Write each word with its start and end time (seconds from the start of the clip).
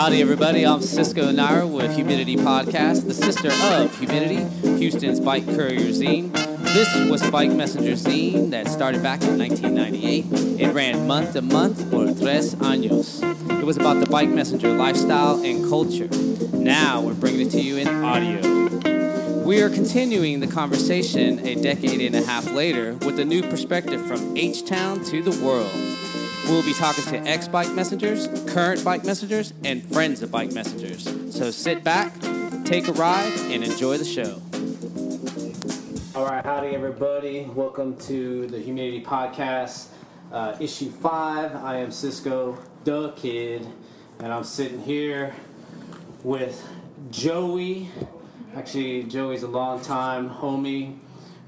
Howdy, 0.00 0.22
everybody. 0.22 0.66
I'm 0.66 0.80
Cisco 0.80 1.30
Naira 1.30 1.70
with 1.70 1.94
Humidity 1.94 2.34
Podcast, 2.34 3.06
the 3.06 3.12
sister 3.12 3.50
of 3.52 3.94
Humidity, 3.98 4.46
Houston's 4.78 5.20
bike 5.20 5.44
courier 5.44 5.90
zine. 5.90 6.32
This 6.72 7.10
was 7.10 7.30
Bike 7.30 7.50
Messenger 7.50 7.92
zine 7.92 8.48
that 8.48 8.66
started 8.68 9.02
back 9.02 9.20
in 9.24 9.36
1998. 9.36 10.58
It 10.58 10.72
ran 10.72 11.06
month 11.06 11.34
to 11.34 11.42
month 11.42 11.90
for 11.90 12.06
tres 12.14 12.54
años. 12.54 13.20
It 13.60 13.66
was 13.66 13.76
about 13.76 14.00
the 14.00 14.06
bike 14.06 14.30
messenger 14.30 14.72
lifestyle 14.72 15.44
and 15.44 15.68
culture. 15.68 16.08
Now 16.56 17.02
we're 17.02 17.12
bringing 17.12 17.48
it 17.48 17.50
to 17.50 17.60
you 17.60 17.76
in 17.76 17.86
audio. 17.86 19.42
We 19.44 19.60
are 19.60 19.68
continuing 19.68 20.40
the 20.40 20.46
conversation 20.46 21.46
a 21.46 21.56
decade 21.56 22.00
and 22.00 22.14
a 22.14 22.24
half 22.24 22.50
later 22.50 22.94
with 22.94 23.20
a 23.20 23.24
new 23.26 23.42
perspective 23.42 24.00
from 24.06 24.34
H 24.34 24.64
Town 24.64 25.04
to 25.04 25.22
the 25.22 25.44
world. 25.44 25.99
We'll 26.50 26.64
be 26.64 26.74
talking 26.74 27.04
to 27.04 27.18
ex 27.30 27.46
bike 27.46 27.70
messengers, 27.74 28.26
current 28.52 28.84
bike 28.84 29.04
messengers, 29.04 29.54
and 29.64 29.84
friends 29.94 30.20
of 30.20 30.32
bike 30.32 30.50
messengers. 30.50 31.04
So 31.32 31.52
sit 31.52 31.84
back, 31.84 32.12
take 32.64 32.88
a 32.88 32.92
ride, 32.94 33.32
and 33.52 33.62
enjoy 33.62 33.98
the 33.98 34.04
show. 34.04 34.42
All 36.16 36.26
right, 36.26 36.44
howdy, 36.44 36.74
everybody. 36.74 37.44
Welcome 37.54 37.96
to 37.98 38.48
the 38.48 38.58
Humidity 38.58 39.00
Podcast, 39.00 39.90
uh, 40.32 40.56
issue 40.58 40.90
five. 40.90 41.54
I 41.54 41.76
am 41.76 41.92
Cisco, 41.92 42.58
the 42.82 43.12
kid, 43.12 43.64
and 44.18 44.32
I'm 44.32 44.42
sitting 44.42 44.82
here 44.82 45.32
with 46.24 46.66
Joey. 47.12 47.90
Actually, 48.56 49.04
Joey's 49.04 49.44
a 49.44 49.48
long 49.48 49.80
time 49.82 50.28
homie 50.28 50.98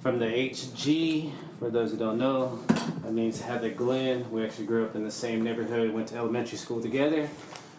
from 0.01 0.21
the 0.21 0.27
HG. 0.27 1.33
For 1.63 1.71
those 1.71 1.93
who 1.93 1.97
don't 1.97 2.19
know, 2.19 2.59
that 3.05 3.13
means 3.13 3.41
Heather 3.41 3.71
Glenn. 3.71 4.29
We 4.33 4.45
actually 4.45 4.67
grew 4.67 4.85
up 4.85 4.97
in 4.97 5.05
the 5.05 5.13
same 5.13 5.43
neighborhood, 5.43 5.93
went 5.93 6.09
to 6.09 6.17
elementary 6.17 6.59
school 6.59 6.83
together. 6.83 7.29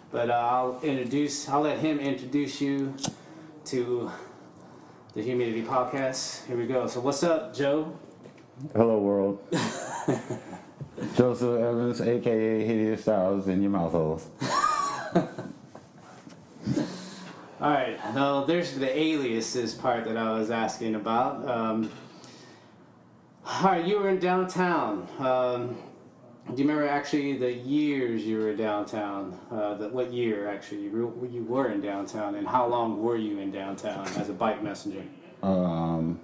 But 0.09 0.29
uh, 0.29 0.35
I'll 0.35 0.79
introduce, 0.81 1.49
I'll 1.49 1.59
let 1.59 1.79
him 1.79 1.99
introduce 1.99 2.61
you 2.61 2.93
to 3.65 4.09
the 5.13 5.21
Humidity 5.21 5.63
Podcast. 5.63 6.47
Here 6.47 6.55
we 6.55 6.65
go. 6.65 6.87
So, 6.87 7.01
what's 7.01 7.23
up, 7.23 7.53
Joe? 7.53 7.93
Hello, 8.73 8.99
world. 8.99 9.45
Joseph 11.17 11.59
Evans, 11.59 11.99
aka 11.99 12.65
Hideous 12.65 13.01
Styles, 13.01 13.49
in 13.49 13.61
your 13.61 13.71
mouth 13.71 13.91
holes. 13.91 14.29
All 17.59 17.69
right. 17.69 17.97
Now, 18.15 18.45
there's 18.45 18.75
the 18.75 18.97
aliases 18.97 19.73
part 19.73 20.05
that 20.05 20.15
I 20.15 20.31
was 20.31 20.51
asking 20.51 20.95
about. 20.95 21.45
Um, 21.49 21.91
all 23.45 23.63
right, 23.63 23.85
you 23.85 23.99
were 23.99 24.09
in 24.09 24.19
downtown. 24.19 25.07
Um, 25.19 25.75
do 26.53 26.61
you 26.61 26.67
remember 26.67 26.87
actually 26.87 27.37
the 27.37 27.51
years 27.53 28.23
you 28.25 28.37
were 28.39 28.53
downtown? 28.55 29.39
Uh, 29.51 29.75
the, 29.75 29.89
what 29.89 30.11
year 30.11 30.49
actually 30.49 30.81
you 30.81 30.91
were, 30.91 31.27
you 31.27 31.43
were 31.43 31.69
in 31.71 31.81
downtown, 31.81 32.35
and 32.35 32.47
how 32.47 32.67
long 32.67 33.01
were 33.01 33.15
you 33.17 33.39
in 33.39 33.51
downtown 33.51 34.05
as 34.17 34.29
a 34.29 34.33
bike 34.33 34.61
messenger? 34.63 35.03
Um, 35.41 36.19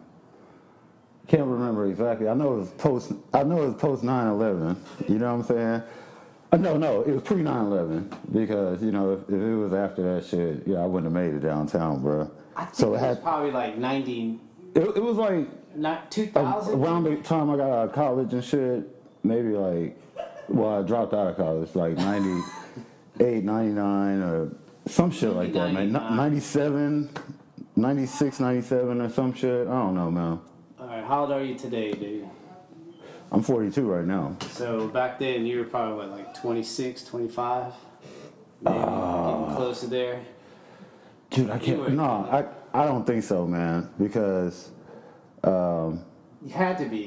can't 1.27 1.45
remember 1.47 1.87
exactly. 1.87 2.27
I 2.27 2.33
know 2.33 2.55
it 2.55 2.59
was 2.59 2.69
post. 2.71 3.11
I 3.33 3.43
know 3.43 3.61
it 3.63 3.67
was 3.67 3.75
post 3.75 4.03
9/11. 4.03 4.75
You 5.07 5.19
know 5.19 5.35
what 5.35 5.41
I'm 5.41 5.43
saying? 5.43 5.83
Uh, 6.51 6.57
no, 6.57 6.77
no, 6.77 7.01
it 7.01 7.13
was 7.13 7.21
pre 7.23 7.37
9/11 7.43 8.33
because 8.33 8.81
you 8.81 8.91
know 8.91 9.13
if, 9.13 9.19
if 9.29 9.35
it 9.41 9.55
was 9.55 9.71
after 9.73 10.01
that 10.15 10.25
shit, 10.25 10.63
yeah, 10.67 10.77
I 10.79 10.85
wouldn't 10.85 11.13
have 11.13 11.23
made 11.23 11.35
it 11.35 11.45
downtown, 11.45 12.01
bro. 12.01 12.29
I 12.55 12.65
think 12.65 12.75
So 12.75 12.87
it 12.87 12.89
it 12.89 12.91
was 12.93 13.01
had. 13.01 13.21
probably 13.23 13.51
like 13.51 13.77
90, 13.77 14.39
It, 14.75 14.79
it 14.81 15.03
was 15.03 15.17
like 15.17 15.47
not 15.79 16.03
uh, 16.03 16.09
2000. 16.09 16.73
around 16.79 17.03
the 17.05 17.15
time 17.17 17.49
I 17.49 17.57
got 17.57 17.69
out 17.69 17.89
of 17.89 17.93
college 17.93 18.33
and 18.33 18.43
shit. 18.43 18.83
Maybe 19.23 19.49
like, 19.49 19.97
well, 20.47 20.79
I 20.79 20.81
dropped 20.81 21.13
out 21.13 21.27
of 21.27 21.35
college 21.37 21.75
like 21.75 21.97
98, 21.97 23.43
99, 23.43 24.21
or 24.21 24.51
some 24.87 25.11
shit 25.11 25.33
like 25.33 25.53
that, 25.53 25.73
man. 25.73 25.91
97, 25.91 27.09
96, 27.75 28.39
97, 28.39 29.01
or 29.01 29.09
some 29.09 29.33
shit. 29.33 29.67
I 29.67 29.71
don't 29.71 29.95
know, 29.95 30.09
man. 30.11 30.39
All 30.79 30.87
right, 30.87 31.03
how 31.03 31.21
old 31.21 31.31
are 31.31 31.43
you 31.43 31.55
today, 31.55 31.91
dude? 31.91 32.27
I'm 33.31 33.43
42 33.43 33.85
right 33.85 34.05
now. 34.05 34.35
So 34.51 34.87
back 34.87 35.19
then 35.19 35.45
you 35.45 35.59
were 35.59 35.65
probably 35.65 35.97
what, 35.97 36.09
like 36.17 36.33
26, 36.41 37.03
25? 37.03 37.73
Maybe 38.61 38.77
Ah. 38.77 39.39
getting 39.41 39.55
close 39.55 39.81
to 39.81 39.87
there. 39.87 40.21
Dude, 41.29 41.49
I 41.51 41.59
can't. 41.59 41.91
No, 41.91 42.03
I, 42.31 42.45
I 42.73 42.85
don't 42.85 43.05
think 43.05 43.23
so, 43.23 43.45
man. 43.45 43.87
Because, 43.99 44.71
um, 45.43 46.03
You 46.43 46.51
had 46.53 46.77
to 46.79 46.85
be. 46.85 47.03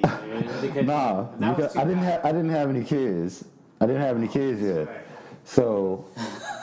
because 0.60 0.86
nah, 0.86 1.24
because 1.54 1.76
I 1.76 1.84
didn't 1.84 2.02
have 2.02 2.24
I 2.24 2.32
didn't 2.32 2.50
have 2.50 2.68
any 2.70 2.84
kids. 2.84 3.44
I 3.80 3.86
didn't 3.86 4.02
have 4.02 4.16
any 4.16 4.28
kids 4.28 4.60
yet. 4.62 4.86
Right. 4.88 4.96
So, 5.44 6.04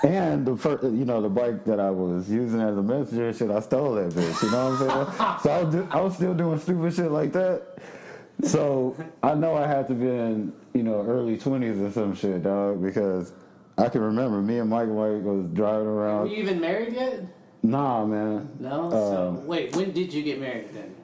and 0.04 0.46
the 0.46 0.56
first, 0.56 0.84
you 0.84 1.04
know, 1.04 1.22
the 1.22 1.28
bike 1.28 1.66
that 1.66 1.82
I 1.82 1.90
was 1.90 2.30
using 2.32 2.62
as 2.62 2.78
a 2.78 2.82
messenger, 2.82 3.34
shit, 3.34 3.52
I 3.52 3.60
stole 3.60 3.96
that 3.96 4.12
bitch. 4.14 4.42
You 4.42 4.52
know 4.52 4.72
what 4.72 4.82
I'm 4.82 5.08
saying? 5.18 5.40
so 5.44 5.50
I 5.50 5.64
was, 5.64 5.76
do, 5.76 5.88
I 5.92 6.00
was 6.02 6.16
still 6.16 6.34
doing 6.34 6.58
stupid 6.60 6.94
shit 6.94 7.12
like 7.12 7.34
that. 7.34 7.78
So 8.44 8.96
I 9.22 9.34
know 9.34 9.56
I 9.56 9.68
had 9.68 9.86
to 9.90 9.94
be 9.94 10.08
in, 10.08 10.54
you 10.74 10.84
know, 10.84 11.02
early 11.06 11.38
20s 11.38 11.86
or 11.86 11.92
some 11.92 12.16
shit, 12.16 12.44
dog, 12.44 12.82
because 12.82 13.34
I 13.78 13.90
can 13.90 14.00
remember 14.00 14.42
me 14.42 14.60
and 14.60 14.70
Mike 14.70 14.88
White 14.88 15.22
was 15.22 15.48
driving 15.50 15.88
Were 15.88 15.96
around. 16.06 16.30
you 16.32 16.38
even 16.38 16.62
married 16.62 16.94
yet? 16.94 17.24
Nah, 17.64 18.06
man. 18.06 18.50
No. 18.60 18.90
so 18.90 19.28
Um, 19.28 19.46
wait, 19.46 19.76
when 19.76 19.92
did 19.92 20.14
you 20.14 20.24
get 20.24 20.40
married 20.40 20.70
then? 20.74 20.96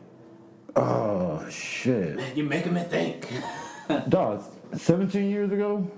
Oh 0.76 1.46
shit, 1.50 2.16
Man, 2.18 2.36
you're 2.36 2.46
making 2.46 2.74
me 2.74 2.82
think. 2.82 3.32
dog. 4.10 4.44
17 4.76 5.30
years 5.30 5.52
ago. 5.52 5.90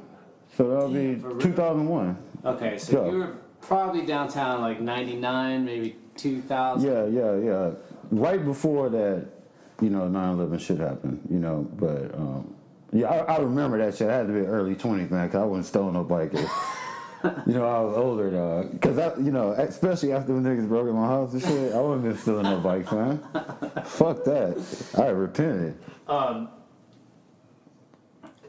So 0.56 0.68
that'll 0.70 0.90
be 0.90 1.16
for 1.16 1.40
2001. 1.40 2.18
Okay, 2.46 2.78
so 2.78 3.06
Yeah. 3.06 3.12
you 3.12 3.18
were 3.20 3.36
probably 3.62 4.06
downtown 4.06 4.62
like 4.62 4.80
99, 4.80 5.66
maybe 5.66 5.96
2000. 6.16 6.88
Yeah, 6.88 7.06
yeah, 7.08 7.36
yeah. 7.38 7.72
Right 8.12 8.44
before 8.44 8.90
that, 8.90 9.26
you 9.82 9.90
know, 9.90 10.02
9/11 10.08 10.60
shit 10.60 10.80
happened. 10.80 11.22
You 11.30 11.40
know, 11.40 11.68
but 11.78 12.14
um, 12.16 12.54
yeah, 12.94 13.08
I, 13.08 13.36
I 13.36 13.40
remember 13.40 13.78
that 13.80 13.96
shit. 13.98 14.10
I 14.10 14.18
had 14.18 14.28
to 14.28 14.34
be 14.34 14.40
early 14.42 14.76
20s, 14.76 15.10
man, 15.10 15.28
because 15.28 15.42
I 15.42 15.46
wasn't 15.46 15.66
stealing 15.68 15.94
no 15.94 16.04
bike. 16.04 16.34
you 17.24 17.54
know, 17.54 17.66
I 17.66 17.80
was 17.82 17.98
older, 17.98 18.30
dog. 18.32 18.72
Because 18.72 18.98
I, 18.98 19.16
you 19.18 19.32
know, 19.32 19.52
especially 19.52 20.12
after 20.12 20.34
the 20.34 20.40
niggas 20.40 20.68
broke 20.68 20.88
in 20.88 20.96
my 20.96 21.08
house 21.08 21.34
and 21.34 21.42
shit, 21.42 21.74
I 21.74 21.80
wasn't 21.80 22.04
been 22.04 22.18
stealing 22.18 22.44
no 22.44 22.60
bikes, 22.60 22.92
man. 22.92 23.20
Fuck 23.86 24.24
that. 24.26 24.94
I 24.98 25.08
repented. 25.08 25.78
Um, 26.08 26.50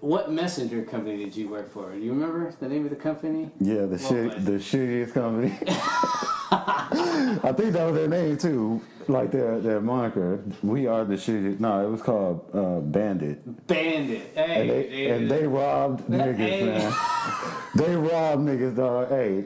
what 0.01 0.31
messenger 0.31 0.83
company 0.83 1.17
did 1.17 1.37
you 1.37 1.49
work 1.49 1.73
for? 1.73 1.93
Do 1.93 1.99
you 1.99 2.13
remember 2.13 2.53
the 2.61 2.69
name 2.69 2.85
of 2.85 2.91
the 2.91 2.97
company? 2.97 3.51
Yeah, 3.61 3.87
the 3.87 3.99
shit, 3.99 4.45
the 4.45 4.53
shittiest 4.53 5.15
company. 5.15 5.59
I 6.51 7.53
think 7.57 7.73
that 7.75 7.85
was 7.85 7.95
their 7.95 8.09
name 8.09 8.39
too, 8.39 8.81
like 9.07 9.31
their 9.31 9.61
their 9.61 9.81
moniker. 9.81 10.41
We 10.63 10.87
are 10.87 11.05
the 11.05 11.15
shittiest. 11.17 11.61
No, 11.61 11.87
it 11.87 11.91
was 11.91 12.03
called 12.03 12.49
uh, 12.55 12.81
Bandit, 12.81 13.67
Bandit. 13.67 14.31
Hey, 14.35 14.61
and 14.61 14.71
they 14.71 14.83
dude. 14.89 15.11
and 15.11 15.31
they 15.31 15.47
robbed 15.47 16.05
niggas, 16.09 16.37
Hey. 16.37 16.65
man. 16.65 16.93
They 17.75 17.95
robbed 17.95 18.43
niggas, 18.49 18.77
dog. 18.77 19.09
Hey, 19.11 19.45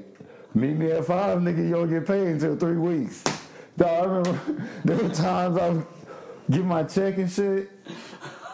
meet 0.54 0.76
me 0.76 0.90
at 0.92 1.04
five, 1.04 1.38
nigga. 1.40 1.58
You 1.58 1.70
don't 1.72 1.90
get 1.90 2.06
paid 2.06 2.28
until 2.28 2.56
three 2.56 2.76
weeks. 2.78 3.22
Dog, 3.76 3.88
I 3.88 4.04
remember 4.04 4.68
there 4.84 4.96
were 4.96 5.08
times 5.14 5.58
I 5.58 5.68
would 5.70 5.86
get 6.50 6.64
my 6.64 6.84
check 6.84 7.18
and 7.18 7.30
shit. 7.30 7.70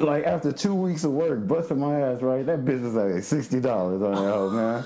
Like 0.00 0.24
after 0.24 0.52
two 0.52 0.74
weeks 0.74 1.04
of 1.04 1.12
work, 1.12 1.46
busting 1.46 1.78
my 1.78 2.00
ass, 2.00 2.22
right? 2.22 2.46
That 2.46 2.64
business 2.64 2.94
like 2.94 3.22
sixty 3.22 3.60
dollars 3.60 4.00
on 4.00 4.12
that 4.12 4.32
hoe, 4.32 4.50
man. 4.50 4.84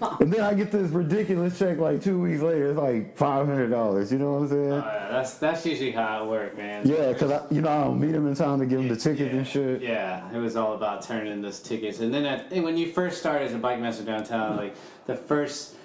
And 0.00 0.32
then 0.32 0.40
I 0.40 0.54
get 0.54 0.72
this 0.72 0.90
ridiculous 0.90 1.58
check 1.58 1.78
like 1.78 2.02
two 2.02 2.20
weeks 2.20 2.42
later. 2.42 2.70
It's 2.70 2.78
like 2.78 3.16
five 3.16 3.46
hundred 3.46 3.70
dollars. 3.70 4.10
You 4.10 4.18
know 4.18 4.32
what 4.32 4.42
I'm 4.42 4.48
saying? 4.48 4.72
Oh, 4.72 4.76
yeah, 4.76 5.08
that's 5.10 5.34
that's 5.34 5.64
usually 5.66 5.92
how 5.92 6.24
it 6.24 6.28
worked, 6.28 6.56
man. 6.56 6.88
Yeah, 6.88 7.12
cause 7.12 7.30
I, 7.30 7.42
you 7.50 7.60
know 7.60 7.68
I 7.68 7.84
don't 7.84 8.00
meet 8.00 8.14
him 8.14 8.26
in 8.26 8.34
time 8.34 8.58
to 8.58 8.66
give 8.66 8.80
him 8.80 8.88
the 8.88 8.96
ticket 8.96 9.32
yeah, 9.32 9.38
and 9.38 9.46
shit. 9.46 9.82
Yeah, 9.82 10.32
it 10.34 10.38
was 10.38 10.56
all 10.56 10.74
about 10.74 11.02
turning 11.02 11.40
those 11.42 11.60
tickets. 11.60 12.00
And 12.00 12.12
then 12.12 12.24
at, 12.24 12.50
when 12.50 12.76
you 12.76 12.90
first 12.90 13.18
start 13.18 13.42
as 13.42 13.54
a 13.54 13.58
bike 13.58 13.80
master 13.80 14.04
downtown, 14.04 14.50
mm-hmm. 14.50 14.58
like 14.58 14.76
the 15.06 15.14
first 15.14 15.76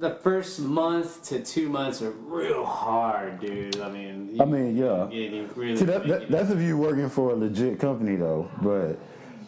the 0.00 0.14
first 0.14 0.60
month 0.60 1.22
to 1.24 1.44
two 1.44 1.68
months 1.68 2.00
are 2.00 2.10
real 2.10 2.64
hard, 2.64 3.38
dude. 3.40 3.80
I 3.80 3.90
mean, 3.90 4.30
you, 4.34 4.42
I 4.42 4.46
mean, 4.46 4.76
yeah. 4.76 5.08
yeah, 5.10 5.28
you 5.28 5.50
really. 5.54 5.76
See, 5.76 5.84
that, 5.84 6.06
make 6.06 6.08
that, 6.08 6.22
it. 6.22 6.30
that's 6.30 6.50
if 6.50 6.60
you're 6.60 6.76
working 6.78 7.10
for 7.10 7.32
a 7.32 7.34
legit 7.34 7.78
company 7.78 8.16
though. 8.16 8.50
But 8.62 8.98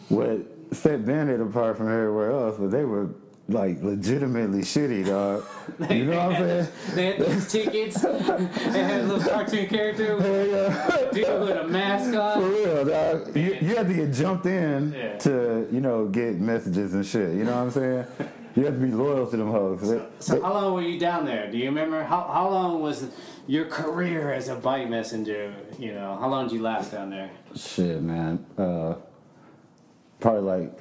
what 0.09 0.52
set 0.73 1.05
Bandit 1.05 1.41
apart 1.41 1.77
from 1.77 1.87
everywhere 1.87 2.31
else 2.31 2.57
but 2.59 2.71
they 2.71 2.85
were 2.85 3.09
like 3.49 3.81
legitimately 3.83 4.61
shitty, 4.61 5.05
dog. 5.05 5.43
You 5.89 6.05
know 6.05 6.15
what 6.29 6.35
I'm 6.37 6.47
saying? 6.47 6.67
They 6.95 7.05
had 7.07 7.19
those 7.19 7.51
tickets. 7.51 8.01
they 8.01 8.83
had 8.83 9.01
a 9.01 9.03
little 9.03 9.29
cartoon 9.29 9.67
character 9.67 10.15
with 10.15 10.49
yeah. 10.51 10.95
a 11.09 11.13
dude 11.13 11.41
with 11.41 11.57
a 11.57 11.67
mask 11.67 12.11
For 12.13 12.49
real, 12.49 12.85
dog. 12.85 13.35
You, 13.35 13.57
you 13.61 13.75
had 13.75 13.87
to 13.89 13.93
get 13.93 14.13
jumped 14.13 14.45
in 14.45 14.93
Yeah. 14.93 15.17
to, 15.19 15.67
you 15.71 15.81
know, 15.81 16.07
get 16.07 16.39
messages 16.39 16.93
and 16.93 17.05
shit. 17.05 17.33
You 17.35 17.43
know 17.43 17.51
what 17.55 17.63
I'm 17.63 17.71
saying? 17.71 18.05
You 18.55 18.65
have 18.65 18.75
to 18.75 18.79
be 18.79 18.91
loyal 18.91 19.27
to 19.27 19.35
them 19.35 19.51
hoes. 19.51 19.89
They- 19.89 20.01
So 20.19 20.41
how 20.41 20.53
long 20.53 20.73
were 20.75 20.81
you 20.81 20.97
down 20.97 21.25
there? 21.25 21.51
Do 21.51 21.57
you 21.57 21.65
remember 21.65 22.03
how 22.03 22.21
how 22.31 22.47
long 22.49 22.81
was 22.81 23.07
your 23.47 23.65
career 23.65 24.31
as 24.31 24.47
a 24.47 24.55
bike 24.55 24.89
messenger? 24.89 25.53
You 25.77 25.93
know, 25.95 26.15
how 26.17 26.29
long 26.29 26.47
did 26.47 26.55
you 26.55 26.61
last 26.61 26.91
down 26.93 27.09
there? 27.09 27.29
Shit, 27.55 28.01
man. 28.01 28.45
Uh, 28.57 28.95
probably 30.23 30.41
like 30.41 30.79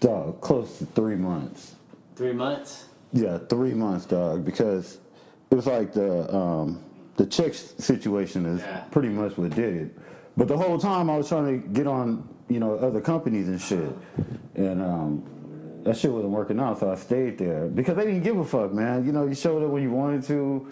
Dog, 0.00 0.40
close 0.40 0.78
to 0.78 0.86
three 0.86 1.14
months. 1.16 1.74
Three 2.16 2.32
months. 2.32 2.86
Yeah, 3.12 3.36
three 3.36 3.74
months, 3.74 4.06
dog, 4.06 4.44
because 4.46 4.98
it 5.50 5.54
was 5.54 5.66
like 5.66 5.92
the 5.92 6.34
um, 6.34 6.82
the 7.16 7.26
check 7.26 7.52
situation 7.54 8.46
is 8.46 8.60
Yeah. 8.60 8.80
pretty 8.90 9.08
much 9.10 9.36
what 9.36 9.50
did 9.50 9.74
it. 9.76 9.98
But 10.38 10.48
the 10.48 10.56
whole 10.56 10.78
time 10.78 11.10
I 11.10 11.18
was 11.18 11.28
trying 11.28 11.60
to 11.60 11.68
get 11.68 11.86
on, 11.86 12.26
you 12.48 12.60
know, 12.60 12.76
other 12.76 13.00
companies 13.00 13.48
and 13.48 13.60
shit, 13.60 13.94
and 14.54 14.80
um, 14.80 15.22
that 15.84 15.98
shit 15.98 16.10
wasn't 16.10 16.32
working 16.32 16.58
out, 16.60 16.80
so 16.80 16.90
I 16.90 16.94
stayed 16.94 17.36
there 17.36 17.66
because 17.66 17.96
they 17.96 18.06
didn't 18.06 18.22
give 18.22 18.38
a 18.38 18.44
fuck, 18.44 18.72
man. 18.72 19.04
You 19.04 19.12
know, 19.12 19.26
you 19.26 19.34
showed 19.34 19.62
up 19.62 19.68
when 19.70 19.82
you 19.82 19.90
wanted 19.90 20.22
to. 20.28 20.66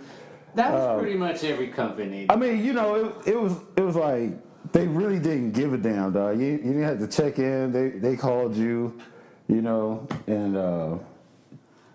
That 0.54 0.72
was 0.72 0.82
Uh, 0.82 0.98
pretty 1.00 1.18
much 1.18 1.44
every 1.44 1.68
company. 1.68 2.26
I 2.30 2.36
mean, 2.36 2.64
you 2.64 2.72
know, 2.72 2.94
it, 2.94 3.32
it 3.34 3.38
was 3.38 3.56
it 3.76 3.82
was 3.82 3.94
like 3.96 4.30
they 4.72 4.86
really 4.86 5.18
didn't 5.18 5.52
give 5.52 5.72
a 5.72 5.78
damn, 5.78 6.12
dog. 6.12 6.38
You, 6.38 6.46
you 6.46 6.58
didn't 6.58 6.82
have 6.82 6.98
to 6.98 7.08
check 7.08 7.38
in. 7.38 7.72
They 7.72 7.88
they 7.90 8.16
called 8.16 8.56
you, 8.56 8.98
you 9.48 9.62
know, 9.62 10.06
and. 10.26 10.56
uh 10.56 10.98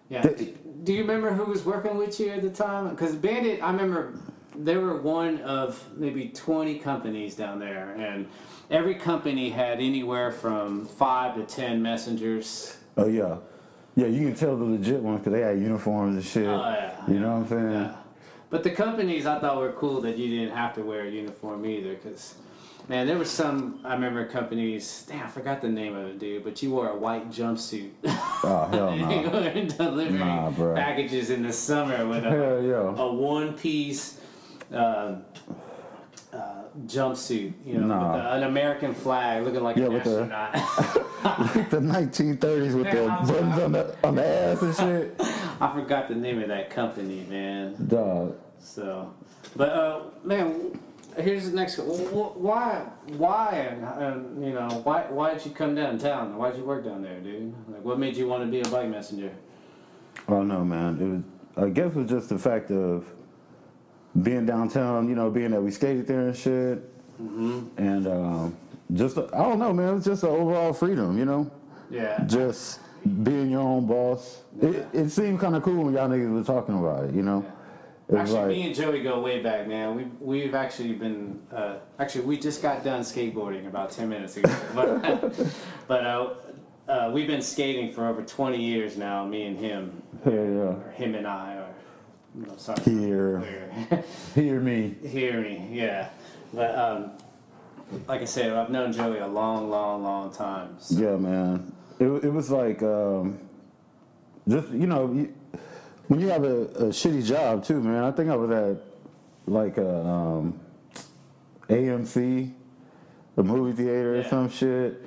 Yeah. 0.10 0.22
The- 0.22 0.54
do, 0.84 0.92
you 0.92 1.00
remember 1.02 1.32
who 1.32 1.46
was 1.46 1.64
working 1.64 1.96
with 1.96 2.20
you 2.20 2.30
at 2.30 2.42
the 2.42 2.50
time? 2.50 2.90
Because 2.90 3.16
Bandit, 3.16 3.64
I 3.64 3.72
remember 3.72 4.20
they 4.54 4.76
were 4.76 5.00
one 5.00 5.40
of 5.42 5.82
maybe 5.96 6.28
20 6.28 6.78
companies 6.80 7.36
down 7.36 7.58
there, 7.60 7.94
and 7.98 8.28
every 8.70 8.96
company 8.96 9.50
had 9.50 9.80
anywhere 9.80 10.30
from 10.30 10.86
five 10.86 11.36
to 11.36 11.44
10 11.44 11.82
messengers. 11.82 12.78
Oh 12.98 13.08
yeah, 13.08 13.38
yeah. 13.96 14.08
You 14.08 14.28
can 14.28 14.36
tell 14.36 14.58
the 14.58 14.66
legit 14.66 15.02
ones 15.02 15.20
because 15.20 15.32
they 15.34 15.40
had 15.40 15.58
uniforms 15.60 16.16
and 16.16 16.26
shit. 16.26 16.48
Oh, 16.48 16.60
yeah, 16.60 17.08
You 17.08 17.20
know 17.20 17.38
what 17.38 17.44
I'm 17.44 17.48
saying? 17.48 17.72
Yeah. 17.72 17.96
But 18.50 18.64
the 18.64 18.72
companies 18.72 19.26
I 19.26 19.40
thought 19.40 19.58
were 19.58 19.72
cool 19.72 20.02
that 20.02 20.18
you 20.18 20.28
didn't 20.38 20.56
have 20.56 20.74
to 20.76 20.82
wear 20.82 21.04
a 21.06 21.10
uniform 21.10 21.66
either, 21.66 21.94
because. 21.94 22.36
Man, 22.90 23.08
there 23.08 23.18
was 23.18 23.32
some. 23.32 23.80
I 23.86 23.94
remember 23.94 24.26
companies. 24.26 25.06
Damn, 25.08 25.26
I 25.26 25.30
forgot 25.30 25.62
the 25.62 25.70
name 25.70 25.96
of 25.96 26.06
it, 26.08 26.20
dude. 26.20 26.44
But 26.44 26.62
you 26.62 26.72
wore 26.72 26.90
a 26.90 26.96
white 26.96 27.30
jumpsuit. 27.32 27.92
Oh 28.46 28.68
hell 28.74 28.94
you 28.94 29.06
no. 29.06 29.30
were 29.30 29.52
delivering 29.78 30.20
Nah, 30.20 30.52
bruh. 30.52 30.76
packages 30.76 31.30
in 31.30 31.44
the 31.44 31.54
summer 31.54 32.06
with 32.06 32.26
a 32.26 32.30
hell 32.30 32.62
yeah. 32.62 33.02
a 33.02 33.14
one 33.14 33.54
piece 33.54 34.20
uh, 34.74 35.16
uh, 36.34 36.64
jumpsuit, 36.86 37.54
you 37.66 37.76
know, 37.78 37.88
Nah. 37.88 38.12
with 38.18 38.22
a, 38.26 38.32
an 38.34 38.44
American 38.44 38.94
flag 38.94 39.46
looking 39.46 39.64
like 39.64 39.78
Yeah, 39.78 39.86
an 39.86 39.94
with 39.94 40.04
the- 40.04 40.24
astronaut. 40.30 41.06
Like 41.56 41.70
the 41.70 41.78
1930s 41.78 42.76
with 42.76 42.92
the 42.92 43.08
Man, 43.08 43.10
I'm 43.10 43.28
buttons 43.28 43.60
on 43.62 43.72
the 43.72 43.96
on 44.04 44.16
the 44.16 44.26
ass 44.28 44.62
and 44.62 44.76
shit. 44.76 45.16
I 45.62 45.74
forgot 45.74 46.10
the 46.10 46.16
name 46.16 46.42
of 46.42 46.50
that 46.50 46.70
company, 46.70 47.26
man. 47.30 47.76
Dog. 47.88 48.36
So, 48.60 49.14
but 49.56 49.70
uh, 49.70 50.02
man, 50.26 50.78
here's 51.18 51.50
the 51.50 51.56
next. 51.56 51.76
wh- 51.76 52.38
Why, 52.38 52.82
why, 53.18 53.68
uh, 53.84 54.18
you 54.40 54.54
know, 54.54 54.82
why, 54.84 55.04
why 55.10 55.34
did 55.34 55.46
you 55.46 55.52
come 55.52 55.76
downtown? 55.76 56.36
Why 56.38 56.50
did 56.52 56.60
you 56.60 56.66
work 56.66 56.84
down 56.86 57.02
there, 57.02 57.20
dude? 57.20 57.54
Like, 57.70 57.84
what 57.84 58.00
made 58.00 58.16
you 58.16 58.28
want 58.28 58.44
to 58.44 58.50
be 58.52 58.62
a 58.62 58.72
bike 58.72 58.90
messenger? 58.90 59.32
Oh 60.28 60.44
no, 60.44 60.64
man. 60.64 61.00
It 61.02 61.06
was. 61.08 61.68
I 61.68 61.70
guess 61.70 61.88
it 61.92 61.96
was 61.96 62.10
just 62.10 62.30
the 62.30 62.38
fact 62.40 62.72
of 62.72 63.06
being 64.22 64.46
downtown. 64.46 65.08
You 65.10 65.16
know, 65.16 65.30
being 65.30 65.52
that 65.52 65.62
we 65.62 65.72
skated 65.72 66.08
there 66.08 66.28
and 66.28 66.36
shit, 66.36 66.90
Mm-hmm. 67.22 67.68
and 67.78 68.08
um, 68.08 68.58
just 68.94 69.18
I 69.18 69.22
don't 69.38 69.60
know, 69.60 69.72
man. 69.74 69.90
It 69.90 69.94
was 69.96 70.06
just 70.06 70.22
the 70.22 70.30
overall 70.30 70.74
freedom. 70.74 71.18
You 71.18 71.26
know, 71.26 71.52
Yeah. 71.90 72.24
just 72.26 72.80
being 73.24 73.52
your 73.52 73.62
own 73.62 73.86
boss. 73.86 74.44
It, 74.62 74.88
it 74.94 75.10
seemed 75.10 75.40
kind 75.40 75.56
of 75.56 75.64
cool 75.64 75.84
when 75.86 75.94
y'all 75.94 76.08
niggas 76.10 76.34
were 76.34 76.44
talking 76.44 76.78
about 76.80 77.06
it. 77.06 77.14
You 77.16 77.22
know. 77.24 77.46
It 78.10 78.12
was 78.14 78.20
Actually, 78.22 78.38
like- 78.40 78.48
me 78.50 78.62
and 78.68 78.76
Joey 78.76 79.02
go 79.02 79.22
way 79.22 79.42
back, 79.42 79.68
man. 79.68 79.96
We 79.96 80.04
we've 80.20 80.56
actually 80.56 80.94
been 80.94 81.40
uh, 81.52 81.76
actually 82.00 82.26
we 82.26 82.38
just 82.38 82.62
got 82.62 82.84
done 82.84 83.02
skateboarding 83.02 83.68
about 83.68 83.92
ten 83.92 84.10
minutes 84.10 84.36
ago, 84.38 84.54
but 84.76 85.34
but 85.88 86.06
uh, 86.06 86.34
uh, 86.88 87.12
we've 87.14 87.28
been 87.28 87.42
skating 87.42 87.92
for 87.94 88.08
over 88.08 88.22
twenty 88.24 88.62
years 88.62 88.98
now. 88.98 89.26
Me 89.26 89.46
and 89.46 89.58
him, 89.58 90.02
Hell 90.24 90.34
or 90.34 90.92
him 90.96 91.16
and 91.16 91.26
I, 91.26 91.54
or 91.56 91.68
no, 92.36 92.58
sorry, 92.58 92.82
yeah. 92.88 93.14
Or- 93.14 94.04
hear 94.36 94.60
me. 94.60 94.96
hear 95.06 95.40
me, 95.42 95.70
yeah. 95.72 96.10
But 96.54 96.78
um, 96.78 97.12
like 98.08 98.22
I 98.22 98.26
said, 98.26 98.52
I've 98.52 98.70
known 98.70 98.92
Joey 98.92 99.20
a 99.20 99.28
long, 99.28 99.70
long, 99.70 100.04
long 100.04 100.32
time. 100.34 100.76
So, 100.80 100.96
Yeah, 101.00 101.16
man. 101.16 101.74
It, 102.00 102.08
it 102.26 102.34
was 102.34 102.50
like 102.52 102.82
um, 102.84 103.40
just 104.48 104.70
you 104.72 104.88
know 104.88 105.12
you, 105.14 105.34
when 106.08 106.20
you 106.20 106.28
have 106.28 106.44
a, 106.44 106.62
a 106.62 106.86
shitty 106.90 107.26
job 107.26 107.64
too, 107.64 107.82
man. 107.82 108.04
I 108.04 108.12
think 108.12 108.30
I 108.30 108.36
was 108.36 108.52
at 108.52 108.78
like 109.46 109.78
a 109.78 110.06
um, 110.06 110.60
AMC, 111.70 112.52
a 113.38 113.44
movie 113.44 113.76
theater 113.76 114.20
or 114.20 114.24
some 114.24 114.50
shit. 114.50 115.06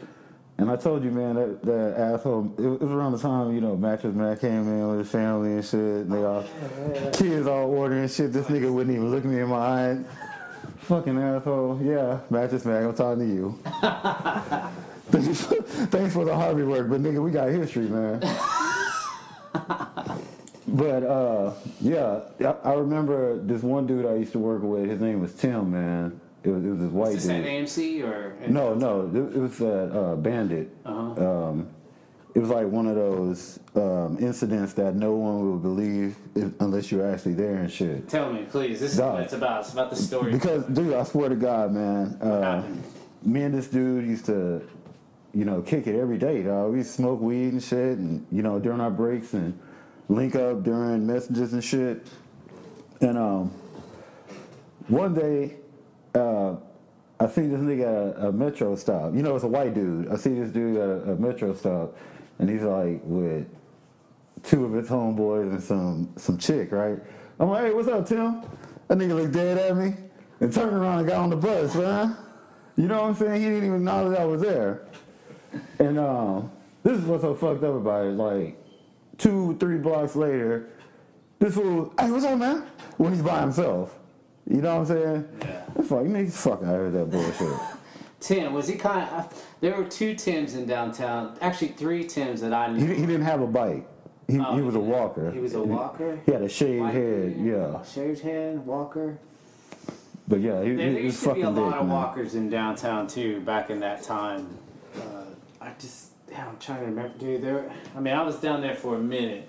And 0.59 0.71
I 0.71 0.77
told 0.77 1.05
you, 1.05 1.11
man, 1.11 1.35
that, 1.35 1.63
that 1.65 1.95
asshole. 1.99 2.55
It 2.57 2.81
was 2.81 2.91
around 2.91 3.13
the 3.13 3.19
time 3.19 3.55
you 3.55 3.61
know 3.61 3.77
Mattress 3.77 4.15
Mack 4.15 4.41
came 4.41 4.63
in 4.63 4.89
with 4.89 5.01
his 5.01 5.11
family 5.11 5.53
and 5.53 5.65
shit. 5.65 5.75
And 5.75 6.13
they 6.13 6.25
all 6.25 6.45
kids 7.13 7.47
all 7.47 7.71
ordering 7.71 8.09
shit. 8.09 8.33
This 8.33 8.47
nigga 8.47 8.73
wouldn't 8.73 8.97
even 8.97 9.11
look 9.11 9.25
me 9.25 9.41
in 9.41 9.49
my 9.49 9.57
eye. 9.57 10.05
Fucking 10.79 11.19
asshole. 11.19 11.81
Yeah, 11.83 12.21
Mattress 12.31 12.65
Mack, 12.65 12.85
I'm 12.85 12.95
talking 12.95 13.29
to 13.29 13.35
you. 13.35 13.59
thanks, 15.11 15.45
for, 15.45 15.55
thanks 15.87 16.15
for 16.15 16.25
the 16.25 16.35
Harvey 16.35 16.63
work, 16.63 16.89
but 16.89 17.03
nigga, 17.03 17.23
we 17.23 17.31
got 17.31 17.49
history, 17.51 17.89
man. 17.89 18.23
but 20.77 21.03
uh, 21.03 21.53
yeah, 21.81 22.21
I, 22.41 22.71
I 22.71 22.75
remember 22.75 23.39
this 23.39 23.63
one 23.63 23.87
dude 23.87 24.05
I 24.05 24.15
used 24.15 24.33
to 24.33 24.39
work 24.39 24.63
with. 24.63 24.89
His 24.89 25.01
name 25.01 25.21
was 25.21 25.33
Tim, 25.35 25.73
man. 25.73 26.21
It 26.45 26.51
was, 26.51 26.65
it 26.65 26.69
was 26.69 26.79
this 26.79 26.91
white 26.91 27.15
is 27.15 27.27
this 27.27 27.37
dude. 27.37 27.45
AMC 27.45 28.05
or 28.05 28.37
No, 28.49 28.75
no, 28.75 29.11
it, 29.13 29.37
it 29.37 29.41
was 29.41 29.61
uh, 29.61 29.67
uh, 29.67 30.17
Bandit. 30.17 30.71
Uh-huh. 30.85 31.49
Um, 31.49 31.69
it 32.35 32.41
was 32.41 32.51
like 32.51 32.67
one 32.67 32.87
of 32.87 32.97
those 32.97 33.59
um, 33.75 34.19
incidents 34.21 34.75
that 34.75 34.95
no 34.95 35.15
one 35.15 35.51
will 35.51 35.59
believe 35.59 36.17
if, 36.35 36.53
unless 36.61 36.93
you're 36.93 37.11
actually 37.11 37.33
there 37.33 37.57
and 37.57 37.73
shit. 37.73 38.11
Tell 38.11 38.31
me, 38.31 38.43
please. 38.43 38.79
This 38.79 38.93
is 38.93 38.99
Dog. 38.99 39.15
what 39.15 39.23
it's 39.23 39.33
about. 39.33 39.61
It's 39.61 39.73
about 39.73 39.89
the 39.89 39.97
story. 39.97 40.33
Because, 40.33 40.67
dude, 40.67 40.93
I 40.93 41.05
swear 41.05 41.31
to 41.31 41.35
God, 41.35 41.73
man, 41.73 42.09
uh, 42.21 42.63
me 43.23 43.43
and 43.43 43.55
this 43.55 43.69
dude 43.69 44.07
used 44.07 44.27
to, 44.27 44.63
you 45.33 45.47
know, 45.47 45.63
kick 45.63 45.87
it 45.87 45.99
every 45.99 46.19
day. 46.19 46.43
Dog. 46.43 46.75
We 46.75 46.83
smoke 46.83 47.23
weed 47.23 47.55
and 47.55 47.63
shit, 47.63 47.97
and 47.97 48.27
you 48.31 48.43
know, 48.43 48.61
during 48.61 48.83
our 48.83 48.91
breaks 48.91 49.33
and 49.33 49.59
link 50.09 50.37
up 50.37 50.63
during 50.63 51.07
messages 51.07 51.53
and 51.53 51.63
shit. 51.63 52.07
And 53.01 53.19
um, 53.19 53.51
one 54.89 55.15
day, 55.15 55.57
uh, 56.15 56.57
I 57.19 57.29
see 57.29 57.47
this 57.47 57.61
nigga 57.61 57.83
at 57.83 58.23
a, 58.23 58.29
a 58.29 58.33
metro 58.33 58.77
stop. 58.77 59.15
You 59.15 59.23
know, 59.23 59.35
it's 59.35 59.45
a 59.45 59.49
white 59.49 59.75
dude. 59.75 60.09
I 60.11 60.17
see 60.17 60.35
this 60.35 60.51
dude 60.51 60.77
at 60.77 60.89
a, 60.89 61.13
a 61.13 61.17
metro 61.17 61.55
stop, 61.55 61.97
and 62.39 62.49
he's 62.49 62.63
like 62.63 63.01
with 63.05 63.47
two 64.43 64.65
of 64.65 64.73
his 64.73 64.89
homeboys 64.89 65.51
and 65.51 65.63
some 65.63 66.13
some 66.17 66.39
chick, 66.39 66.73
right? 66.73 66.99
I'm 67.41 67.49
like, 67.49 67.65
hey, 67.65 67.73
what's 67.73 67.89
up, 67.89 68.07
Tim? 68.07 68.43
That 68.89 68.99
nigga 68.99 69.17
looked 69.17 69.33
dead 69.33 69.59
at 69.59 69.77
me 69.77 69.95
and 70.41 70.53
turned 70.53 70.75
around 70.75 71.01
and 71.01 71.09
got 71.09 71.19
on 71.19 71.31
the 71.31 71.37
bus, 71.37 71.75
man. 71.75 72.17
You 72.77 72.89
know 72.89 73.03
what 73.03 73.09
I'm 73.09 73.15
saying? 73.15 73.41
He 73.41 73.49
didn't 73.49 73.67
even 73.67 73.85
know 73.85 74.11
that 74.11 74.21
I 74.21 74.25
was 74.25 74.41
there. 74.43 74.87
And 75.79 75.99
um, 75.99 76.51
this 76.83 76.99
is 76.99 77.05
what's 77.05 77.23
so 77.23 77.35
fucked 77.35 77.65
up 77.65 77.75
about 77.75 78.07
it. 78.07 78.13
Like 78.13 78.63
two, 79.19 79.57
three 79.59 79.79
blocks 79.79 80.17
later, 80.17 80.71
this 81.39 81.55
fool, 81.55 81.93
hey, 81.99 82.11
what's 82.11 82.25
up, 82.25 82.39
man? 82.39 82.67
When 82.97 83.13
he's 83.13 83.23
by 83.23 83.41
himself. 83.41 83.97
You 84.49 84.63
know 84.63 84.77
what 84.77 84.81
I'm 84.91 84.97
saying? 84.97 85.29
Yeah. 85.43 85.63
It's 85.77 85.91
like, 85.91 86.07
nigga, 86.07 86.33
fuck 86.33 86.63
out 86.63 86.81
of 86.81 86.93
that 86.93 87.11
bullshit. 87.11 87.59
Tim 88.21 88.55
was 88.55 88.67
he 88.69 88.77
kind 88.77 89.09
of? 89.11 89.45
There 89.61 89.75
were 89.77 89.85
two 89.85 90.15
Tims 90.15 90.55
in 90.55 90.67
downtown. 90.67 91.37
Actually, 91.41 91.69
three 91.69 92.05
Tims 92.05 92.41
that 92.41 92.53
I 92.55 92.69
knew. 92.73 92.87
he 92.87 93.03
didn't 93.07 93.23
have 93.23 93.41
a 93.43 93.47
bike. 93.47 93.87
He, 94.29 94.41
Oh, 94.41 94.57
he 94.57 94.63
was 94.63 94.75
a 94.75 94.81
walker. 94.81 95.31
He 95.31 95.39
was 95.39 95.55
a 95.55 95.63
walker. 95.63 96.19
He 96.27 96.33
had 96.33 96.43
a 96.43 96.49
shaved 96.49 96.81
White 96.81 96.95
head, 96.95 97.37
yeah. 97.39 97.83
Shaved 97.85 98.21
head, 98.21 98.65
walker. 98.65 99.19
But 100.27 100.41
yeah, 100.41 100.63
he, 100.65 100.71
There, 100.71 100.71
he, 100.71 100.77
there 100.77 100.89
he 100.89 100.95
was 100.95 101.05
used 101.15 101.23
to 101.25 101.35
be 101.35 101.43
fucking 101.43 101.45
a 101.45 101.51
lot 101.51 101.71
dick, 101.73 101.81
of 101.81 101.87
man. 101.87 101.95
walkers 101.97 102.35
in 102.35 102.49
downtown 102.51 103.07
too 103.07 103.41
back 103.41 103.71
in 103.71 103.79
that 103.81 104.03
time. 104.03 104.49
Uh, 104.97 105.01
I 105.61 105.73
just, 105.79 106.06
I'm 106.39 106.59
trying 106.59 106.81
to 106.81 106.87
remember, 106.87 107.17
dude. 107.19 107.43
There, 107.43 107.71
I 107.97 108.01
mean, 108.01 108.15
I 108.15 108.23
was 108.23 108.37
down 108.37 108.61
there 108.61 108.75
for 108.75 108.97
a 108.97 109.01
minute, 109.01 109.49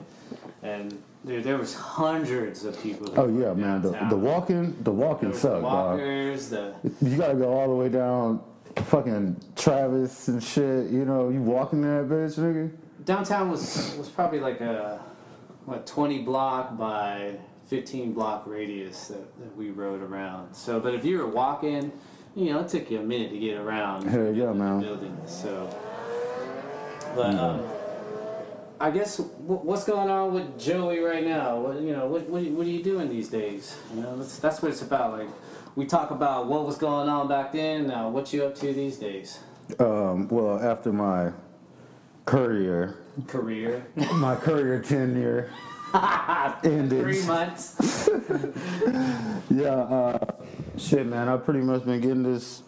and 0.64 1.02
dude, 1.26 1.44
there 1.44 1.58
was 1.58 1.74
hundreds 1.74 2.66
of 2.66 2.82
people. 2.82 3.14
Oh 3.18 3.28
yeah, 3.28 3.54
man. 3.54 3.82
The, 3.82 3.92
the 4.10 4.18
walking, 4.18 4.76
the 4.84 4.92
walking 4.92 5.34
sucked, 5.34 5.62
dog. 5.62 5.64
walkers, 5.64 6.50
the 6.50 6.74
You 7.02 7.18
gotta 7.18 7.36
go 7.36 7.52
all 7.52 7.68
the 7.68 7.76
way 7.76 7.90
down, 7.90 8.42
fucking 8.76 9.42
Travis 9.56 10.28
and 10.28 10.44
shit. 10.44 10.90
You 10.92 11.06
know, 11.06 11.30
you 11.30 11.42
walking 11.42 11.82
that 11.82 12.08
bitch, 12.08 12.38
nigga. 12.38 12.72
downtown 13.06 13.50
was 13.50 13.96
was 13.98 14.10
probably 14.10 14.40
like 14.40 14.62
a 14.62 15.02
what 15.66 15.86
20 15.86 16.20
block 16.20 16.78
by 16.78 17.36
15 17.68 18.14
block 18.14 18.44
radius 18.48 19.10
that, 19.10 19.40
that 19.40 19.56
we 19.58 19.70
rode 19.72 20.02
around. 20.02 20.54
So, 20.54 20.80
but 20.80 20.96
if 20.96 21.04
you 21.04 21.18
were 21.18 21.28
walking, 21.28 21.92
you 22.36 22.54
know, 22.54 22.62
it 22.62 22.70
took 22.70 22.90
you 22.90 23.00
a 23.00 23.04
minute 23.04 23.32
to 23.32 23.40
get 23.40 23.58
around. 23.58 24.08
Hell 24.08 24.34
yeah, 24.34 24.54
man. 24.54 24.80
Building. 24.80 25.18
So, 25.26 25.70
but 27.16 27.36
um, 27.36 27.62
I 28.80 28.92
guess 28.92 29.18
wh- 29.18 29.66
what's 29.66 29.84
going 29.84 30.10
on 30.10 30.34
with 30.34 30.60
Joey 30.60 31.00
right 31.00 31.26
now? 31.26 31.58
What 31.60 31.82
you 31.82 31.94
know, 31.94 32.08
what 32.08 32.28
what, 32.30 32.42
are 32.42 32.46
you- 32.46 32.54
what 32.54 32.66
are 32.68 32.70
you 32.70 32.84
doing 32.84 33.10
these 33.10 33.30
days? 33.30 33.76
You 33.94 34.02
know, 34.02 34.18
that's 34.18 34.38
that's 34.40 34.62
what 34.62 34.72
it's 34.72 34.82
about. 34.82 35.18
Like 35.18 35.30
we 35.76 35.86
talk 35.86 36.12
about 36.12 36.48
what 36.48 36.66
was 36.66 36.78
going 36.78 37.10
on 37.10 37.28
back 37.28 37.52
then. 37.54 37.88
Now, 37.88 38.10
what 38.10 38.32
you 38.34 38.44
up 38.46 38.56
to 38.56 38.74
these 38.74 38.98
days? 38.98 39.40
Um, 39.80 40.28
well, 40.30 40.60
after 40.60 40.92
my 40.94 41.32
courier, 42.26 42.98
career. 43.28 43.86
my 44.14 44.36
career 44.36 44.82
tenure 44.82 45.50
ended. 46.64 47.02
Three 47.02 47.26
months. 47.26 48.10
Yeah, 49.50 49.70
uh, 49.70 50.20
shit, 50.78 51.06
man. 51.08 51.30
I've 51.30 51.46
pretty 51.46 51.62
much 51.62 51.86
been 51.86 52.02
getting 52.02 52.22
this 52.24 52.64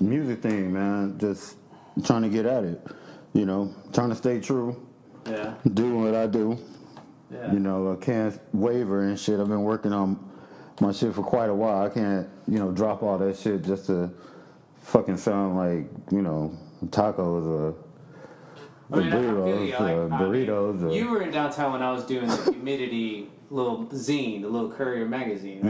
music 0.00 0.42
thing, 0.42 0.72
man. 0.72 1.16
Just 1.18 1.54
trying 2.04 2.22
to 2.22 2.28
get 2.28 2.44
at 2.44 2.64
it. 2.64 2.80
You 3.34 3.46
know, 3.46 3.74
trying 3.92 4.10
to 4.10 4.14
stay 4.14 4.40
true, 4.40 4.80
Yeah. 5.26 5.54
doing 5.72 6.02
what 6.04 6.14
I 6.14 6.26
do. 6.26 6.58
Yeah. 7.32 7.52
You 7.52 7.60
know, 7.60 7.92
I 7.92 7.96
can't 7.96 8.38
waver 8.52 9.04
and 9.04 9.18
shit. 9.18 9.40
I've 9.40 9.48
been 9.48 9.62
working 9.62 9.92
on 9.92 10.18
my 10.80 10.92
shit 10.92 11.14
for 11.14 11.22
quite 11.22 11.48
a 11.48 11.54
while. 11.54 11.82
I 11.82 11.88
can't, 11.88 12.28
you 12.46 12.58
know, 12.58 12.70
drop 12.72 13.02
all 13.02 13.16
that 13.18 13.36
shit 13.36 13.62
just 13.62 13.86
to 13.86 14.10
fucking 14.82 15.16
sound 15.16 15.56
like, 15.56 15.86
you 16.10 16.20
know, 16.20 16.52
tacos 16.86 17.46
or 17.46 17.74
I 18.92 18.96
mean, 18.96 19.06
I 19.08 19.10
feel 19.12 19.22
burritos, 19.30 19.66
you. 19.68 19.74
I 19.76 20.28
mean, 20.28 20.50
or, 20.50 20.92
you 20.92 21.08
were 21.10 21.22
in 21.22 21.30
downtown 21.30 21.72
when 21.72 21.82
I 21.82 21.90
was 21.92 22.04
doing 22.04 22.26
the 22.26 22.36
humidity 22.52 23.30
little 23.52 23.84
zine, 23.86 24.40
the 24.42 24.48
little 24.48 24.70
courier 24.70 25.04
magazine, 25.06 25.60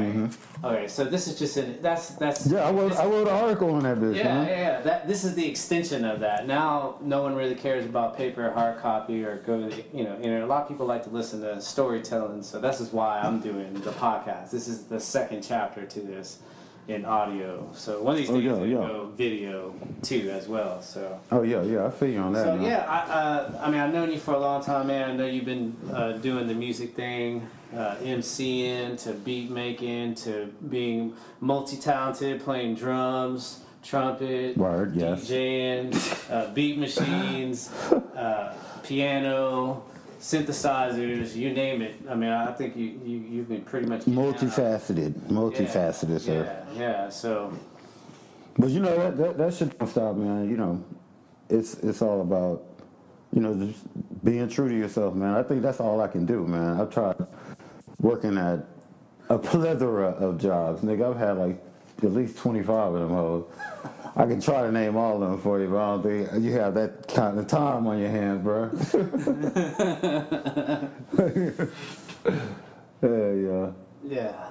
right? 0.63 0.73
Okay, 0.73 0.87
so 0.89 1.05
this 1.05 1.27
is 1.27 1.39
just 1.39 1.57
an 1.57 1.79
that's 1.83 2.11
that's 2.11 2.47
Mm-hmm. 2.47 2.55
yeah, 2.55 2.69
I 2.69 2.71
wrote, 2.71 2.93
I 2.93 3.05
wrote 3.07 3.27
an 3.29 3.35
article 3.35 3.75
on 3.75 3.83
that 3.83 3.99
bitch, 3.99 4.17
yeah, 4.17 4.25
man. 4.25 4.47
yeah, 4.47 4.57
yeah. 4.61 4.81
That 4.83 5.09
this 5.09 5.25
is 5.25 5.35
the 5.35 5.47
extension 5.49 6.05
of 6.05 6.21
that. 6.21 6.47
Now 6.47 6.97
no 7.01 7.23
one 7.23 7.35
really 7.35 7.57
cares 7.57 7.85
about 7.85 8.17
paper, 8.17 8.51
hard 8.53 8.79
copy, 8.79 9.25
or 9.25 9.39
go 9.39 9.61
to 9.69 9.75
the 9.75 9.85
you 9.93 10.05
know. 10.05 10.17
You 10.23 10.31
know, 10.31 10.45
a 10.45 10.47
lot 10.47 10.63
of 10.63 10.69
people 10.69 10.87
like 10.87 11.03
to 11.05 11.11
listen 11.11 11.41
to 11.43 11.61
storytelling, 11.61 12.43
so 12.43 12.61
this 12.61 12.81
is 12.81 12.93
why 12.93 13.21
I'm 13.21 13.41
doing 13.41 13.73
the 13.75 13.91
podcast. 13.93 14.51
This 14.51 14.69
is 14.69 14.85
the 14.85 15.01
second 15.01 15.43
chapter 15.43 15.85
to 15.85 16.01
this 16.01 16.39
in 16.89 17.05
audio. 17.05 17.69
So 17.75 18.03
one 18.03 18.15
of 18.15 18.19
these 18.21 18.31
Oh, 18.31 18.35
days 18.41 18.45
yeah, 18.45 18.65
yeah. 18.65 18.87
go 18.89 19.11
video 19.17 19.73
too 20.03 20.31
as 20.31 20.49
well. 20.49 20.83
So. 20.83 21.19
Oh, 21.31 21.43
yeah, 21.43 21.63
yeah, 21.63 21.87
I 21.87 21.91
feel 21.91 22.09
you 22.11 22.19
on 22.19 22.33
that, 22.33 22.45
So 22.45 22.57
man. 22.57 22.63
yeah, 22.67 22.85
I, 22.89 22.99
uh, 23.13 23.61
I 23.63 23.71
mean, 23.71 23.81
I've 23.81 23.93
known 23.95 24.11
you 24.11 24.19
for 24.19 24.35
a 24.35 24.39
long 24.41 24.65
time, 24.65 24.89
man. 24.89 25.11
I 25.11 25.15
know 25.15 25.27
you've 25.27 25.45
been 25.45 25.77
uh, 25.93 26.13
doing 26.13 26.49
the 26.49 26.55
music 26.55 26.95
thing, 26.97 27.49
uh, 27.75 27.97
MCing 27.97 29.03
to 29.05 29.13
beat 29.13 29.51
making 29.51 30.15
to 30.17 30.53
being 30.69 31.15
multi-talented, 31.41 32.43
playing 32.43 32.75
drums, 32.75 33.61
trumpet, 33.83 34.57
Word, 34.57 34.95
yes. 34.95 35.29
DJing, 35.29 36.31
uh, 36.31 36.53
beat 36.53 36.79
machines, 36.79 37.71
uh, 38.17 38.55
piano, 38.83 39.83
synthesizers, 40.21 41.35
you 41.35 41.53
name 41.53 41.83
it. 41.83 41.97
I 42.09 42.15
mean, 42.15 42.31
I 42.31 42.53
think 42.53 42.77
you, 42.77 43.01
you 43.05 43.19
you've 43.19 43.49
been 43.49 43.63
pretty 43.63 43.87
much 43.87 44.03
Multifaceted, 44.03 45.13
multifaceted, 45.29 46.21
sir. 46.21 46.65
Yeah, 46.75 46.79
yeah. 46.81 47.09
So 47.09 47.53
But 48.59 48.71
you 48.71 48.81
know 48.81 48.97
that 48.97 49.17
that, 49.17 49.39
that 49.39 49.55
shit 49.55 49.79
don't 49.79 49.89
stop, 49.89 50.17
man. 50.17 50.49
You 50.49 50.57
know, 50.57 50.85
it's 51.49 51.75
it's 51.75 52.03
all 52.03 52.21
about 52.21 52.63
you 53.33 53.41
know 53.41 53.55
just 53.55 53.81
being 54.23 54.49
true 54.49 54.69
to 54.69 54.77
yourself, 54.77 55.15
man. 55.15 55.35
I 55.35 55.43
think 55.43 55.63
that's 55.63 55.81
all 55.81 56.01
I 56.01 56.07
can 56.07 56.25
do, 56.27 56.47
man. 56.47 56.81
I've 56.81 56.91
tried 56.91 57.17
working 58.03 58.37
at 58.37 58.67
a 59.31 59.39
plethora 59.39 60.09
of 60.11 60.39
jobs, 60.39 60.83
nigga. 60.83 61.11
I've 61.11 61.19
had 61.19 61.39
like 61.39 61.65
at 62.03 62.13
least 62.13 62.37
twenty 62.37 62.63
five 62.63 62.93
of 62.93 63.01
them 63.01 63.11
hoes. 63.11 63.45
I 64.15 64.27
can 64.27 64.43
try 64.43 64.61
to 64.61 64.71
name 64.71 64.95
all 64.97 65.23
of 65.23 65.31
them 65.31 65.41
for 65.41 65.59
you, 65.59 65.69
but 65.71 65.79
I 65.79 65.87
don't 65.97 66.03
think 66.03 66.45
you 66.45 66.53
have 66.53 66.75
that 66.75 67.09
kind 67.09 67.39
of 67.39 67.47
time 67.47 67.87
on 67.87 67.99
your 67.99 68.11
hands, 68.11 68.43
bro. 68.43 68.71
yeah, 73.03 73.33
yeah. 73.33 73.71
yeah, 74.05 74.51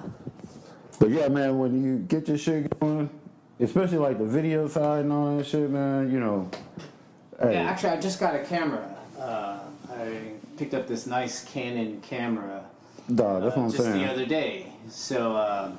But 0.98 1.10
yeah, 1.10 1.28
man, 1.28 1.58
when 1.58 1.80
you 1.84 1.98
get 1.98 2.26
your 2.26 2.38
shit 2.38 2.76
going, 2.80 3.08
especially 3.60 3.98
like 3.98 4.18
the 4.18 4.26
video 4.26 4.66
side 4.66 5.04
and 5.04 5.12
all 5.12 5.36
that 5.36 5.46
shit, 5.46 5.70
man, 5.70 6.10
you 6.10 6.18
know. 6.18 6.50
Hey, 7.40 7.52
Yeah, 7.52 7.70
actually, 7.70 7.90
I 7.90 8.00
just 8.00 8.18
got 8.18 8.34
a 8.34 8.42
camera. 8.44 8.96
Uh, 9.16 9.60
I 9.92 10.32
picked 10.56 10.74
up 10.74 10.88
this 10.88 11.06
nice 11.06 11.44
Canon 11.44 12.00
camera 12.00 12.61
dog, 13.14 13.42
that's 13.42 13.56
uh, 13.56 13.60
what 13.60 13.64
I'm 13.66 13.70
just 13.70 13.82
saying. 13.82 14.02
the 14.02 14.10
other 14.12 14.26
day. 14.26 14.66
So, 14.88 15.36
uh, 15.36 15.72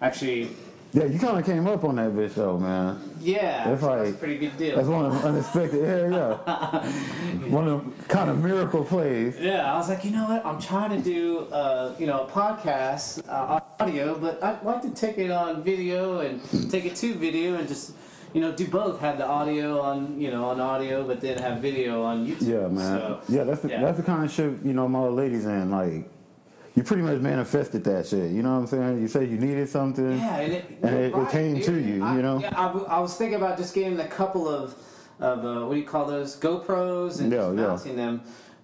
actually, 0.00 0.50
yeah, 0.92 1.04
you 1.04 1.18
kind 1.18 1.38
of 1.38 1.46
came 1.46 1.66
up 1.66 1.84
on 1.84 1.96
that 1.96 2.12
bitch 2.12 2.34
though, 2.34 2.58
man. 2.58 3.00
yeah, 3.18 3.64
That's 3.68 3.82
like- 3.82 3.98
that's 4.00 4.10
a 4.10 4.18
pretty 4.18 4.36
good 4.38 4.56
deal. 4.58 4.76
That's 4.76 4.88
one 4.88 5.06
of 5.06 5.14
the 5.22 5.28
unexpected. 5.28 5.80
Yeah, 5.80 6.36
yeah. 6.44 7.48
one 7.48 7.66
of 7.66 7.96
the 7.96 8.04
kind 8.12 8.28
of 8.28 8.42
miracle 8.42 8.84
plays. 8.84 9.38
Yeah, 9.40 9.72
I 9.72 9.78
was 9.78 9.88
like, 9.88 10.04
you 10.04 10.10
know 10.10 10.26
what? 10.28 10.44
I'm 10.44 10.60
trying 10.60 10.90
to 10.90 10.98
do, 11.02 11.46
uh, 11.50 11.94
you 11.98 12.06
know, 12.06 12.24
a 12.24 12.26
podcast 12.30 13.26
uh, 13.26 13.60
audio, 13.80 14.18
but 14.18 14.42
I'd 14.44 14.62
like 14.64 14.82
to 14.82 14.90
take 14.90 15.16
it 15.16 15.30
on 15.30 15.62
video 15.62 16.20
and 16.20 16.42
take 16.70 16.84
it 16.84 16.94
to 16.96 17.14
video 17.14 17.54
and 17.54 17.66
just, 17.66 17.92
you 18.34 18.42
know, 18.42 18.52
do 18.52 18.66
both. 18.68 19.00
Have 19.00 19.16
the 19.16 19.26
audio 19.26 19.80
on, 19.80 20.20
you 20.20 20.30
know, 20.30 20.44
on 20.50 20.60
audio, 20.60 21.06
but 21.06 21.22
then 21.22 21.38
have 21.38 21.62
video 21.62 22.02
on 22.02 22.26
YouTube. 22.26 22.42
Yeah, 22.42 22.68
man. 22.68 22.98
So, 22.98 23.20
yeah, 23.30 23.44
that's 23.44 23.62
the, 23.62 23.68
yeah. 23.70 23.80
that's 23.80 23.96
the 23.96 24.02
kind 24.04 24.24
of 24.26 24.30
shit 24.30 24.62
you 24.62 24.74
know 24.74 24.86
my 24.88 24.98
old 24.98 25.14
ladies 25.16 25.46
in. 25.46 25.70
Like, 25.70 26.06
you 26.74 26.82
pretty 26.82 27.02
much 27.02 27.20
manifested 27.20 27.84
that 27.84 28.06
shit. 28.06 28.30
You 28.32 28.42
know 28.42 28.52
what 28.54 28.60
I'm 28.60 28.66
saying? 28.66 29.00
You 29.02 29.08
said 29.08 29.28
you 29.30 29.38
needed 29.38 29.68
something. 29.68 30.12
Yeah, 30.18 30.36
and 30.38 30.52
it, 30.52 30.64
And 30.82 30.94
it- 30.96 31.14
it 31.14 31.28
came 31.30 31.60
to 31.60 31.74
you, 31.80 32.02
I, 32.04 32.16
you 32.16 32.22
know? 32.22 32.38
Yeah, 32.40 32.52
I, 32.56 32.68
I 32.68 32.98
was 33.00 33.16
thinking 33.16 33.36
about 33.36 33.58
just 33.58 33.74
getting 33.74 33.98
a 34.00 34.08
couple 34.08 34.48
of, 34.48 34.74
of 35.20 35.44
uh, 35.44 35.66
what 35.66 35.74
do 35.74 35.80
you 35.80 35.86
call 35.86 36.06
those 36.06 36.36
GoPros 36.38 37.20
and 37.20 37.30
Yeah, 37.30 37.38
just 37.38 37.56
yeah. 37.58 37.66
mounting 37.66 37.96
them. 37.96 38.22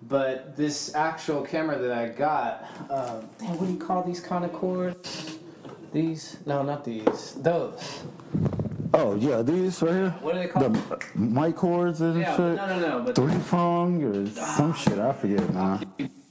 But 0.08 0.56
this 0.56 0.94
actual 0.94 1.42
camera 1.42 1.76
that 1.78 1.92
I 1.92 2.08
got, 2.08 2.64
uh, 2.88 3.20
damn, 3.38 3.58
what 3.58 3.66
do 3.66 3.72
you 3.72 3.78
call 3.80 4.02
these 4.04 4.20
kind 4.20 4.44
of 4.44 4.52
cords? 4.52 5.38
These? 5.92 6.36
No, 6.46 6.62
not 6.62 6.84
these. 6.84 7.32
Those. 7.34 8.04
Oh 8.94 9.16
yeah, 9.16 9.42
these 9.42 9.82
right 9.82 9.92
here. 9.92 10.10
What 10.22 10.34
are 10.36 10.38
they 10.38 10.46
The 10.46 10.80
called? 10.80 11.02
mic 11.14 11.56
cords 11.56 12.00
and 12.00 12.18
yeah, 12.20 12.36
shit. 12.36 12.56
no, 12.56 12.66
no, 12.66 12.78
no. 12.78 13.00
But 13.04 13.16
Three 13.16 13.38
prong 13.46 14.02
or 14.04 14.26
some 14.28 14.72
shit. 14.74 14.98
I 14.98 15.12
forget, 15.12 15.52
man. 15.52 15.84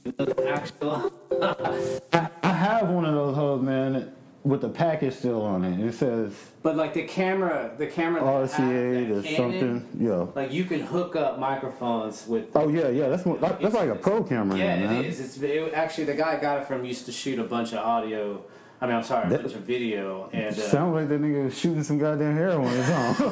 the 0.05 0.49
actual. 0.53 1.11
I 1.41 2.29
have 2.43 2.89
one 2.89 3.05
of 3.05 3.13
those 3.13 3.35
hoes, 3.35 3.61
man, 3.61 4.11
with 4.43 4.61
the 4.61 4.69
package 4.69 5.15
still 5.15 5.41
on 5.41 5.63
it. 5.63 5.79
It 5.79 5.93
says 5.93 6.33
But 6.63 6.75
like 6.75 6.93
the 6.93 7.03
camera, 7.03 7.71
the 7.77 7.87
camera. 7.87 8.21
that 8.21 8.27
I 8.27 8.39
have, 8.41 8.49
RCA 8.49 9.07
that 9.09 9.17
or 9.17 9.21
Canon, 9.23 9.35
something. 9.35 9.87
Yeah. 9.99 10.25
Like 10.35 10.51
you 10.51 10.63
can 10.65 10.81
hook 10.81 11.15
up 11.15 11.39
microphones 11.39 12.25
with 12.27 12.45
Oh 12.55 12.69
yeah, 12.69 12.87
yeah. 12.89 13.09
That's 13.09 13.25
what, 13.25 13.41
that's 13.41 13.75
like 13.75 13.89
a 13.89 13.95
pro 13.95 14.23
camera, 14.23 14.57
Yeah, 14.57 14.77
man. 14.79 14.95
it 14.97 15.05
is. 15.07 15.19
It's 15.19 15.37
it, 15.41 15.73
actually 15.73 16.05
the 16.05 16.15
guy 16.15 16.37
I 16.37 16.39
got 16.41 16.61
it 16.61 16.67
from 16.67 16.85
used 16.85 17.05
to 17.07 17.11
shoot 17.11 17.39
a 17.39 17.43
bunch 17.43 17.73
of 17.73 17.79
audio. 17.79 18.41
I 18.79 18.85
mean, 18.85 18.95
I'm 18.95 19.03
sorry, 19.03 19.25
a 19.25 19.29
That- 19.31 19.41
bunch 19.41 19.55
of 19.55 19.61
video, 19.61 20.29
and 20.31 20.55
uh, 20.55 20.61
Sounds 20.61 20.93
like 20.93 21.09
that 21.09 21.19
nigga 21.19 21.45
was 21.45 21.57
shooting 21.57 21.81
some 21.83 21.97
goddamn 21.97 22.35
heroin 22.35 22.67
or 22.67 22.83
something. 22.83 23.31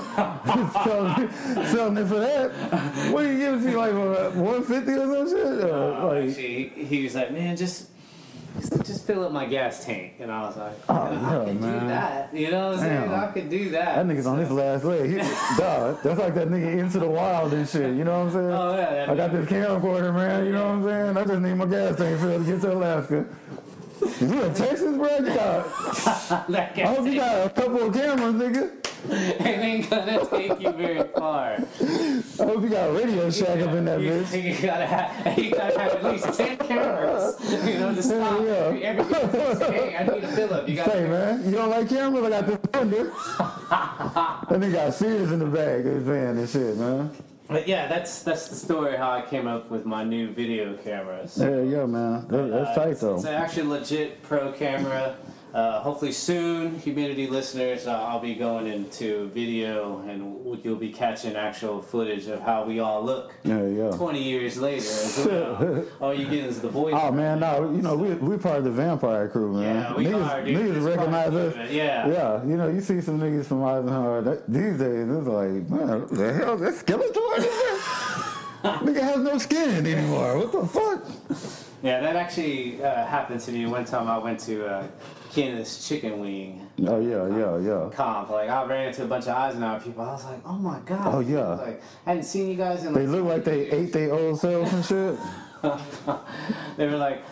selling, 0.83 1.65
selling 1.67 1.97
it 1.97 2.07
for 2.07 2.15
that. 2.19 2.51
What 3.11 3.21
do 3.21 3.31
you 3.31 3.37
give 3.37 3.61
me 3.63 3.75
like 3.75 3.93
uh, 3.93 4.31
150 4.31 4.91
or 4.91 4.97
some 4.97 5.29
shit? 5.29 5.69
Uh, 5.69 5.75
uh, 5.75 6.07
like, 6.07 6.29
actually, 6.29 6.69
he 6.85 7.03
was 7.03 7.13
like, 7.15 7.31
"Man, 7.31 7.55
just." 7.55 7.89
Just 8.83 9.05
fill 9.05 9.25
up 9.25 9.31
my 9.31 9.45
gas 9.45 9.83
tank, 9.85 10.13
and 10.19 10.31
I 10.31 10.41
was 10.41 10.55
like, 10.57 10.73
Oh, 10.87 10.93
"I 10.93 11.11
yeah, 11.11 11.45
could 11.45 11.61
man. 11.61 11.79
do 11.81 11.87
that." 11.87 12.33
You 12.33 12.51
know 12.51 12.67
what 12.69 12.73
I'm 12.75 12.79
saying? 12.79 13.09
I 13.13 13.27
could 13.31 13.49
do 13.49 13.69
that. 13.71 13.95
that 13.95 14.05
nigga's 14.05 14.25
on 14.27 14.37
his 14.39 14.51
last 14.51 14.83
leg. 14.83 15.09
He, 15.09 15.17
dog, 15.57 16.01
that's 16.03 16.19
like 16.19 16.35
that 16.35 16.47
nigga 16.49 16.79
into 16.79 16.99
the 16.99 17.09
wild 17.09 17.53
and 17.53 17.67
shit. 17.67 17.95
You 17.95 18.03
know 18.03 18.19
what 18.25 18.27
I'm 18.27 18.31
saying? 18.33 18.51
Oh 18.51 18.75
yeah, 18.77 19.11
I 19.11 19.15
got 19.15 19.31
this 19.31 19.47
camcorder, 19.47 20.13
man. 20.13 20.45
You 20.45 20.51
know 20.53 20.67
what 20.67 20.73
I'm 20.75 20.83
saying? 20.83 21.17
I 21.17 21.25
just 21.25 21.41
need 21.41 21.53
my 21.55 21.65
gas 21.65 21.97
tank 21.97 22.19
filled 22.19 22.45
to 22.45 22.51
get 22.51 22.61
to 22.61 22.73
Alaska. 22.73 23.25
You 24.01 24.43
in 24.43 24.53
Texas, 24.53 24.95
bro? 24.97 25.17
You 25.17 25.25
got, 25.25 25.65
I 26.49 26.85
hope 26.85 27.05
you 27.05 27.15
got 27.15 27.47
a 27.47 27.49
couple 27.49 27.83
of 27.83 27.93
cameras, 27.93 28.33
nigga. 28.33 28.85
it 29.09 29.45
ain't 29.45 29.89
gonna 29.89 30.25
take 30.25 30.59
you 30.59 30.71
very 30.71 31.03
far. 31.09 31.57
I 31.59 32.43
hope 32.43 32.63
you 32.63 32.69
got 32.69 32.89
a 32.89 32.93
Radio 32.93 33.29
Shack 33.29 33.59
up 33.59 33.73
in 33.75 33.85
that 33.85 34.01
you, 34.01 34.09
bitch. 34.09 34.59
you 34.61 34.67
gotta 34.67 34.85
have, 34.87 35.37
you 35.37 35.51
gotta 35.51 35.79
have 35.79 35.91
at 35.91 36.03
least 36.03 36.33
ten 36.33 36.57
cameras, 36.57 37.35
you 37.67 37.79
know, 37.79 37.93
to 37.93 38.01
stop 38.01 38.41
yeah. 38.41 38.47
every, 38.47 38.83
every 38.83 39.03
Hey, 39.03 39.95
I 39.95 40.03
need 40.11 40.23
a 40.23 40.27
fill 40.29 40.53
up. 40.53 40.67
You 40.67 40.75
gotta 40.77 40.91
Say, 40.91 41.07
man, 41.07 41.45
you 41.45 41.51
don't 41.51 41.69
like 41.69 41.87
cameras? 41.87 42.23
I 42.23 42.29
got 42.29 42.47
this 42.47 42.57
thunder. 42.71 43.03
that 43.69 44.59
nigga 44.59 44.73
got 44.73 44.93
Sears 44.93 45.31
in 45.31 45.39
the 45.39 45.45
bag 45.45 45.85
of 45.85 45.93
his 45.93 46.03
van 46.03 46.37
and 46.37 46.49
shit, 46.49 46.77
man. 46.77 47.11
But 47.47 47.67
yeah, 47.67 47.87
that's 47.87 48.23
that's 48.23 48.47
the 48.47 48.55
story 48.55 48.97
how 48.97 49.11
I 49.11 49.21
came 49.21 49.45
up 49.47 49.69
with 49.69 49.85
my 49.85 50.03
new 50.03 50.29
video 50.31 50.73
cameras. 50.77 51.37
Yeah, 51.39 51.61
yeah, 51.61 51.85
man. 51.85 52.27
That, 52.27 52.47
that's 52.49 52.69
Uh, 52.71 52.75
tight, 52.75 52.89
it's, 52.89 53.01
though. 53.01 53.15
it's 53.15 53.25
an 53.25 53.33
actually 53.35 53.67
legit 53.67 54.23
pro 54.23 54.51
camera. 54.51 55.15
Uh, 55.55 55.79
hopefully 55.79 56.11
soon, 56.11 56.77
humidity 56.79 57.27
listeners, 57.27 57.87
uh, 57.87 57.93
I'll 57.93 58.19
be 58.19 58.35
going 58.35 58.67
into 58.67 59.29
video 59.29 59.99
and 59.99 60.59
you'll 60.65 60.75
be 60.75 60.91
catching 60.91 61.37
actual 61.37 61.81
footage 61.81 62.27
of 62.27 62.41
how 62.41 62.65
we 62.65 62.81
all 62.81 63.01
look 63.01 63.33
Yeah, 63.45 63.65
yeah. 63.65 63.91
20 63.91 64.21
years 64.21 64.57
later. 64.57 64.85
well. 65.25 65.85
all 66.01 66.13
you 66.13 66.25
get 66.25 66.43
is 66.43 66.59
the 66.59 66.67
voice. 66.67 66.93
Oh 66.97 67.09
man, 67.09 67.39
no, 67.39 67.71
you 67.71 67.81
know 67.81 67.95
we 67.95 68.15
we 68.15 68.37
part 68.37 68.57
of 68.57 68.63
the 68.65 68.71
vampire 68.71 69.29
crew, 69.29 69.53
man. 69.53 69.75
Yeah, 69.75 69.95
we 69.95 70.05
niggas, 70.07 70.29
are, 70.29 70.43
dude. 70.43 70.57
niggas 70.57 70.85
recognize 70.85 71.33
us. 71.33 71.71
yeah. 71.71 72.09
yeah. 72.09 72.43
You 72.43 72.57
know, 72.57 72.67
you 72.67 72.81
see 72.81 72.99
some 72.99 73.17
niggas 73.17 73.45
from 73.45 73.63
Eisenhower 73.63 74.23
that, 74.23 74.51
these 74.51 74.77
days. 74.77 75.07
It's 75.07 75.27
like, 75.27 75.69
man, 75.69 76.05
the 76.11 76.33
hell? 76.33 76.61
Is 76.61 76.83
that 76.83 76.85
Skeletor? 76.85 78.31
Nigga 78.65 79.01
has 79.01 79.19
no 79.19 79.37
skin 79.37 79.85
anymore. 79.85 80.39
What 80.39 80.51
the 80.51 80.65
fuck? 80.65 81.05
Yeah, 81.83 82.01
that 82.01 82.15
actually 82.15 82.83
uh, 82.83 83.05
happened 83.05 83.39
to 83.41 83.51
me 83.51 83.67
one 83.67 83.85
time. 83.85 84.09
I 84.09 84.17
went 84.17 84.39
to 84.41 84.65
uh, 85.37 85.55
this 85.57 85.87
chicken 85.87 86.19
wing 86.19 86.67
Oh 86.85 86.99
yeah, 86.99 87.27
yeah, 87.37 87.57
yeah. 87.59 87.89
comp. 87.93 88.29
Like 88.29 88.49
I 88.49 88.65
ran 88.65 88.87
into 88.89 89.03
a 89.03 89.07
bunch 89.07 89.25
of 89.27 89.35
Eisenhower 89.35 89.79
people. 89.79 90.03
I 90.03 90.11
was 90.13 90.25
like, 90.25 90.39
oh 90.45 90.53
my 90.57 90.79
god. 90.85 91.13
Oh, 91.15 91.19
yeah. 91.19 91.39
I 91.39 91.55
like 91.55 91.81
I 92.05 92.09
hadn't 92.11 92.23
seen 92.23 92.49
you 92.49 92.55
guys 92.55 92.83
in 92.85 92.93
They 92.93 93.05
like. 93.07 93.09
look 93.09 93.25
like 93.25 93.43
they 93.45 93.69
ate 93.71 93.93
their 93.93 94.13
old 94.13 94.39
self 94.39 94.71
and 94.73 94.83
shit. 94.85 95.17
they 96.77 96.87
were 96.87 96.97
like, 96.97 97.23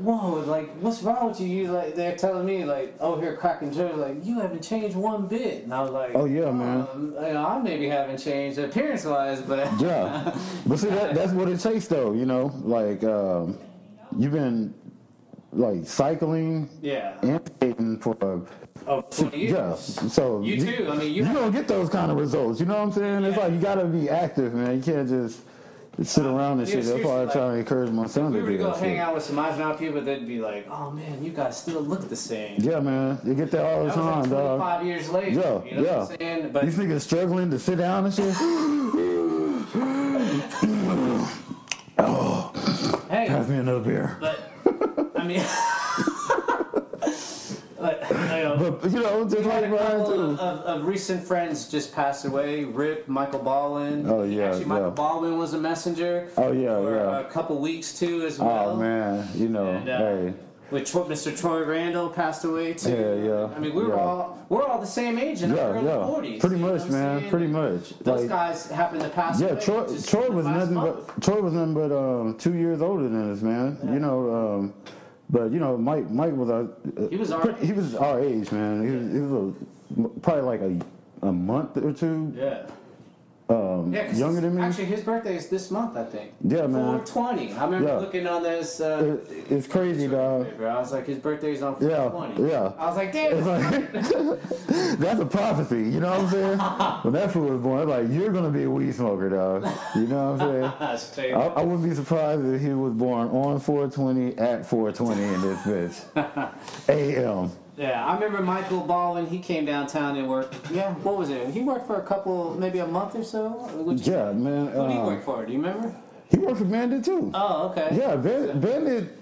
whoa, 0.00 0.40
like 0.46 0.70
what's 0.80 1.02
wrong 1.02 1.28
with 1.28 1.40
you? 1.40 1.46
You 1.48 1.70
like 1.72 1.94
they're 1.94 2.16
telling 2.16 2.44
me 2.46 2.64
like, 2.64 2.94
oh 3.00 3.18
here 3.20 3.36
cracking 3.36 3.72
jokes 3.72 3.96
like 3.96 4.24
you 4.24 4.40
haven't 4.40 4.62
changed 4.62 4.96
one 4.96 5.26
bit. 5.26 5.64
And 5.64 5.72
I 5.72 5.82
was 5.82 5.90
like, 5.90 6.12
Oh, 6.14 6.24
yeah, 6.26 6.50
man. 6.50 6.86
um, 6.92 7.14
you 7.16 7.32
know, 7.32 7.46
I 7.46 7.60
maybe 7.60 7.88
haven't 7.88 8.18
changed 8.18 8.58
appearance 8.58 9.04
wise, 9.04 9.40
but 9.40 9.58
Yeah, 9.80 10.36
but 10.66 10.78
see 10.78 10.88
that 10.88 11.14
that's 11.14 11.32
what 11.32 11.48
it 11.48 11.60
takes 11.60 11.86
though. 11.86 12.12
You 12.12 12.26
know, 12.26 12.52
like 12.62 13.02
um, 13.04 13.58
you've 14.18 14.32
been 14.32 14.74
like 15.52 15.86
cycling 15.86 16.68
yeah. 16.80 17.18
and 17.22 17.40
skating 17.56 17.98
for 17.98 18.16
uh, 18.22 18.38
Oh, 18.86 19.02
20 19.02 19.36
years. 19.38 19.52
yeah. 19.52 19.74
So 20.08 20.40
You 20.42 20.58
too. 20.64 20.88
I 20.90 20.96
mean, 20.96 21.12
you 21.12 21.24
you 21.26 21.32
don't 21.32 21.52
get 21.52 21.68
those 21.68 21.88
kind 21.90 22.10
of 22.10 22.16
results. 22.16 22.60
You 22.60 22.66
know 22.66 22.74
what 22.78 22.82
I'm 22.84 22.92
saying? 22.92 23.24
It's 23.24 23.36
like 23.36 23.52
you 23.52 23.58
gotta 23.58 23.84
be 23.84 24.08
active, 24.08 24.54
man. 24.54 24.76
You 24.76 24.82
can't 24.82 25.08
just 25.08 25.40
sit 26.02 26.24
around 26.24 26.60
and 26.60 26.68
Yeah, 26.68 26.76
shit. 26.76 26.84
That's 26.86 27.04
why 27.04 27.10
I 27.10 27.14
seriously, 27.16 27.32
try 27.32 27.44
like, 27.44 27.52
to 27.54 27.58
encourage 27.58 27.90
my 27.90 28.06
son 28.06 28.26
If 28.26 28.32
we 28.32 28.38
to 28.38 28.42
were 28.44 28.50
to 28.52 28.56
do 28.56 28.62
go 28.64 28.70
hang 28.72 28.82
shit. 28.94 28.98
out 28.98 29.14
with 29.14 29.22
some 29.24 29.38
Eisenhower 29.38 29.76
people, 29.76 30.00
they'd 30.00 30.26
be 30.26 30.40
like, 30.40 30.66
"Oh 30.70 30.90
man, 30.92 31.22
you 31.22 31.30
guys 31.30 31.58
still 31.58 31.82
look 31.82 32.08
the 32.08 32.16
same." 32.16 32.56
Yeah, 32.58 32.80
man. 32.80 33.18
You 33.24 33.34
get 33.34 33.50
that 33.50 33.64
all 33.66 33.84
the 33.84 33.90
That 33.90 33.96
was 33.98 34.06
like 34.06 34.14
time, 34.22 34.30
dog. 34.30 34.58
25 34.60 34.86
years 34.86 35.10
later. 35.10 35.30
Yeah, 35.30 35.64
you 35.64 35.74
know 35.76 35.82
yeah. 35.82 35.98
what 35.98 36.10
I'm 36.12 36.16
saying? 36.18 36.50
But 36.52 36.64
These 36.64 36.76
niggas 36.78 37.00
struggling 37.02 37.50
to 37.50 37.58
sit 37.58 37.76
down 37.78 38.06
and 38.06 38.14
shit. 38.14 38.34
oh, 41.98 42.52
hey, 43.10 43.26
Pass 43.28 43.48
me 43.48 43.56
another 43.58 43.80
beer. 43.80 44.16
I 47.82 48.12
mean, 48.12 48.36
you 48.36 48.44
know, 48.44 48.78
But 48.80 48.90
you 48.90 49.00
know, 49.00 49.24
just 49.24 49.36
we 49.38 49.42
had 49.50 49.70
like 49.70 49.80
a 49.80 49.84
couple 49.84 50.06
too. 50.12 50.20
of, 50.22 50.38
of, 50.40 50.58
of 50.80 50.84
recent 50.86 51.22
friends 51.24 51.68
just 51.70 51.94
passed 51.94 52.24
away. 52.26 52.64
Rip, 52.64 53.08
Michael 53.08 53.38
Baldwin. 53.40 54.04
Oh, 54.08 54.22
yeah, 54.24 54.48
Actually, 54.48 54.64
Michael 54.66 54.88
yeah. 54.88 54.94
Baldwin 54.94 55.38
was 55.38 55.54
a 55.54 55.58
messenger 55.58 56.28
Oh 56.36 56.52
yeah, 56.52 56.76
for 56.76 56.94
yeah. 56.94 57.20
a 57.20 57.24
couple 57.24 57.58
weeks 57.58 57.98
too, 57.98 58.26
as 58.26 58.38
well. 58.38 58.70
Oh 58.70 58.76
man, 58.76 59.26
you 59.34 59.48
know, 59.48 59.66
And, 59.70 59.88
uh, 59.88 59.98
hey, 59.98 60.34
With 60.70 60.84
Tro- 60.90 61.04
Mr. 61.06 61.36
Troy 61.38 61.64
Randall 61.64 62.10
passed 62.10 62.44
away 62.44 62.74
too. 62.74 62.90
Yeah, 62.90 63.14
yeah, 63.48 63.56
I 63.56 63.58
mean, 63.58 63.74
we 63.74 63.82
were 63.82 63.94
yeah. 63.96 64.02
all 64.02 64.38
we're 64.50 64.62
all 64.64 64.78
the 64.80 64.86
same 64.86 65.18
age 65.18 65.42
in 65.42 65.50
our 65.52 65.56
yeah, 65.56 65.62
early 65.64 65.86
yeah, 65.86 66.36
40s. 66.36 66.40
pretty 66.40 66.56
you 66.56 66.62
know 66.66 66.72
much, 66.72 66.82
I'm 66.82 66.92
man, 66.92 67.18
saying? 67.20 67.30
pretty 67.30 67.46
much. 67.46 67.98
Those 68.00 68.20
Like, 68.20 68.28
guys 68.28 68.70
happened 68.70 69.00
to 69.02 69.08
pass 69.08 69.40
yeah, 69.40 69.48
away. 69.48 69.60
Troy, 69.64 69.86
just 69.86 70.08
Troy 70.10 70.28
was 70.30 70.44
last 70.44 70.56
nothing 70.70 70.74
month. 70.74 71.06
but 71.06 71.22
Troy 71.22 71.40
was 71.40 71.52
nothing 71.54 71.74
but 71.74 71.92
um, 71.92 72.36
two 72.36 72.54
years 72.54 72.82
older 72.82 73.04
than 73.04 73.32
us, 73.32 73.40
man. 73.40 73.78
You 73.84 74.00
know, 74.00 74.34
um, 74.34 74.74
but 75.30 75.52
you 75.52 75.60
know, 75.60 75.76
Mike, 75.76 76.10
Mike 76.10 76.34
was 76.34 76.50
our, 76.50 76.62
uh, 76.98 77.08
He 77.08 77.16
was 77.16 77.30
our 77.30 77.52
he 77.60 77.72
was 77.72 77.94
our 77.94 78.20
age, 78.20 78.50
man. 78.52 78.86
He 78.86 78.94
was, 78.96 79.12
he 79.12 79.20
was 79.20 79.54
a, 80.04 80.20
probably 80.20 80.42
like 80.42 80.60
a 80.60 81.26
a 81.26 81.32
month 81.32 81.76
or 81.76 81.92
two 81.92 82.32
Yeah. 82.36 82.66
Um, 83.50 83.92
Yeah, 83.92 84.12
younger 84.14 84.40
than 84.40 84.54
me. 84.56 84.62
Actually, 84.62 84.84
his 84.86 85.00
birthday 85.02 85.36
is 85.36 85.48
this 85.48 85.70
month, 85.70 85.96
I 85.96 86.04
think. 86.04 86.32
Yeah, 86.42 86.66
man. 86.66 87.00
420. 87.04 87.52
I 87.54 87.64
remember 87.64 87.88
Yeah. 87.88 87.96
looking 87.98 88.26
on 88.26 88.42
this. 88.42 88.80
Uh, 88.80 89.16
It- 89.30 89.50
it's 89.50 89.66
crazy, 89.66 90.06
dog. 90.08 90.44
paper. 90.46 90.68
I 90.68 90.78
was 90.78 90.92
like, 90.92 91.06
his 91.06 91.18
birthday's 91.18 91.60
on 91.62 91.76
Yeah, 91.80 92.08
420. 92.10 92.48
yeah. 92.50 92.72
I 92.78 92.86
was 92.86 92.96
like, 92.96 93.12
damn. 93.12 93.44
Like 93.44 93.92
that's 95.00 95.20
a 95.20 95.26
prophecy, 95.26 95.82
you 95.90 96.00
know 96.00 96.10
what 96.10 96.20
I'm 96.20 96.28
saying? 96.28 96.58
when 97.02 97.12
that 97.14 97.32
fool 97.32 97.48
was 97.50 97.60
born, 97.60 97.80
I'm 97.82 97.88
like 97.88 98.08
you're 98.10 98.32
gonna 98.32 98.50
be 98.50 98.62
a 98.64 98.70
weed 98.70 98.92
smoker, 98.94 99.28
dog. 99.28 99.66
You 99.96 100.06
know 100.06 100.32
what 100.32 100.42
I'm 100.42 101.02
saying? 101.08 101.34
I, 101.34 101.46
I 101.46 101.62
wouldn't 101.62 101.84
be 101.88 101.94
surprised 101.94 102.44
if 102.44 102.60
he 102.60 102.70
was 102.70 102.92
born 102.92 103.28
on 103.30 103.58
420 103.60 104.38
at 104.38 104.64
420 104.66 105.22
in 105.22 105.40
this 105.42 105.58
bitch. 105.60 106.88
A.M. 106.88 107.50
Yeah, 107.80 108.04
I 108.04 108.12
remember 108.12 108.42
Michael 108.42 108.82
Baldwin. 108.82 109.26
He 109.26 109.38
came 109.38 109.64
downtown 109.64 110.18
and 110.18 110.28
worked. 110.28 110.54
Yeah, 110.70 110.92
what 110.96 111.16
was 111.16 111.30
it? 111.30 111.48
He 111.48 111.60
worked 111.60 111.86
for 111.86 111.96
a 111.96 112.02
couple, 112.02 112.54
maybe 112.58 112.78
a 112.80 112.86
month 112.86 113.14
or 113.14 113.24
so. 113.24 113.70
Yeah, 113.96 114.32
man. 114.32 114.66
Who 114.66 114.82
did 114.82 114.90
he 114.92 114.98
uh, 114.98 115.06
work 115.06 115.24
for? 115.24 115.46
Do 115.46 115.52
you 115.52 115.58
remember? 115.58 115.94
he 116.28 116.36
worked 116.36 116.58
for 116.58 116.66
Bandit 116.66 117.06
too. 117.06 117.30
Oh, 117.32 117.70
okay. 117.70 117.88
Yeah, 117.98 118.16
Bandit, 118.16 118.60
Bandit 118.60 119.18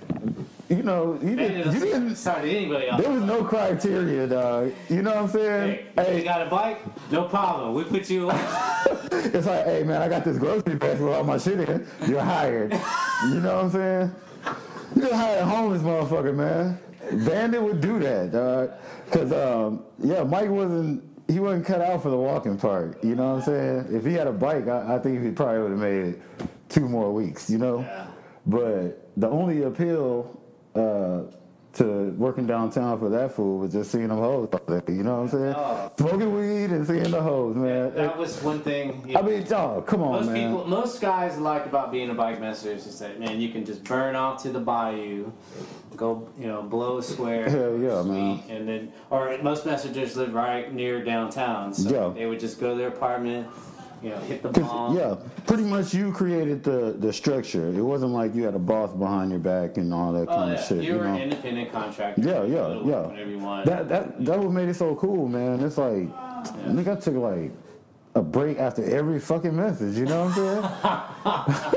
you 0.69 0.83
know, 0.83 1.15
you, 1.23 1.37
Bandit 1.37 1.65
didn't, 1.65 1.75
you 1.75 1.81
didn't. 1.81 2.17
start 2.17 2.45
anybody 2.45 2.89
off. 2.89 3.01
There 3.01 3.11
was 3.11 3.23
no 3.23 3.45
criteria, 3.45 4.27
dog. 4.27 4.73
You 4.91 5.03
know 5.03 5.15
what 5.15 5.23
I'm 5.23 5.29
saying? 5.29 5.87
Hey, 5.95 6.19
you 6.19 6.25
got 6.25 6.45
a 6.45 6.51
bike? 6.51 6.83
No 7.13 7.25
problem. 7.25 7.75
We 7.75 7.85
put 7.85 8.11
you. 8.11 8.31
It's 9.11 9.47
like, 9.47 9.65
hey 9.65 9.83
man, 9.83 10.01
I 10.01 10.09
got 10.09 10.25
this 10.25 10.39
grocery 10.39 10.77
bag 10.77 11.01
with 11.01 11.13
all 11.13 11.25
my 11.25 11.39
shit 11.39 11.61
in. 11.69 11.87
You're 12.07 12.21
hired. 12.21 12.73
you 13.25 13.41
know 13.41 13.57
what 13.57 13.65
I'm 13.65 13.71
saying? 13.71 14.15
You 14.95 15.03
just 15.03 15.15
hired 15.15 15.41
a 15.41 15.45
homeless 15.45 15.83
motherfucker, 15.83 16.35
man. 16.35 16.79
Bandit 17.27 17.63
would 17.63 17.81
do 17.81 17.99
that, 18.01 18.33
dog. 18.33 18.73
Cause 19.11 19.33
um, 19.33 19.85
yeah, 19.99 20.23
Mike 20.23 20.51
wasn't 20.51 21.05
he 21.29 21.41
wasn't 21.41 21.67
cut 21.67 21.81
out 21.81 22.03
for 22.03 22.11
the 22.11 22.17
walking 22.17 22.57
part. 22.57 23.03
You 23.05 23.15
know 23.15 23.35
what 23.35 23.49
I'm 23.49 23.87
saying? 23.87 23.97
If 23.97 24.05
he 24.05 24.15
had 24.15 24.27
a 24.27 24.33
bike, 24.33 24.67
I, 24.67 24.97
I 24.97 24.99
think 24.99 25.23
he 25.23 25.31
probably 25.31 25.61
would 25.61 25.71
have 25.73 25.81
made 25.81 26.15
it 26.15 26.23
two 26.69 26.89
more 26.89 27.13
weeks. 27.13 27.49
You 27.51 27.59
know. 27.59 27.81
Yeah. 27.81 28.07
But 28.47 29.11
the 29.17 29.29
only 29.29 29.63
appeal 29.63 30.41
uh, 30.75 31.23
to 31.79 32.11
working 32.19 32.47
downtown 32.47 32.99
for 32.99 33.09
that 33.09 33.33
fool 33.33 33.59
was 33.59 33.73
just 33.73 33.91
seeing 33.91 34.09
them 34.09 34.19
hoes. 34.19 34.49
You 34.89 35.03
know 35.03 35.17
what 35.17 35.21
I'm 35.23 35.29
saying? 35.29 35.55
Oh. 35.57 35.93
Smoking 35.99 36.35
weed 36.35 36.71
and 36.71 36.87
seeing 36.87 37.11
the 37.11 37.23
hoes, 37.23 37.57
man. 37.57 37.95
That 37.95 38.17
was 38.19 38.43
one 38.43 38.61
thing. 38.61 39.15
I 39.17 39.23
mean, 39.23 39.45
dog, 39.45 39.87
come 39.87 40.03
on, 40.03 40.13
Most 40.13 40.27
man. 40.27 40.51
people, 40.51 40.67
most 40.67 41.01
guys 41.01 41.39
like 41.39 41.67
about 41.67 41.91
being 41.91 42.11
a 42.11 42.15
bike 42.15 42.41
messenger 42.41 42.75
is 42.77 42.99
that 42.99 43.19
man, 43.19 43.41
you 43.41 43.51
can 43.51 43.65
just 43.65 43.85
burn 43.85 44.15
off 44.17 44.43
to 44.43 44.51
the 44.51 44.61
bayou, 44.61 45.31
go, 45.97 46.29
you 46.39 46.47
know, 46.47 46.63
blow 46.63 46.99
a 46.99 47.03
square. 47.03 47.49
Hell 47.49 47.79
yeah, 47.79 48.03
sweet, 48.03 48.13
man. 48.13 48.43
And 48.49 48.69
then, 48.69 48.93
or 49.11 49.37
most 49.43 49.65
messengers 49.67 50.17
live 50.17 50.35
right 50.35 50.73
near 50.73 51.03
downtown, 51.05 51.73
so 51.75 51.89
Yeah. 51.91 52.15
they 52.15 52.27
would 52.27 52.41
just 52.41 52.61
go 52.61 52.71
to 52.73 52.79
their 52.79 52.89
apartment, 52.89 53.47
you 54.03 54.11
know, 54.11 54.19
hit 54.19 54.43
the 54.43 54.49
bomb. 54.49 54.97
yeah, 54.97 55.17
pretty 55.47 55.65
much 55.65 55.93
you 55.95 56.13
created 56.13 56.63
the, 56.63 56.95
the 56.99 57.13
structure. 57.13 57.69
It 57.69 57.83
wasn't 57.83 58.13
like 58.13 58.35
you 58.35 58.45
had 58.45 58.55
a 58.55 58.59
boss 58.59 58.93
behind 58.93 59.31
your 59.31 59.41
back 59.41 59.77
and 59.77 59.93
all 59.93 60.13
that 60.13 60.29
Oh 60.29 60.35
kind 60.37 60.53
yeah, 60.53 60.59
of 60.59 60.65
shit. 60.67 60.77
you 60.85 60.93
You 60.93 60.99
were 60.99 61.05
know? 61.05 61.15
an 61.15 61.21
independent 61.23 61.73
contractor. 61.73 62.21
Yeah, 62.21 62.43
yeah, 62.45 62.49
go 62.55 62.79
to 62.79 62.85
work 62.85 62.87
yeah. 62.87 63.07
Whenever 63.13 63.31
you 63.31 63.39
want. 63.39 63.67
That 63.67 63.89
that 63.89 64.25
that 64.25 64.39
what 64.39 64.53
made 64.53 64.69
it 64.69 64.75
so 64.75 64.95
cool, 64.97 65.29
man. 65.29 65.61
It's 65.61 65.79
like, 65.79 66.09
I 66.17 66.43
think 66.75 66.89
I 66.89 66.95
took 66.97 67.15
like 67.17 67.51
a 68.15 68.23
break 68.23 68.59
after 68.59 68.83
every 68.85 69.21
fucking 69.21 69.55
message. 69.55 69.97
You 69.97 70.07
know 70.07 70.25
what 70.27 70.39
I'm 70.39 71.55
saying? 71.55 71.69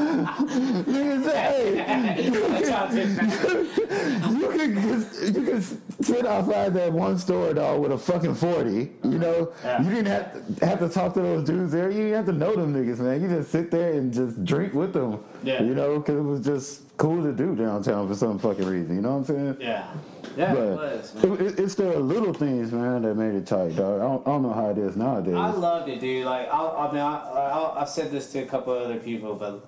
Nigga 0.84 1.24
say, 1.24 1.76
hey, 1.76 2.30
That's 2.30 2.68
how 2.68 2.84
I 2.86 2.90
did 2.94 3.16
that. 3.16 4.30
you 4.30 4.48
can 4.48 5.34
you 5.34 5.42
can 5.50 5.62
sit 6.02 6.26
outside 6.26 6.74
that 6.74 6.92
one 6.92 7.18
store 7.18 7.52
dog 7.54 7.80
with 7.82 7.92
a 7.92 7.98
fucking 7.98 8.34
forty. 8.34 8.90
You 9.04 9.18
know, 9.18 9.52
Yeah. 9.64 9.82
you 9.82 9.90
didn't 9.90 10.06
have 10.06 10.56
to, 10.56 10.66
have 10.66 10.78
to 10.80 10.88
talk 10.88 11.14
to 11.14 11.20
those 11.20 11.44
dudes 11.44 11.72
there. 11.72 11.90
You 11.90 12.02
didn't 12.04 12.14
have 12.14 12.26
to 12.26 12.32
know 12.32 12.54
them 12.54 12.72
niggas, 12.74 12.98
man. 13.00 13.20
You 13.20 13.28
just 13.28 13.50
sit 13.50 13.70
there 13.70 13.92
and 13.94 14.12
just 14.12 14.44
drink 14.44 14.72
with 14.74 14.92
them. 14.92 15.18
Yeah. 15.42 15.62
You 15.62 15.74
know, 15.74 15.98
because 15.98 16.16
it 16.16 16.22
was 16.22 16.40
just 16.44 16.96
cool 16.96 17.22
to 17.22 17.32
do 17.32 17.54
downtown 17.56 18.06
for 18.08 18.14
some 18.14 18.38
fucking 18.38 18.66
reason. 18.66 18.94
You 18.96 19.02
know 19.02 19.16
what 19.18 19.30
I'm 19.30 19.36
saying? 19.36 19.56
yeah, 19.60 19.90
yeah, 20.36 20.54
it 20.54 20.76
was. 20.76 21.14
It, 21.24 21.40
it, 21.40 21.58
it's 21.60 21.74
the 21.74 21.98
little 21.98 22.32
things, 22.32 22.72
man, 22.72 23.02
that 23.02 23.14
made 23.14 23.34
it 23.34 23.46
tight, 23.46 23.76
dog. 23.76 24.00
I 24.00 24.04
don't, 24.04 24.26
I 24.26 24.30
don't 24.30 24.42
know 24.42 24.52
how 24.52 24.70
it 24.70 24.78
is 24.78 24.96
nowadays. 24.96 25.34
I 25.34 25.50
loved 25.50 25.88
it, 25.88 26.00
dude. 26.00 26.24
Like, 26.26 26.48
I, 26.52 26.68
I 26.68 26.92
mean, 26.92 27.00
I, 27.00 27.16
I, 27.30 27.80
I've 27.82 27.88
said 27.88 28.10
this 28.10 28.30
to 28.32 28.40
a 28.40 28.46
couple 28.46 28.72
other 28.72 28.98
people, 28.98 29.34
but 29.34 29.66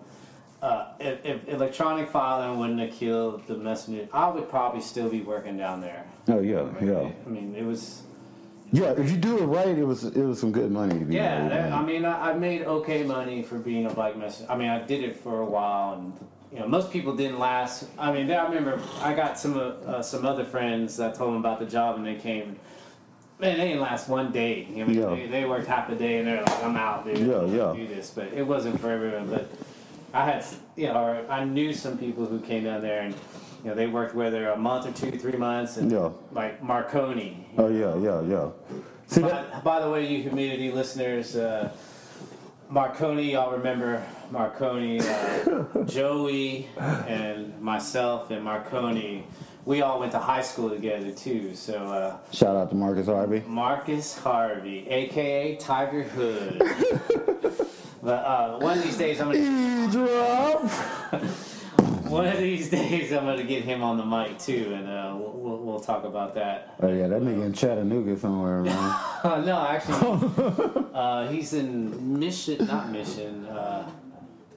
uh, 0.64 0.92
if, 1.00 1.24
if 1.24 1.48
electronic 1.48 2.08
filing 2.08 2.58
wouldn't 2.58 2.80
have 2.80 2.92
killed 2.92 3.46
the 3.46 3.56
messenger, 3.56 4.08
I 4.12 4.28
would 4.30 4.48
probably 4.48 4.80
still 4.80 5.08
be 5.08 5.20
working 5.20 5.56
down 5.56 5.80
there. 5.80 6.04
oh 6.28 6.40
yeah, 6.40 6.66
yeah, 6.80 7.10
I 7.26 7.28
mean, 7.28 7.54
it 7.56 7.64
was. 7.64 8.02
yeah. 8.70 8.92
If 8.92 9.10
you 9.10 9.16
do 9.16 9.38
it 9.38 9.46
right, 9.46 9.76
it 9.76 9.84
was 9.84 10.04
it 10.04 10.16
was 10.24 10.38
some 10.38 10.52
good 10.52 10.70
money 10.70 10.98
to 10.98 11.04
be 11.04 11.16
Yeah, 11.16 11.42
made. 11.42 11.50
that. 11.52 11.72
I 11.72 11.82
mean, 11.84 12.04
I, 12.04 12.30
I 12.30 12.32
made 12.34 12.62
okay 12.62 13.02
money 13.02 13.42
for 13.42 13.58
being 13.58 13.86
a 13.86 13.90
bike 13.92 14.16
messenger. 14.16 14.52
I 14.52 14.56
mean, 14.56 14.68
I 14.70 14.80
did 14.86 15.02
it 15.02 15.16
for 15.16 15.40
a 15.40 15.44
while, 15.46 15.94
and 15.94 16.12
you 16.52 16.60
know, 16.60 16.68
most 16.68 16.90
people 16.90 17.14
didn't 17.16 17.38
last. 17.38 17.86
I 17.98 18.12
mean, 18.12 18.30
I 18.30 18.44
remember 18.46 18.80
I 19.00 19.14
got 19.14 19.38
some 19.38 19.56
uh, 19.56 19.60
uh, 19.86 20.02
some 20.02 20.26
other 20.26 20.44
friends 20.44 20.96
that 20.98 21.14
told 21.14 21.30
them 21.30 21.38
about 21.38 21.58
the 21.58 21.66
job, 21.66 21.96
and 21.96 22.06
they 22.06 22.16
came. 22.16 22.58
Man, 23.38 23.58
they 23.58 23.68
didn't 23.68 23.80
last 23.80 24.08
one 24.08 24.30
day. 24.30 24.66
I 24.70 24.84
mean, 24.84 24.94
Yeah. 24.94 25.06
they, 25.14 25.26
they 25.26 25.44
worked 25.46 25.66
half 25.66 25.88
a 25.88 25.94
day, 25.96 26.18
and 26.18 26.28
they're 26.28 26.42
like, 26.42 26.62
"I'm 26.64 26.76
out, 26.76 27.04
dude. 27.04 27.18
Yeah, 27.18 27.44
yeah. 27.46 27.72
Do 27.74 27.86
this, 27.88 28.10
but 28.10 28.26
it 28.32 28.46
wasn't 28.46 28.78
for 28.80 28.90
everyone. 28.90 29.28
But 29.30 29.48
I 30.12 30.24
had, 30.26 30.44
you 30.76 30.88
know, 30.88 31.02
or 31.02 31.26
I 31.30 31.44
knew 31.44 31.72
some 31.72 31.96
people 31.98 32.26
who 32.26 32.38
came 32.38 32.64
down 32.64 32.82
there, 32.82 33.00
and 33.00 33.14
you 33.64 33.70
know, 33.70 33.74
they 33.74 33.86
worked 33.86 34.14
whether 34.14 34.50
a 34.50 34.56
month 34.56 34.86
or 34.86 34.92
two, 34.92 35.16
three 35.18 35.38
months, 35.38 35.76
and 35.78 35.90
Yeah. 35.90 36.10
like 36.32 36.62
Marconi. 36.62 37.46
oh 37.58 37.68
yeah, 37.68 37.96
yeah, 37.96 38.20
yeah. 38.22 38.48
See 39.06 39.22
By, 39.22 39.44
by 39.64 39.80
the 39.80 39.90
way, 39.90 40.06
you 40.06 40.22
humidity 40.22 40.70
listeners, 40.70 41.34
uh, 41.34 41.70
Marconi, 42.68 43.32
y'all 43.32 43.52
remember 43.52 44.02
Marconi, 44.32 44.98
uh, 44.98 45.84
Joey, 45.84 46.66
and 46.78 47.60
myself 47.60 48.30
and 48.30 48.42
Marconi. 48.42 49.26
We 49.66 49.82
all 49.82 50.00
went 50.00 50.12
to 50.12 50.18
high 50.18 50.40
school 50.40 50.70
together 50.70 51.12
too. 51.12 51.54
So 51.54 51.74
uh, 51.74 52.16
Shout 52.32 52.56
out 52.56 52.70
to 52.70 52.74
Marcus 52.74 53.06
Harvey. 53.06 53.42
Marcus 53.46 54.16
Harvey, 54.18 54.88
aka 54.88 55.56
Tiger 55.56 56.04
Hood. 56.04 56.58
but 58.02 58.24
uh, 58.24 58.58
one 58.58 58.78
of 58.78 58.84
these 58.84 58.96
days, 58.96 59.20
I'm 59.20 59.32
gonna 59.32 59.92
drop. 59.92 60.62
one 62.08 62.26
of 62.26 62.38
these 62.38 62.70
days 62.70 63.12
I'm 63.12 63.26
gonna 63.26 63.44
get 63.44 63.64
him 63.64 63.82
on 63.82 63.98
the 63.98 64.06
mic 64.06 64.38
too, 64.38 64.72
and 64.74 64.88
uh, 64.88 65.14
we'll, 65.14 65.32
we'll, 65.32 65.58
we'll 65.58 65.80
talk 65.80 66.04
about 66.04 66.34
that. 66.36 66.74
Oh 66.80 66.88
yeah, 66.88 67.06
that 67.06 67.20
nigga 67.20 67.44
in 67.44 67.52
Chattanooga 67.52 68.18
somewhere, 68.18 68.62
man. 68.62 69.44
no, 69.44 69.66
actually, 69.68 70.86
uh, 70.94 71.28
he's 71.28 71.52
in 71.52 72.18
Mission, 72.18 72.66
not 72.66 72.88
Mission. 72.88 73.46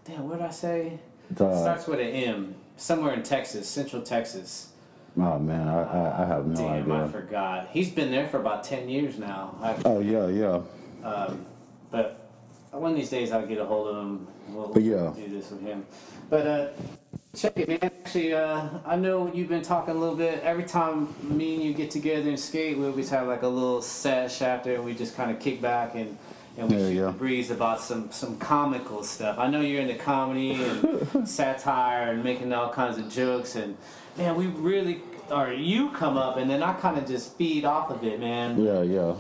Damn, 0.06 0.30
what 0.30 0.38
did 0.40 0.48
I 0.48 0.52
say? 0.52 1.00
Uh, 1.40 1.56
Starts 1.62 1.88
with 1.88 2.00
an 2.00 2.08
M. 2.08 2.56
Somewhere 2.78 3.14
in 3.14 3.24
Texas, 3.24 3.68
Central 3.68 4.02
Texas. 4.02 4.70
oh 5.18 5.40
man, 5.40 5.68
I, 5.68 5.82
I, 5.82 6.24
I 6.24 6.28
have 6.28 6.46
no 6.46 6.68
idea. 6.68 6.84
Damn, 6.84 6.92
I 6.92 7.08
forgot. 7.08 7.70
He's 7.72 7.90
been 7.90 8.12
there 8.12 8.28
for 8.28 8.40
about 8.40 8.64
ten 8.64 8.90
years 8.90 9.18
now. 9.18 9.56
I, 9.62 9.76
Oh 9.86 10.00
yeah, 10.02 10.28
yeah. 10.28 10.62
um, 11.08 11.46
but 11.90 12.30
one 12.72 12.92
of 12.92 12.98
these 12.98 13.10
days 13.10 13.32
I'll 13.32 13.48
get 13.48 13.58
a 13.60 13.66
hold 13.66 13.88
of 13.88 13.98
him. 13.98 14.28
We'll 14.50 14.68
But 14.68 14.84
yeah. 14.84 15.12
do 15.16 15.28
this 15.30 15.50
with 15.52 15.62
him. 15.62 15.86
But 16.30 16.46
uh, 16.48 16.68
check 17.36 17.58
it, 17.58 17.68
man. 17.70 17.80
Actually, 17.82 18.34
uh, 18.34 18.68
I 18.86 18.96
know 18.98 19.32
you've 19.34 19.50
been 19.50 19.62
talking 19.64 19.96
a 19.96 19.98
little 19.98 20.16
bit. 20.16 20.44
Every 20.44 20.66
time 20.66 21.16
me 21.24 21.56
and 21.56 21.64
you 21.64 21.74
get 21.74 21.90
together 21.90 22.28
and 22.30 22.40
skate, 22.40 22.78
we 22.78 22.86
always 22.86 23.10
have 23.10 23.28
like 23.28 23.42
a 23.44 23.48
little 23.48 23.82
sesh 23.82 24.42
after, 24.42 24.76
and 24.76 24.84
we 24.84 24.94
just 24.94 25.16
kind 25.16 25.32
of 25.32 25.40
kick 25.40 25.62
back 25.62 25.96
and. 25.96 26.18
And 26.58 26.70
we 26.70 26.78
shoot 26.96 27.02
the 27.06 27.12
breeze 27.12 27.52
about 27.52 27.82
some, 27.82 28.12
some 28.12 28.38
comical 28.38 29.04
stuff. 29.04 29.38
I 29.38 29.48
know 29.50 29.60
you're 29.62 29.82
into 29.82 29.96
comedy 29.96 30.54
and 30.54 31.28
satire 31.28 32.12
and 32.12 32.24
making 32.24 32.54
all 32.54 32.70
kinds 32.72 32.98
of 32.98 33.10
jokes 33.10 33.56
and 33.56 33.76
man, 34.18 34.36
we 34.36 34.48
really 34.48 35.02
or 35.32 35.52
you 35.52 35.90
come 35.90 36.18
up 36.18 36.38
and 36.38 36.50
then 36.50 36.62
I 36.64 36.74
kind 36.74 36.98
of 36.98 37.08
just 37.08 37.36
feed 37.38 37.66
off 37.66 37.90
of 37.90 38.04
it, 38.04 38.20
man 38.20 38.62
Yeah, 38.62 38.84
yeah. 38.84 39.16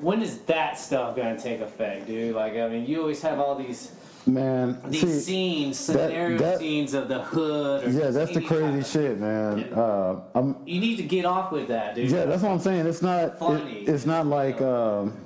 when 0.00 0.20
is 0.22 0.38
that 0.42 0.78
stuff 0.78 1.16
gonna 1.16 1.38
take 1.40 1.60
effect, 1.60 2.06
dude? 2.06 2.34
Like, 2.34 2.54
I 2.54 2.68
mean, 2.68 2.86
you 2.86 3.00
always 3.00 3.22
have 3.22 3.40
all 3.40 3.54
these 3.56 3.92
Man, 4.28 4.80
these 4.88 5.02
see, 5.02 5.20
scenes, 5.20 5.78
scenario 5.78 6.36
that- 6.38 6.58
scenes 6.58 6.94
of 6.94 7.06
the 7.08 7.22
hood. 7.22 7.84
Or 7.84 7.90
yeah, 7.90 8.10
that's 8.10 8.34
the 8.34 8.40
crazy 8.42 8.82
shit, 8.82 9.20
man. 9.20 9.58
Yeah. 9.58 9.80
Uh, 9.80 10.20
I'm 10.34 10.56
You 10.66 10.80
need 10.80 10.96
to 10.96 11.04
get 11.04 11.24
off 11.24 11.52
with 11.52 11.68
that, 11.68 11.94
dude. 11.94 12.10
Yeah, 12.10 12.24
that's 12.24 12.42
what 12.42 12.50
I'm 12.50 12.58
saying. 12.58 12.86
It's 12.86 13.02
not. 13.02 13.22
it- 13.22 13.38
Funny. 13.38 13.82
it's 13.84 14.04
not 14.04 14.26
like. 14.26 14.60
Um, 14.60 15.16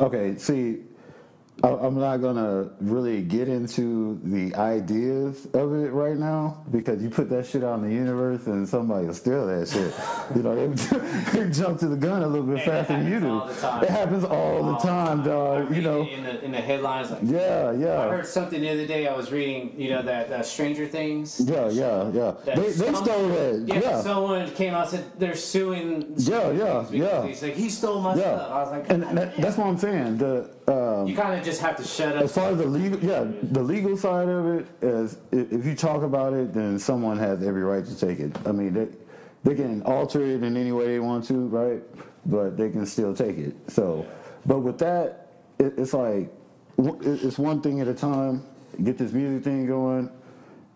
okay, 0.00 0.36
see, 0.38 0.80
I'm 1.62 1.98
not 1.98 2.18
gonna 2.18 2.70
really 2.80 3.22
get 3.22 3.48
into 3.48 4.20
the 4.24 4.54
ideas 4.56 5.46
of 5.54 5.72
it 5.72 5.92
right 5.92 6.16
now 6.16 6.62
because 6.70 7.00
you 7.02 7.08
put 7.08 7.30
that 7.30 7.46
shit 7.46 7.62
out 7.62 7.78
in 7.78 7.88
the 7.88 7.94
universe 7.94 8.46
and 8.48 8.68
somebody 8.68 9.06
will 9.06 9.14
steal 9.14 9.46
that 9.46 9.68
shit. 9.68 9.94
you 10.36 10.42
know, 10.42 10.54
they, 10.54 10.74
they 11.44 11.50
jump 11.50 11.78
to 11.80 11.86
the 11.88 11.96
gun 11.96 12.22
a 12.22 12.26
little 12.26 12.44
bit 12.46 12.56
And 12.56 12.64
faster 12.64 12.92
than 12.94 13.10
you 13.10 13.20
do. 13.20 13.38
happens 13.38 13.44
all 13.44 13.46
the 13.46 13.54
time. 13.60 13.82
It 13.84 13.90
happens 13.90 14.24
all 14.24 14.62
the 14.64 14.72
All 14.72 14.80
time, 14.80 15.20
I 15.20 15.24
dog. 15.24 15.74
You 15.76 15.82
know. 15.82 16.02
in 16.02 16.24
the 16.24 16.44
in 16.44 16.50
the 16.52 16.60
headlines. 16.60 17.10
Like, 17.12 17.20
Yeah, 17.22 17.70
yeah. 17.72 18.00
I 18.02 18.08
heard 18.08 18.26
something 18.26 18.60
the 18.60 18.68
other 18.70 18.86
day. 18.86 19.06
I 19.06 19.16
was 19.16 19.30
reading, 19.30 19.74
you 19.80 19.90
know, 19.90 20.02
that 20.02 20.30
uh, 20.30 20.42
Stranger 20.42 20.86
Things. 20.88 21.40
Yeah, 21.40 21.70
yeah, 21.70 22.10
yeah. 22.12 22.34
They, 22.44 22.72
they 22.72 22.92
stole 22.94 23.30
it. 23.30 23.68
Yeah, 23.68 23.80
Yeah. 23.80 24.00
someone 24.02 24.50
came 24.50 24.74
out 24.74 24.92
and 24.92 25.02
said 25.02 25.04
they're 25.20 25.36
suing. 25.36 26.14
Yeah, 26.16 26.50
yeah, 26.50 26.84
yeah. 26.90 27.26
He's 27.26 27.42
like, 27.42 27.54
he 27.54 27.70
stole 27.70 28.00
my 28.00 28.16
Yeah. 28.16 28.22
stuff. 28.36 28.50
I 28.50 28.62
was 28.64 28.70
like, 28.72 28.90
And 28.90 29.02
that, 29.16 29.36
that's 29.36 29.56
what 29.56 29.68
I'm 29.68 29.78
saying. 29.78 30.18
The 30.18 30.50
um, 30.94 31.06
you 31.06 31.16
kind 31.16 31.38
of 31.38 31.44
just 31.44 31.60
have 31.60 31.76
to 31.76 31.84
shut 31.84 32.16
up. 32.16 32.24
As 32.24 32.32
far 32.32 32.50
as 32.50 32.58
the 32.58 32.66
legal, 32.66 32.98
yeah, 33.00 33.26
the 33.42 33.62
legal 33.62 33.96
side 33.96 34.28
of 34.28 34.46
it 34.46 34.66
is 34.82 35.18
if 35.32 35.64
you 35.64 35.74
talk 35.74 36.02
about 36.02 36.32
it, 36.32 36.52
then 36.52 36.78
someone 36.78 37.18
has 37.18 37.42
every 37.42 37.62
right 37.62 37.84
to 37.84 37.98
take 37.98 38.20
it. 38.20 38.36
I 38.46 38.52
mean, 38.52 38.72
they 38.74 38.88
they 39.44 39.54
can 39.54 39.82
alter 39.82 40.24
it 40.24 40.42
in 40.42 40.56
any 40.56 40.72
way 40.72 40.86
they 40.86 41.00
want 41.00 41.24
to, 41.26 41.46
right? 41.48 41.82
But 42.26 42.56
they 42.56 42.70
can 42.70 42.86
still 42.86 43.14
take 43.14 43.36
it. 43.36 43.54
So, 43.70 44.06
but 44.46 44.60
with 44.60 44.78
that, 44.78 45.32
it, 45.58 45.74
it's 45.76 45.94
like 45.94 46.32
it's 46.78 47.38
one 47.38 47.60
thing 47.60 47.80
at 47.80 47.88
a 47.88 47.94
time. 47.94 48.44
Get 48.82 48.98
this 48.98 49.12
music 49.12 49.44
thing 49.44 49.66
going, 49.66 50.10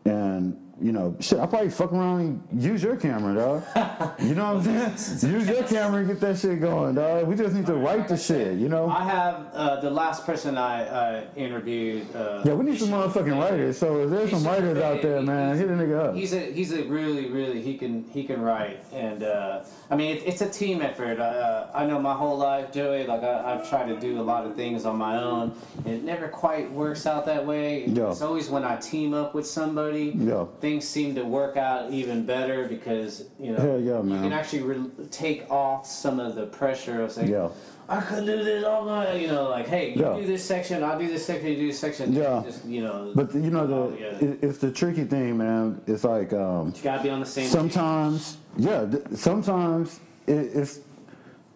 and 0.05 0.68
you 0.81 0.93
know, 0.93 1.17
shit. 1.21 1.39
I 1.39 1.47
probably 1.47 1.71
fuck 1.71 1.93
around 1.93 2.21
and 2.51 2.63
use 2.63 2.83
your 2.83 2.97
camera, 2.97 3.35
dog. 3.35 3.65
You 4.21 4.35
know 4.35 4.55
what 4.55 4.67
I'm 4.69 4.97
saying? 4.97 5.33
Use 5.33 5.49
your 5.49 5.63
camera 5.65 6.01
and 6.01 6.09
get 6.09 6.21
that 6.21 6.39
shit 6.39 6.61
going, 6.61 6.95
dog. 6.95 7.27
We 7.27 7.35
just 7.37 7.55
need 7.55 7.67
to 7.67 7.75
write 7.75 8.09
the 8.09 8.17
shit, 8.17 8.59
you 8.59 8.69
know. 8.69 8.89
I 8.89 9.05
have 9.05 9.47
uh, 9.55 9.81
the 9.81 9.91
last 9.91 10.25
person 10.27 10.57
I 10.59 10.83
uh, 10.87 11.25
interviewed. 11.37 12.15
Uh, 12.15 12.43
Yeah, 12.45 12.55
we 12.55 12.65
need 12.65 12.79
some 12.79 12.89
motherfucking 12.91 13.39
writers. 13.41 13.79
So 13.79 14.03
if 14.03 14.11
there's 14.11 14.31
some 14.31 14.45
writers 14.45 14.79
out 14.79 15.03
there, 15.03 15.21
he- 15.21 15.25
man, 15.27 15.57
hit 15.57 15.69
a 15.69 15.73
nigga 15.73 16.09
up. 16.11 16.15
He's 16.15 16.33
a 16.33 16.41
he's 16.53 16.73
a 16.73 16.83
really 16.85 17.29
really 17.31 17.61
he 17.63 17.77
can 17.77 18.05
he 18.11 18.25
can 18.25 18.41
write 18.41 18.81
and 18.93 19.23
uh, 19.23 19.65
I 19.91 19.97
mean 19.97 20.17
it, 20.17 20.23
it's 20.27 20.41
a 20.43 20.49
team 20.49 20.83
effort. 20.83 21.19
Uh, 21.21 21.69
I 21.75 21.87
know 21.87 21.99
my 22.01 22.15
whole 22.15 22.37
life, 22.39 22.73
Joey. 22.73 23.07
Like 23.07 23.23
I, 23.23 23.55
I've 23.55 23.69
tried 23.69 23.87
to 23.89 23.99
do 24.01 24.21
a 24.21 24.23
lot 24.33 24.47
of 24.47 24.55
things 24.57 24.85
on 24.85 24.97
my 24.97 25.17
own. 25.23 25.55
It 25.87 26.03
never 26.03 26.29
quite 26.29 26.71
works 26.73 27.07
out 27.07 27.27
that 27.27 27.45
way. 27.47 27.85
Yeah. 27.87 28.11
It's 28.11 28.23
always 28.23 28.49
when 28.51 28.65
I 28.65 28.77
team 28.77 29.15
up 29.15 29.35
with 29.35 29.47
somebody, 29.47 30.13
Yeah. 30.17 30.47
Things 30.69 30.87
seem 30.87 31.15
to 31.15 31.25
work 31.25 31.57
out 31.57 31.91
even 31.91 32.25
better 32.27 32.69
because 32.69 33.25
you 33.41 33.53
know 33.53 33.59
Hell 33.61 33.81
yeah, 33.81 34.03
you 34.03 34.21
can 34.21 34.33
actually 34.33 34.63
re- 34.63 34.91
take 35.11 35.51
off 35.51 35.87
some 35.87 36.21
of 36.21 36.35
the 36.35 36.47
pressure 36.47 37.03
of 37.03 37.13
saying. 37.13 37.31
Yeah. 37.31 37.49
I 37.91 38.03
could 38.03 38.27
do 38.27 38.45
this 38.45 38.65
all 38.65 38.85
my, 38.85 39.15
you 39.15 39.29
know, 39.29 39.49
like, 39.49 39.67
hey, 39.67 39.95
you 39.95 40.03
Yeah. 40.03 40.15
do 40.21 40.27
this 40.27 40.45
section, 40.45 40.85
I'll 40.85 40.99
do 40.99 41.09
this 41.09 41.25
section, 41.25 41.47
you 41.49 41.57
do 41.57 41.67
this 41.69 41.79
section. 41.79 42.13
Yeah. 42.13 42.43
Just, 42.45 42.67
you 42.67 42.83
know, 42.83 43.13
But 43.15 43.35
you 43.35 43.51
know 43.51 43.61
Oh, 43.63 43.91
the 43.93 44.33
it, 44.33 44.39
it's 44.43 44.59
the 44.59 44.71
tricky 44.71 45.05
thing, 45.05 45.39
man. 45.39 45.81
It's 45.87 46.05
like 46.05 46.35
um, 46.35 46.75
you 46.77 46.83
gotta 46.83 47.03
be 47.03 47.09
on 47.09 47.21
the 47.21 47.27
same. 47.27 47.49
sometimes, 47.49 48.37
yeah, 48.59 48.85
th- 48.85 49.05
sometimes 49.15 50.01
it, 50.27 50.51
it's 50.61 50.81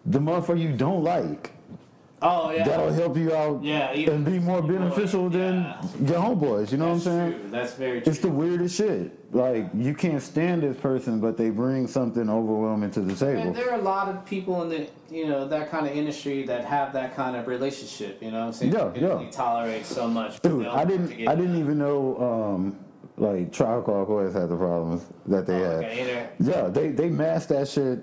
the 0.07 0.17
motherfucker 0.19 0.59
you 0.59 0.73
don't 0.75 1.03
like 1.03 1.51
Oh 2.25 2.51
yeah. 2.51 2.63
that'll 2.63 2.93
help 2.93 3.17
you 3.17 3.35
out 3.35 3.61
Yeah, 3.63 3.93
even- 3.93 4.13
and 4.15 4.25
be 4.25 4.39
more 4.39 4.61
beneficial 4.61 5.29
than 5.29 5.55
Yeah. 5.55 5.81
your 5.99 6.19
homeboys. 6.21 6.71
You 6.71 6.77
know 6.77 6.93
That's 6.93 7.05
what 7.05 7.11
I'm 7.13 7.19
saying? 7.31 7.31
True. 7.41 7.49
That's 7.51 7.73
very 7.73 8.01
true. 8.01 8.09
It's 8.11 8.19
the 8.21 8.29
weirdest 8.29 8.75
shit. 8.77 9.11
Like 9.33 9.67
you 9.75 9.93
can't 9.93 10.21
stand 10.21 10.63
this 10.63 10.77
person, 10.77 11.19
but 11.19 11.37
they 11.37 11.49
bring 11.49 11.85
something 11.87 12.29
overwhelming 12.29 12.91
to 12.91 13.01
the 13.01 13.13
table. 13.13 13.41
and 13.41 13.55
there 13.55 13.71
are 13.71 13.79
a 13.79 13.81
lot 13.83 14.07
of 14.07 14.23
people 14.25 14.61
in 14.63 14.69
the 14.69 14.87
you 15.11 15.27
know 15.27 15.47
that 15.47 15.69
kind 15.69 15.85
of 15.85 15.95
industry 15.95 16.43
that 16.43 16.63
have 16.65 16.93
that 16.93 17.15
kind 17.15 17.35
of 17.35 17.47
relationship. 17.47 18.21
You 18.23 18.31
know 18.31 18.39
what 18.39 18.45
I'm 18.47 18.53
saying? 18.53 18.71
Yeah, 18.73 18.91
yeah. 18.95 19.07
only 19.09 19.31
tolerate 19.31 19.85
so 19.85 20.07
much. 20.07 20.41
Dude, 20.41 20.65
I 20.67 20.85
didn't. 20.85 21.27
I 21.27 21.35
didn't 21.35 21.57
even 21.59 21.77
know. 21.77 22.17
Um, 22.55 22.77
like 23.15 23.51
Tribe 23.53 23.85
Called 23.85 24.07
Quest 24.07 24.33
had 24.35 24.49
the 24.49 24.55
problems 24.55 25.05
that 25.27 25.45
they 25.45 25.57
Oh, 25.63 25.69
had. 25.81 25.83
okay, 25.83 26.27
Yeah, 26.39 26.67
they 26.69 26.87
they 26.89 27.09
masked 27.09 27.49
that 27.49 27.67
shit 27.67 27.99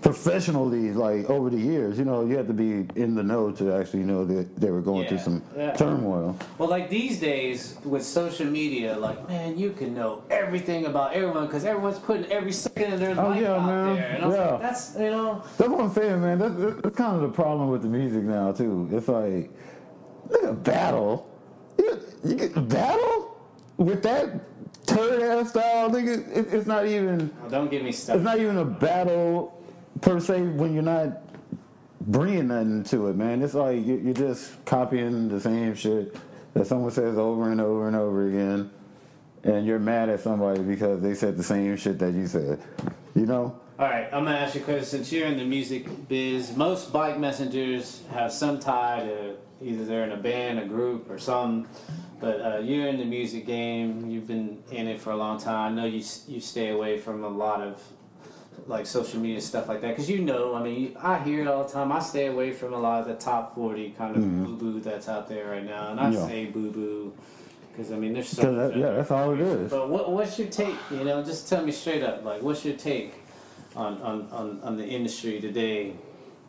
professionally, 0.00 0.92
like 0.92 1.28
over 1.28 1.50
the 1.50 1.58
years. 1.58 1.98
You 1.98 2.04
know, 2.04 2.24
you 2.24 2.36
had 2.36 2.46
to 2.48 2.54
be 2.54 2.86
in 3.00 3.14
the 3.14 3.22
know 3.22 3.52
to 3.52 3.72
actually 3.74 4.04
know 4.04 4.24
that 4.24 4.56
they 4.56 4.70
were 4.70 4.80
going 4.80 5.06
through 5.06 5.18
some 5.18 5.42
yeah. 5.56 5.72
turmoil. 5.72 6.36
Well, 6.58 6.68
like 6.68 6.88
these 6.88 7.20
days 7.20 7.76
with 7.84 8.04
social 8.04 8.46
media, 8.46 8.96
like 8.96 9.28
man, 9.28 9.58
you 9.58 9.70
can 9.72 9.94
know 9.94 10.22
everything 10.30 10.86
about 10.86 11.12
everyone 11.12 11.46
because 11.46 11.64
everyone's 11.64 11.98
putting 11.98 12.24
every 12.32 12.52
second 12.52 12.94
of 12.94 13.00
their 13.00 13.10
Oh, 13.18 13.28
life 13.28 13.40
yeah, 13.42 13.52
out 13.54 13.66
man. 13.66 13.96
there. 13.96 14.10
And 14.10 14.24
I 14.24 14.26
was 14.26 14.36
Yeah. 14.36 14.50
like, 14.52 14.60
that's 14.62 14.94
you 14.96 15.10
know. 15.10 15.42
That's 15.58 15.70
what 15.70 15.80
I'm 15.80 15.92
saying, 15.92 16.20
man. 16.20 16.38
That's, 16.38 16.82
that's 16.82 16.96
kind 16.96 17.16
of 17.16 17.22
the 17.22 17.28
problem 17.28 17.68
with 17.70 17.82
the 17.82 17.88
music 17.88 18.24
now 18.24 18.52
too. 18.52 18.88
It's 18.92 19.08
like, 19.08 19.50
look 20.30 20.44
at 20.44 20.62
battle. 20.62 21.28
You, 21.78 22.00
you 22.24 22.34
get 22.36 22.68
battle 22.68 23.36
with 23.76 24.02
that 24.04 24.40
turd 24.86 25.20
ass 25.22 25.50
style, 25.50 25.90
nigga. 25.90 26.26
It, 26.34 26.54
it's 26.54 26.66
not 26.66 26.86
even. 26.86 27.30
Well, 27.40 27.50
don't 27.50 27.70
get 27.70 27.82
me 27.84 27.92
stuck. 27.92 28.16
It's 28.16 28.24
not 28.24 28.38
even 28.38 28.58
a 28.58 28.64
battle 28.64 29.60
per 30.00 30.20
se 30.20 30.42
when 30.42 30.74
you're 30.74 30.82
not 30.82 31.22
bringing 32.00 32.48
nothing 32.48 32.84
to 32.84 33.08
it, 33.08 33.16
man. 33.16 33.42
It's 33.42 33.54
like 33.54 33.84
you- 33.84 34.00
you're 34.04 34.14
just 34.14 34.64
copying 34.64 35.28
the 35.28 35.40
same 35.40 35.74
shit 35.74 36.16
that 36.54 36.66
someone 36.66 36.90
says 36.90 37.16
over 37.18 37.50
and 37.50 37.60
over 37.60 37.86
and 37.86 37.96
over 37.96 38.28
again, 38.28 38.70
and 39.42 39.66
you're 39.66 39.78
mad 39.78 40.08
at 40.08 40.20
somebody 40.20 40.60
because 40.62 41.00
they 41.00 41.14
said 41.14 41.36
the 41.36 41.42
same 41.42 41.76
shit 41.76 41.98
that 41.98 42.12
you 42.12 42.26
said. 42.26 42.58
You 43.14 43.26
know? 43.26 43.54
All 43.78 43.86
right, 43.88 44.06
I'm 44.12 44.24
gonna 44.24 44.36
ask 44.36 44.54
you 44.54 44.60
a 44.60 44.64
question. 44.64 44.84
Since 44.84 45.12
you're 45.12 45.26
in 45.26 45.36
the 45.36 45.44
music 45.44 46.08
biz, 46.08 46.56
most 46.56 46.92
bike 46.92 47.18
messengers 47.18 48.02
have 48.12 48.32
some 48.32 48.60
tie 48.60 49.00
to 49.04 49.34
either 49.66 49.84
they're 49.84 50.04
in 50.04 50.12
a 50.12 50.16
band, 50.16 50.58
a 50.60 50.64
group, 50.66 51.10
or 51.10 51.18
some. 51.18 51.66
But 52.20 52.40
uh, 52.40 52.58
you're 52.58 52.86
in 52.86 52.98
the 52.98 53.04
music 53.04 53.46
game. 53.46 54.08
You've 54.08 54.28
been 54.28 54.58
in 54.70 54.86
it 54.86 55.00
for 55.00 55.10
a 55.10 55.16
long 55.16 55.38
time. 55.38 55.72
I 55.72 55.74
know 55.74 55.86
you 55.86 56.02
you 56.28 56.40
stay 56.40 56.70
away 56.70 56.98
from 56.98 57.24
a 57.24 57.28
lot 57.28 57.60
of 57.60 57.82
like 58.66 58.86
social 58.86 59.20
media 59.20 59.40
stuff 59.40 59.68
like 59.68 59.80
that 59.82 59.88
because 59.90 60.08
you 60.08 60.20
know. 60.20 60.54
I 60.54 60.62
mean, 60.62 60.96
I 61.00 61.18
hear 61.22 61.42
it 61.42 61.46
all 61.48 61.64
the 61.64 61.72
time. 61.72 61.92
I 61.92 62.00
stay 62.00 62.26
away 62.26 62.52
from 62.52 62.72
a 62.72 62.78
lot 62.78 63.00
of 63.02 63.08
the 63.08 63.14
top 63.14 63.54
40 63.54 63.90
kind 63.98 64.16
of 64.16 64.22
boo 64.22 64.56
boo 64.56 64.80
that's 64.80 65.08
out 65.08 65.28
there 65.28 65.50
right 65.50 65.64
now, 65.64 65.90
and 65.90 66.00
I 66.00 66.04
Mm-hmm. 66.04 66.14
Yeah. 66.14 66.26
say 66.26 66.44
boo 66.46 66.70
boo 66.70 67.12
because 67.72 67.92
I 67.92 67.96
mean 67.96 68.12
there's 68.14 68.28
so. 68.28 68.54
That, 68.54 68.76
yeah, 68.76 68.90
that's 68.92 69.10
all 69.10 69.32
it 69.32 69.40
is. 69.40 69.70
but 69.70 69.88
what, 69.90 70.10
what's 70.12 70.38
your 70.38 70.48
take? 70.48 70.76
You 70.90 71.04
know, 71.04 71.22
just 71.22 71.48
tell 71.48 71.64
me 71.64 71.72
straight 71.72 72.02
up. 72.02 72.24
Like, 72.24 72.40
what's 72.42 72.64
your 72.64 72.76
take 72.76 73.14
on 73.76 74.00
on, 74.02 74.28
on, 74.30 74.60
on 74.62 74.76
the 74.76 74.86
industry 74.86 75.40
today, 75.40 75.92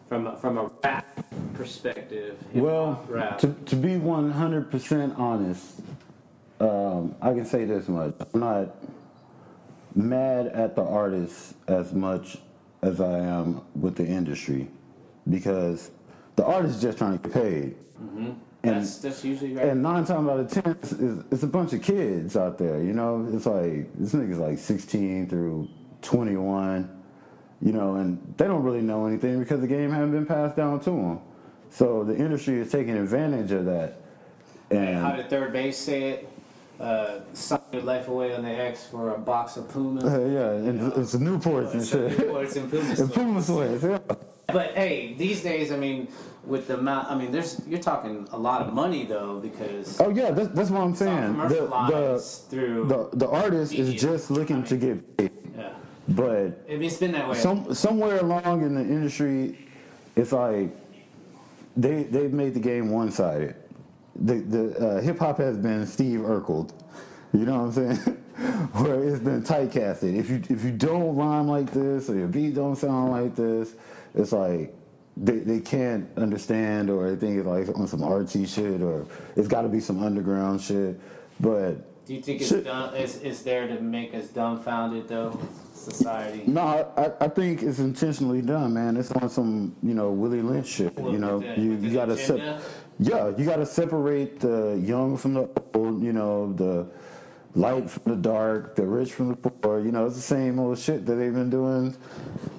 from 0.07 0.27
a, 0.27 0.37
from 0.37 0.57
a 0.57 0.69
rap 0.83 1.25
perspective? 1.55 2.37
Well, 2.53 3.03
rap. 3.09 3.39
to, 3.39 3.47
to 3.65 3.75
be 3.75 3.89
100% 3.95 5.17
honest, 5.19 5.81
um, 6.59 7.15
I 7.21 7.33
can 7.33 7.45
say 7.45 7.65
this 7.65 7.87
much. 7.87 8.13
I'm 8.33 8.39
not 8.39 8.75
mad 9.95 10.47
at 10.47 10.75
the 10.75 10.83
artists 10.83 11.53
as 11.67 11.93
much 11.93 12.37
as 12.81 13.01
I 13.01 13.19
am 13.19 13.61
with 13.79 13.95
the 13.95 14.05
industry 14.05 14.67
because 15.29 15.91
the 16.35 16.45
artist 16.45 16.75
is 16.75 16.81
just 16.81 16.97
trying 16.97 17.17
to 17.17 17.29
get 17.29 17.33
paid. 17.33 17.75
Mm-hmm. 18.01 18.31
And, 18.63 18.75
that's 18.77 18.97
that's 18.97 19.23
usually 19.23 19.53
right. 19.53 19.69
and 19.69 19.83
nine 19.83 20.05
times 20.05 20.27
out 20.27 20.39
of 20.39 20.51
ten, 20.51 20.71
it's, 20.71 20.91
it's, 21.31 21.43
a 21.43 21.47
bunch 21.47 21.73
of 21.73 21.83
kids 21.83 22.35
out 22.35 22.57
there. 22.57 22.81
You 22.81 22.93
know, 22.93 23.27
it's 23.31 23.45
like 23.45 23.93
this 23.95 24.13
nigga's 24.13 24.39
like 24.39 24.57
16 24.57 25.29
through 25.29 25.69
21. 26.01 26.89
you 27.61 27.71
know, 27.71 27.95
and 27.95 28.33
they 28.37 28.47
don't 28.47 28.63
really 28.63 28.81
know 28.81 29.05
anything 29.05 29.39
because 29.39 29.61
the 29.61 29.67
game 29.67 29.91
hasn't 29.91 30.11
been 30.11 30.25
passed 30.25 30.55
down 30.55 30.79
to 30.81 30.89
them. 30.89 31.19
So 31.69 32.03
the 32.03 32.15
industry 32.15 32.59
is 32.59 32.71
taking 32.71 32.97
advantage 32.97 33.51
of 33.51 33.65
that. 33.65 34.01
And 34.71 34.97
how 34.97 35.15
did 35.15 35.29
3rd 35.29 35.53
Bass 35.53 35.77
say 35.77 36.09
it? 36.09 36.29
Uh, 36.79 37.19
sign 37.33 37.59
your 37.71 37.83
life 37.83 38.09
away 38.09 38.35
on 38.35 38.43
the 38.43 38.49
X 38.49 38.85
for 38.85 39.15
a 39.15 39.17
box 39.17 39.55
of 39.55 39.69
Puma. 39.69 40.01
Uh, 40.05 40.25
yeah, 40.25 40.69
and 40.69 40.93
it's 40.93 41.13
a 41.13 41.17
Newports 41.17 41.73
and 41.73 41.85
shit. 41.85 42.17
Newports 42.17 42.55
and 42.57 42.69
Puma 42.69 42.95
and 42.99 43.13
Puma 43.13 43.41
sweats, 43.41 43.83
yeah. 43.83 43.99
But 44.47 44.71
hey, 44.75 45.13
these 45.17 45.41
days, 45.41 45.71
I 45.71 45.77
mean, 45.77 46.09
with 46.45 46.67
the 46.67 46.77
amount, 46.77 47.09
I 47.09 47.15
mean, 47.15 47.31
there's 47.31 47.61
you're 47.65 47.79
talking 47.79 48.27
a 48.31 48.37
lot 48.37 48.61
of 48.61 48.73
money 48.73 49.05
though 49.05 49.39
because. 49.39 49.99
Oh 50.01 50.09
yeah, 50.09 50.31
that's, 50.31 50.49
that's 50.49 50.69
what 50.69 50.81
I'm 50.81 50.95
saying. 50.95 51.37
The 51.37 51.67
the, 51.89 52.19
through 52.49 52.87
the 52.87 53.09
the 53.13 53.29
artist 53.29 53.73
is 53.73 53.93
just 53.93 54.29
looking 54.29 54.63
to 54.63 54.77
get 54.77 55.17
paid. 55.17 55.31
Yeah. 55.57 55.69
But 56.09 56.61
it's 56.67 56.97
been 56.97 57.13
that 57.13 57.29
way. 57.29 57.37
Some 57.37 57.73
somewhere 57.73 58.19
along 58.19 58.63
in 58.63 58.75
the 58.75 58.81
industry, 58.81 59.67
it's 60.15 60.33
like 60.33 60.75
they 61.77 62.03
they've 62.03 62.33
made 62.33 62.53
the 62.53 62.59
game 62.59 62.89
one 62.89 63.11
sided. 63.11 63.55
The 64.15 64.35
the 64.35 64.77
uh, 64.77 65.01
hip 65.01 65.19
hop 65.19 65.37
has 65.39 65.57
been 65.57 65.85
Steve 65.85 66.21
Urkel. 66.21 66.71
You 67.33 67.45
know 67.45 67.63
what 67.63 67.77
I'm 67.77 67.95
saying? 67.95 68.15
Where 68.73 69.03
it's 69.03 69.19
been 69.19 69.43
typecasted. 69.43 70.15
If 70.17 70.29
you 70.29 70.41
if 70.49 70.63
you 70.63 70.71
don't 70.71 71.15
rhyme 71.15 71.47
like 71.47 71.71
this 71.71 72.09
or 72.09 72.15
your 72.15 72.27
beat 72.27 72.55
don't 72.55 72.75
sound 72.75 73.11
like 73.11 73.35
this, 73.35 73.75
it's 74.13 74.31
like 74.31 74.73
they, 75.17 75.39
they 75.39 75.59
can't 75.59 76.09
understand 76.17 76.89
or 76.89 77.09
they 77.09 77.15
think 77.15 77.37
it's 77.37 77.47
like 77.47 77.77
on 77.77 77.87
some 77.87 78.01
artsy 78.01 78.47
shit 78.47 78.81
or 78.81 79.05
it's 79.35 79.47
got 79.47 79.61
to 79.61 79.69
be 79.69 79.79
some 79.79 80.03
underground 80.03 80.61
shit. 80.61 80.99
But 81.39 82.05
do 82.05 82.13
you 82.13 82.21
think 82.21 82.41
it's 82.41 82.49
shit, 82.49 82.65
dumb, 82.65 82.93
it's, 82.93 83.17
it's 83.17 83.41
there 83.41 83.67
to 83.67 83.81
make 83.81 84.13
us 84.13 84.27
dumbfounded 84.27 85.07
though? 85.07 85.39
Society. 85.73 86.43
No, 86.47 86.61
I, 86.97 87.25
I 87.25 87.27
think 87.27 87.61
it's 87.61 87.79
intentionally 87.79 88.41
done, 88.41 88.73
man. 88.73 88.97
It's 88.97 89.11
on 89.11 89.29
some 89.29 89.75
you 89.83 89.93
know 89.93 90.11
Willie 90.11 90.41
Lynch 90.41 90.67
shit. 90.67 90.97
you 90.97 91.19
know, 91.19 91.39
the, 91.39 91.61
you, 91.61 91.73
you 91.73 91.91
gotta 91.91 92.17
se- 92.17 92.59
yeah, 92.99 93.31
you 93.37 93.45
gotta 93.45 93.65
separate 93.65 94.39
the 94.39 94.79
young 94.83 95.17
from 95.17 95.33
the 95.33 95.49
old. 95.73 96.01
You 96.01 96.13
know, 96.13 96.53
the 96.53 96.87
light 97.55 97.89
from 97.89 98.13
the 98.13 98.17
dark, 98.17 98.75
the 98.75 98.83
rich 98.83 99.13
from 99.13 99.29
the 99.29 99.35
poor. 99.35 99.79
You 99.79 99.91
know, 99.91 100.05
it's 100.05 100.15
the 100.15 100.21
same 100.21 100.59
old 100.59 100.77
shit 100.77 101.05
that 101.05 101.15
they've 101.15 101.33
been 101.33 101.49
doing 101.49 101.91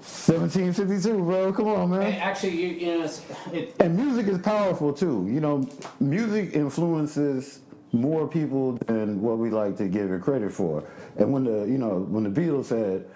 1752, 0.03 1.18
bro. 1.18 1.53
Come 1.53 1.68
on, 1.68 1.90
man. 1.90 2.03
Hey, 2.12 2.18
actually, 2.18 2.57
you, 2.57 2.68
you 2.68 2.99
know, 2.99 3.11
it, 3.53 3.75
and 3.81 3.96
music 3.96 4.27
is 4.27 4.38
powerful 4.38 4.92
too. 4.92 5.27
You 5.31 5.40
know, 5.40 5.68
music 6.01 6.55
influences 6.55 7.61
more 7.92 8.29
people 8.29 8.72
than 8.72 9.20
what 9.20 9.38
we 9.38 9.51
like 9.51 9.77
to 9.79 9.88
give 9.88 10.11
it 10.11 10.20
credit 10.22 10.53
for. 10.53 10.85
And 11.16 11.33
when 11.33 11.44
the 11.44 11.64
you 11.64 11.79
know 11.79 12.01
when 12.09 12.25
the 12.25 12.40
Beatles 12.40 12.66
said, 12.66 13.07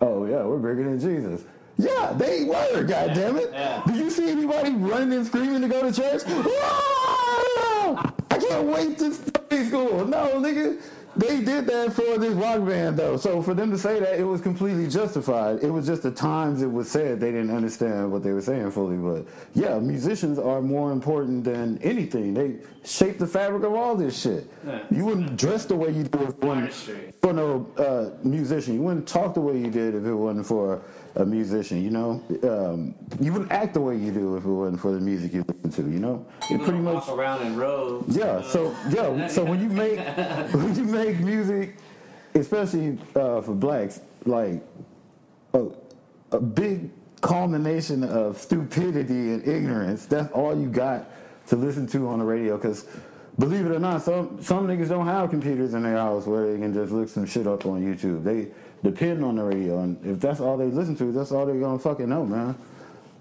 "Oh 0.00 0.26
yeah, 0.26 0.44
we're 0.44 0.58
bigger 0.58 0.84
than 0.84 1.00
Jesus." 1.00 1.44
Yeah, 1.78 2.12
they 2.16 2.44
were. 2.44 2.82
God 2.82 3.14
damn 3.14 3.36
it! 3.36 3.50
Yeah. 3.52 3.82
Do 3.86 3.94
you 3.94 4.10
see 4.10 4.30
anybody 4.30 4.72
running 4.72 5.12
and 5.12 5.26
screaming 5.26 5.62
to 5.62 5.68
go 5.68 5.88
to 5.88 5.92
church? 5.92 6.22
I 6.26 8.12
can't 8.38 8.66
wait 8.66 8.98
to 8.98 9.14
study 9.14 9.64
school. 9.64 10.04
No, 10.04 10.40
nigga 10.40 10.80
they 11.18 11.40
did 11.40 11.66
that 11.66 11.92
for 11.94 12.16
this 12.16 12.32
rock 12.34 12.64
band 12.64 12.96
though. 12.96 13.16
So 13.16 13.42
for 13.42 13.52
them 13.52 13.72
to 13.72 13.78
say 13.78 13.98
that, 13.98 14.20
it 14.20 14.22
was 14.22 14.40
completely 14.40 14.88
justified. 14.88 15.64
It 15.64 15.70
was 15.70 15.84
just 15.84 16.04
the 16.04 16.12
times 16.12 16.62
it 16.62 16.70
was 16.70 16.88
said 16.88 17.18
they 17.18 17.32
didn't 17.32 17.50
understand 17.50 18.12
what 18.12 18.22
they 18.22 18.30
were 18.30 18.40
saying 18.40 18.70
fully. 18.70 18.96
But 18.96 19.26
yeah, 19.52 19.80
musicians 19.80 20.38
are 20.38 20.62
more 20.62 20.92
important 20.92 21.42
than 21.42 21.78
anything. 21.78 22.34
They 22.34 22.58
shape 22.84 23.18
the 23.18 23.26
fabric 23.26 23.64
of 23.64 23.74
all 23.74 23.96
this 23.96 24.20
shit. 24.20 24.48
Yeah. 24.64 24.84
You 24.92 25.06
wouldn't 25.06 25.36
dress 25.36 25.64
the 25.64 25.74
way 25.74 25.90
you 25.90 26.04
do 26.04 26.22
if 26.22 26.28
it 26.28 26.40
wasn't 26.40 26.72
for 27.20 27.32
no 27.32 27.68
uh, 27.76 28.24
musician. 28.24 28.74
You 28.74 28.82
wouldn't 28.82 29.08
talk 29.08 29.34
the 29.34 29.40
way 29.40 29.58
you 29.58 29.70
did 29.70 29.96
if 29.96 30.04
it 30.04 30.14
wasn't 30.14 30.46
for 30.46 30.82
a 31.16 31.24
musician, 31.24 31.82
you 31.82 31.90
know. 31.90 32.22
Um, 32.42 32.94
you 33.20 33.32
wouldn't 33.32 33.50
act 33.50 33.74
the 33.74 33.80
way 33.80 33.96
you 33.96 34.12
do 34.12 34.36
if 34.36 34.44
it 34.44 34.48
wasn't 34.48 34.80
for 34.80 34.92
the 34.92 35.00
music 35.00 35.32
you 35.32 35.44
listen 35.46 35.70
to, 35.70 35.90
you 35.90 35.98
know. 35.98 36.26
It 36.50 36.62
pretty 36.62 36.78
much 36.78 37.06
walk 37.06 37.18
around 37.18 37.46
in 37.46 37.56
robes. 37.56 38.16
Yeah. 38.16 38.42
So 38.42 38.74
yeah. 38.90 39.26
So 39.28 39.44
when 39.44 39.60
you 39.60 39.68
make 39.68 39.98
when 40.52 40.74
you 40.74 40.84
make 40.84 41.18
music, 41.20 41.76
especially 42.34 42.98
uh, 43.14 43.40
for 43.40 43.54
blacks, 43.54 44.00
like 44.24 44.62
a, 45.54 45.66
a 46.32 46.40
big 46.40 46.90
culmination 47.20 48.04
of 48.04 48.38
stupidity 48.38 49.32
and 49.32 49.46
ignorance. 49.46 50.06
That's 50.06 50.30
all 50.32 50.58
you 50.58 50.68
got 50.68 51.10
to 51.48 51.56
listen 51.56 51.86
to 51.88 52.08
on 52.08 52.18
the 52.18 52.24
radio 52.24 52.56
because 52.56 52.86
believe 53.38 53.66
it 53.66 53.72
or 53.72 53.78
not, 53.78 54.02
some 54.02 54.42
some 54.42 54.66
niggas 54.66 54.88
don't 54.88 55.06
have 55.06 55.30
computers 55.30 55.74
in 55.74 55.82
their 55.82 55.96
house 55.96 56.26
where 56.26 56.52
they 56.52 56.58
can 56.58 56.72
just 56.72 56.92
look 56.92 57.08
some 57.08 57.26
shit 57.26 57.46
up 57.46 57.66
on 57.66 57.82
YouTube. 57.82 58.24
They 58.24 58.48
depend 58.82 59.24
on 59.24 59.36
the 59.36 59.44
radio, 59.44 59.80
and 59.80 60.04
if 60.06 60.20
that's 60.20 60.40
all 60.40 60.56
they 60.56 60.66
listen 60.66 60.96
to, 60.96 61.12
that's 61.12 61.32
all 61.32 61.46
they're 61.46 61.60
gonna 61.60 61.78
fucking 61.78 62.08
know, 62.08 62.24
man. 62.24 62.54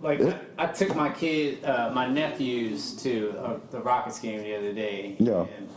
Like 0.01 0.19
it, 0.19 0.35
I, 0.57 0.67
took 0.67 0.95
my 0.95 1.09
kid, 1.09 1.63
uh, 1.65 1.89
my 1.91 2.07
nephews 2.07 2.93
to 3.01 3.31
uh, 3.39 3.59
the 3.71 3.79
Rockets 3.79 4.19
game 4.19 4.43
the 4.43 4.55
other 4.55 4.71
day. 4.73 5.15
Yeah. 5.19 5.45
And, 5.57 5.69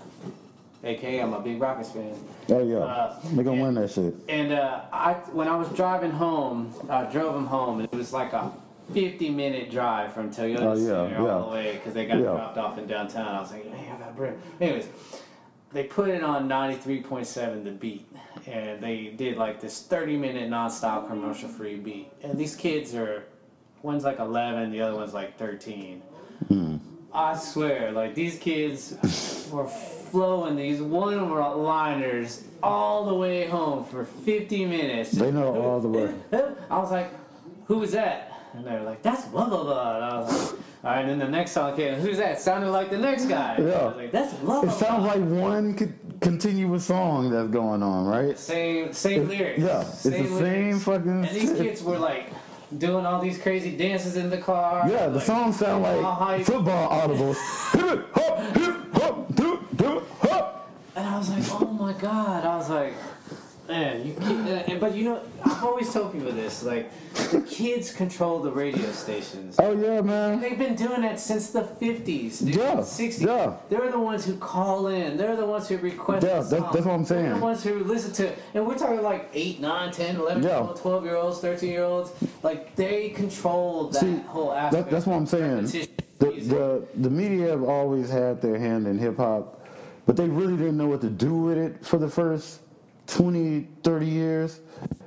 AKA, 0.82 1.20
I'm 1.20 1.34
a 1.34 1.40
big 1.40 1.60
Rockets 1.60 1.92
fan. 1.92 2.14
Oh 2.48 2.66
yeah, 2.66 2.78
uh, 2.78 3.20
they 3.34 3.42
gonna 3.42 3.52
and, 3.52 3.62
win 3.62 3.74
that 3.74 3.90
shit. 3.90 4.14
And 4.28 4.52
uh, 4.52 4.82
I, 4.92 5.12
when 5.32 5.46
I 5.46 5.56
was 5.56 5.68
driving 5.70 6.10
home, 6.10 6.74
I 6.88 7.04
drove 7.04 7.34
them 7.34 7.46
home, 7.46 7.80
and 7.80 7.88
it 7.92 7.94
was 7.94 8.14
like 8.14 8.32
a 8.32 8.50
50 8.92 9.30
minute 9.30 9.70
drive 9.70 10.12
from 10.12 10.30
Toyota 10.30 10.60
oh, 10.60 10.76
yeah, 10.76 10.86
Center 10.86 11.22
yeah. 11.22 11.30
all 11.30 11.50
the 11.50 11.54
way 11.54 11.72
because 11.74 11.94
they 11.94 12.06
got 12.06 12.18
yeah. 12.18 12.24
dropped 12.24 12.58
off 12.58 12.78
in 12.78 12.86
downtown. 12.86 13.34
I 13.34 13.40
was 13.40 13.50
like, 13.50 13.70
man, 13.70 13.94
I 13.94 13.98
got 13.98 14.16
bread. 14.16 14.38
Anyways, 14.60 14.88
they 15.72 15.84
put 15.84 16.08
it 16.08 16.22
on 16.22 16.48
93.7 16.48 17.64
the 17.64 17.70
beat. 17.70 18.06
And 18.46 18.80
they 18.80 19.12
did 19.16 19.36
like 19.36 19.60
this 19.60 19.82
30 19.82 20.16
minute 20.16 20.50
nonstop 20.50 21.08
commercial 21.08 21.48
free 21.48 21.76
beat. 21.76 22.10
And 22.22 22.38
these 22.38 22.56
kids 22.56 22.94
are 22.94 23.24
one's 23.82 24.04
like 24.04 24.18
11 24.18 24.70
the 24.72 24.80
other 24.82 24.94
one's 24.94 25.14
like 25.14 25.38
13 25.38 26.02
mm. 26.50 26.78
i 27.14 27.34
swear 27.34 27.90
like 27.92 28.14
these 28.14 28.38
kids 28.38 28.94
were 29.50 29.66
flowing. 29.66 30.56
These 30.56 30.82
one 30.82 31.30
liners 31.30 32.44
all 32.62 33.06
the 33.06 33.14
way 33.14 33.46
home 33.46 33.84
for 33.84 34.04
50 34.04 34.66
minutes. 34.66 35.12
They 35.12 35.30
know 35.30 35.54
all 35.54 35.80
the 35.80 35.88
way. 35.88 36.14
I 36.70 36.78
was 36.78 36.90
like 36.90 37.10
who 37.66 37.78
was 37.78 37.92
that? 37.92 38.32
And 38.52 38.66
they 38.66 38.72
were 38.72 38.82
like, 38.82 39.02
that's 39.02 39.26
blah 39.26 39.48
blah 39.48 39.62
blah. 39.62 39.94
And 39.96 40.04
I 40.04 40.20
was 40.20 40.52
like, 40.52 40.60
all 40.82 40.90
right. 40.90 41.00
And 41.00 41.10
then 41.10 41.18
the 41.18 41.28
next 41.28 41.52
song 41.52 41.76
came. 41.76 42.00
Who's 42.00 42.16
that? 42.16 42.40
Sounded 42.40 42.70
like 42.70 42.90
the 42.90 42.98
next 42.98 43.26
guy. 43.26 43.56
Yeah. 43.58 43.92
like, 43.96 44.12
that's 44.12 44.32
blah. 44.34 44.62
It 44.62 44.70
sounds 44.72 45.04
like 45.04 45.20
one 45.20 45.74
continuous 46.20 46.86
song 46.86 47.30
that's 47.30 47.50
going 47.50 47.82
on, 47.82 48.06
right? 48.06 48.38
Same 48.38 48.92
same 48.92 49.22
it, 49.22 49.28
lyrics. 49.28 49.60
Yeah, 49.60 49.80
it's 49.82 49.98
same 50.00 50.12
the 50.12 50.30
lyrics. 50.30 50.40
same 50.40 50.78
fucking. 50.78 51.24
And 51.24 51.28
these 51.28 51.52
kids 51.52 51.82
were 51.82 51.98
like 51.98 52.32
doing 52.78 53.04
all 53.04 53.20
these 53.20 53.38
crazy 53.38 53.76
dances 53.76 54.16
in 54.16 54.30
the 54.30 54.38
car. 54.38 54.88
Yeah, 54.88 55.08
the 55.08 55.16
like, 55.16 55.24
songs 55.24 55.58
sound 55.58 55.82
like 55.82 56.44
football 56.44 56.88
audibles. 56.88 57.36
hip 57.72 58.08
hop, 58.14 58.56
hip 58.56 58.94
hop, 58.94 59.34
do 59.34 59.66
do 59.76 60.02
hop. 60.20 60.70
And 60.96 61.06
I 61.06 61.18
was 61.18 61.28
like, 61.30 61.60
oh 61.60 61.66
my 61.66 61.92
god. 61.92 62.44
I 62.44 62.56
was 62.56 62.70
like. 62.70 62.94
Man, 63.70 64.04
you 64.04 64.78
but 64.80 64.96
you 64.96 65.04
know, 65.04 65.22
I've 65.44 65.62
always 65.62 65.92
told 65.92 66.12
people 66.12 66.32
this. 66.32 66.64
Like, 66.64 66.90
the 67.30 67.40
kids 67.42 67.92
control 67.92 68.40
the 68.40 68.50
radio 68.50 68.90
stations. 68.90 69.54
Oh 69.60 69.70
yeah, 69.80 70.00
man. 70.00 70.40
They've 70.40 70.58
been 70.58 70.74
doing 70.74 71.02
that 71.02 71.20
since 71.20 71.50
the 71.50 71.62
fifties, 71.62 72.42
yeah, 72.42 72.82
sixties. 72.82 73.24
Yeah. 73.24 73.58
They're 73.68 73.92
the 73.92 74.00
ones 74.00 74.24
who 74.24 74.36
call 74.38 74.88
in. 74.88 75.16
They're 75.16 75.36
the 75.36 75.46
ones 75.46 75.68
who 75.68 75.76
request. 75.78 76.26
Yeah, 76.26 76.38
that's, 76.38 76.50
that's, 76.50 76.84
what 76.84 76.88
I'm 76.88 77.04
saying. 77.04 77.26
They're 77.26 77.34
the 77.34 77.40
ones 77.40 77.62
who 77.62 77.84
listen 77.84 78.12
to, 78.14 78.34
and 78.54 78.66
we're 78.66 78.76
talking 78.76 79.02
like 79.02 79.30
8, 79.32 79.60
9, 79.60 79.92
10, 79.92 80.16
11, 80.16 80.42
yeah. 80.42 80.72
12 80.74 81.04
year 81.04 81.14
olds, 81.14 81.38
13 81.38 81.70
year 81.70 81.84
olds. 81.84 82.10
Like, 82.42 82.74
they 82.74 83.10
control 83.10 83.90
that 83.90 84.00
See, 84.00 84.16
whole 84.26 84.52
aspect. 84.52 84.86
That, 84.86 84.90
that's 84.90 85.06
what 85.06 85.14
I'm 85.14 85.26
saying. 85.26 85.66
The, 85.66 85.86
the, 86.18 86.86
the 86.96 87.10
media 87.10 87.50
have 87.50 87.62
always 87.62 88.10
had 88.10 88.42
their 88.42 88.58
hand 88.58 88.88
in 88.88 88.98
hip 88.98 89.16
hop, 89.18 89.64
but 90.06 90.16
they 90.16 90.26
really 90.26 90.56
didn't 90.56 90.76
know 90.76 90.88
what 90.88 91.02
to 91.02 91.08
do 91.08 91.34
with 91.34 91.56
it 91.56 91.86
for 91.86 91.98
the 91.98 92.08
first 92.08 92.62
20, 93.10 93.66
30 93.82 94.06
years, 94.06 94.60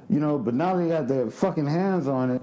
you 0.10 0.20
know, 0.20 0.38
but 0.38 0.54
now 0.54 0.76
they 0.76 0.90
got 0.90 1.08
their 1.08 1.30
fucking 1.30 1.66
hands 1.66 2.08
on 2.08 2.32
it 2.32 2.42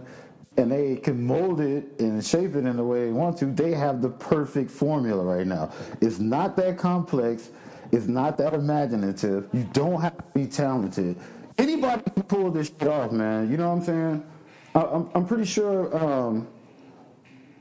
and 0.56 0.72
they 0.72 0.96
can 0.96 1.24
mold 1.24 1.60
it 1.60 2.00
and 2.00 2.24
shape 2.24 2.54
it 2.54 2.64
in 2.64 2.76
the 2.76 2.84
way 2.84 3.06
they 3.06 3.12
want 3.12 3.38
to. 3.38 3.46
They 3.46 3.72
have 3.72 4.02
the 4.02 4.08
perfect 4.08 4.70
formula 4.70 5.22
right 5.22 5.46
now. 5.46 5.72
It's 6.00 6.18
not 6.18 6.56
that 6.56 6.78
complex, 6.78 7.50
it's 7.92 8.06
not 8.06 8.38
that 8.38 8.54
imaginative. 8.54 9.48
You 9.52 9.68
don't 9.72 10.00
have 10.00 10.16
to 10.16 10.24
be 10.34 10.46
talented. 10.46 11.16
Anybody 11.58 12.02
can 12.14 12.22
pull 12.22 12.50
this 12.50 12.68
shit 12.68 12.88
off, 12.88 13.12
man. 13.12 13.50
You 13.50 13.56
know 13.58 13.68
what 13.68 13.80
I'm 13.80 13.84
saying? 13.84 14.26
I, 14.74 14.80
am 14.80 15.10
I'm 15.14 15.26
pretty 15.26 15.44
sure 15.44 15.94
um, 15.96 16.48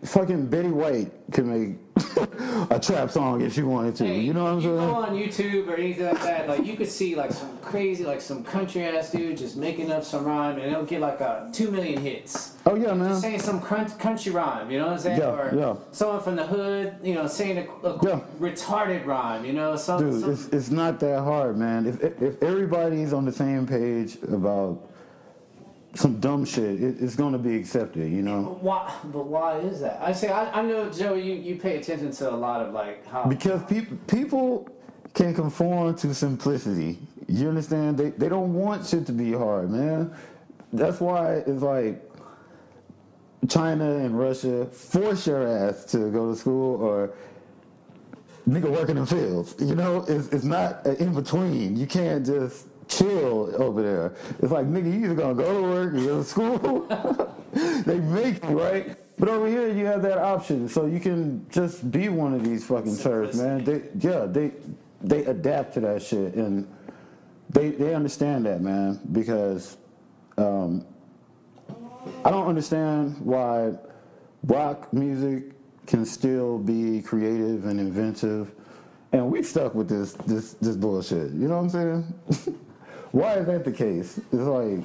fucking 0.03 0.47
Betty 0.47 0.69
White 0.69 1.11
can 1.31 1.49
make 1.49 1.88
a 2.69 2.79
trap 2.79 3.11
song 3.11 3.41
if 3.41 3.53
she 3.53 3.61
wanted 3.61 3.95
to. 3.97 4.05
Hey, 4.05 4.19
you 4.19 4.33
know 4.33 4.43
what 4.43 4.53
I'm 4.53 4.59
you 4.59 4.77
saying? 4.77 4.77
Go 4.77 4.95
on 4.95 5.15
YouTube 5.15 5.67
or 5.67 5.75
anything 5.75 6.05
like 6.05 6.21
that. 6.23 6.47
Like 6.47 6.65
you 6.65 6.75
could 6.75 6.89
see 6.89 7.15
like 7.15 7.31
some 7.31 7.57
crazy, 7.59 8.05
like 8.05 8.21
some 8.21 8.43
country 8.43 8.83
ass 8.83 9.11
dude 9.11 9.37
just 9.37 9.57
making 9.57 9.91
up 9.91 10.03
some 10.03 10.25
rhyme, 10.25 10.57
and 10.59 10.71
it'll 10.71 10.85
get 10.85 11.01
like 11.01 11.19
a 11.21 11.49
two 11.53 11.71
million 11.71 12.01
hits. 12.01 12.55
Oh 12.65 12.75
yeah, 12.75 12.93
man. 12.93 13.09
Just 13.09 13.21
saying 13.21 13.39
some 13.39 13.61
country 13.61 14.31
rhyme. 14.31 14.71
You 14.71 14.79
know 14.79 14.87
what 14.87 14.93
I'm 14.93 14.99
saying? 14.99 15.19
Yeah, 15.19 15.29
or 15.29 15.55
yeah. 15.55 15.75
Someone 15.91 16.21
from 16.21 16.35
the 16.35 16.45
hood, 16.45 16.95
you 17.03 17.13
know, 17.13 17.27
saying 17.27 17.57
a, 17.57 17.87
a 17.87 17.99
yeah. 18.05 18.19
retarded 18.39 19.05
rhyme. 19.05 19.45
You 19.45 19.53
know, 19.53 19.75
some, 19.75 19.99
dude, 19.99 20.21
some... 20.21 20.31
it's 20.31 20.47
it's 20.47 20.69
not 20.69 20.99
that 20.99 21.19
hard, 21.21 21.57
man. 21.57 21.85
If 21.85 22.21
if 22.21 22.41
everybody's 22.41 23.13
on 23.13 23.25
the 23.25 23.31
same 23.31 23.65
page 23.67 24.17
about 24.23 24.88
some 25.99 26.19
dumb 26.21 26.45
shit, 26.45 26.81
it, 26.81 26.95
it's 27.01 27.15
gonna 27.15 27.37
be 27.37 27.57
accepted. 27.57 28.09
You 28.09 28.21
know. 28.21 28.57
Why? 28.61 28.93
But 29.05 29.25
why 29.25 29.57
is 29.57 29.81
that? 29.81 30.01
I 30.01 30.13
say 30.13 30.29
I, 30.29 30.59
I 30.59 30.61
know, 30.61 30.89
Joe. 30.89 31.15
You, 31.15 31.33
you 31.33 31.57
pay 31.57 31.77
attention 31.77 32.11
to 32.11 32.29
a 32.29 32.37
lot 32.47 32.65
of 32.65 32.73
like 32.73 33.05
how 33.05 33.25
Because 33.25 33.61
people 33.65 33.97
people 34.07 34.69
can 35.13 35.33
conform 35.33 35.95
to 35.95 36.13
simplicity. 36.15 36.99
You 37.27 37.49
understand? 37.49 37.97
They 37.97 38.11
they 38.11 38.29
don't 38.29 38.53
want 38.53 38.85
shit 38.85 39.05
to 39.07 39.11
be 39.11 39.33
hard, 39.33 39.71
man. 39.71 40.13
That's 40.71 41.01
why 41.01 41.43
it's 41.45 41.61
like 41.61 42.01
China 43.49 43.97
and 43.97 44.17
Russia 44.17 44.67
force 44.67 45.27
your 45.27 45.45
ass 45.45 45.83
to 45.85 46.09
go 46.11 46.31
to 46.31 46.35
school 46.37 46.81
or 46.81 47.13
nigga 48.47 48.69
working 48.71 48.97
in 48.97 49.05
fields. 49.05 49.55
You 49.59 49.75
know, 49.75 50.05
it's, 50.07 50.29
it's 50.29 50.45
not 50.45 50.85
an 50.85 50.95
in 50.95 51.13
between. 51.13 51.75
You 51.75 51.87
can't 51.87 52.25
just 52.25 52.67
chill 52.87 53.28
over 53.47 53.81
there. 53.81 54.13
It's 54.39 54.51
like 54.51 54.65
nigga, 54.67 54.93
you 54.93 55.05
either 55.05 55.15
gonna 55.15 55.35
go 55.35 55.61
to 55.61 55.61
work 55.61 55.93
or 55.93 55.97
go 55.97 56.17
to 56.17 56.23
school. 56.23 57.35
they 57.85 57.99
make 57.99 58.43
you 58.43 58.59
right. 58.59 58.97
But 59.19 59.27
over 59.27 59.47
here, 59.47 59.69
you 59.69 59.85
have 59.85 60.01
that 60.03 60.17
option, 60.17 60.69
so 60.69 60.85
you 60.85 60.99
can 61.01 61.45
just 61.49 61.91
be 61.91 62.07
one 62.07 62.33
of 62.33 62.43
these 62.43 62.65
fucking 62.65 62.97
turds, 62.97 63.37
man. 63.37 63.65
They, 63.65 63.81
yeah, 63.99 64.25
they 64.25 64.51
they 65.01 65.25
adapt 65.25 65.73
to 65.73 65.81
that 65.81 66.01
shit, 66.01 66.35
and 66.35 66.65
they 67.49 67.71
they 67.71 67.93
understand 67.93 68.45
that, 68.45 68.61
man, 68.61 68.99
because 69.11 69.75
um, 70.37 70.85
I 72.23 72.31
don't 72.31 72.47
understand 72.47 73.19
why 73.19 73.73
rock 74.43 74.91
music 74.93 75.51
can 75.85 76.05
still 76.05 76.57
be 76.57 77.01
creative 77.01 77.65
and 77.65 77.77
inventive, 77.77 78.51
and 79.11 79.29
we 79.29 79.43
stuck 79.43 79.75
with 79.75 79.89
this 79.89 80.13
this 80.25 80.53
this 80.53 80.77
bullshit. 80.77 81.31
You 81.31 81.47
know 81.49 81.61
what 81.61 81.75
I'm 81.75 82.13
saying? 82.39 82.59
why 83.11 83.35
is 83.35 83.45
that 83.47 83.63
the 83.63 83.71
case? 83.71 84.17
It's 84.17 84.33
like 84.33 84.83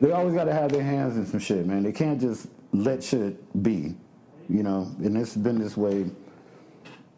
they 0.00 0.12
always 0.12 0.34
got 0.34 0.44
to 0.44 0.52
have 0.52 0.70
their 0.72 0.82
hands 0.82 1.16
in 1.16 1.26
some 1.26 1.40
shit, 1.40 1.66
man. 1.66 1.82
They 1.82 1.92
can't 1.92 2.20
just 2.20 2.48
let 2.72 3.02
shit 3.02 3.62
be, 3.62 3.94
you 4.48 4.62
know. 4.62 4.94
And 4.98 5.16
it's 5.16 5.34
been 5.36 5.58
this 5.58 5.76
way, 5.76 6.06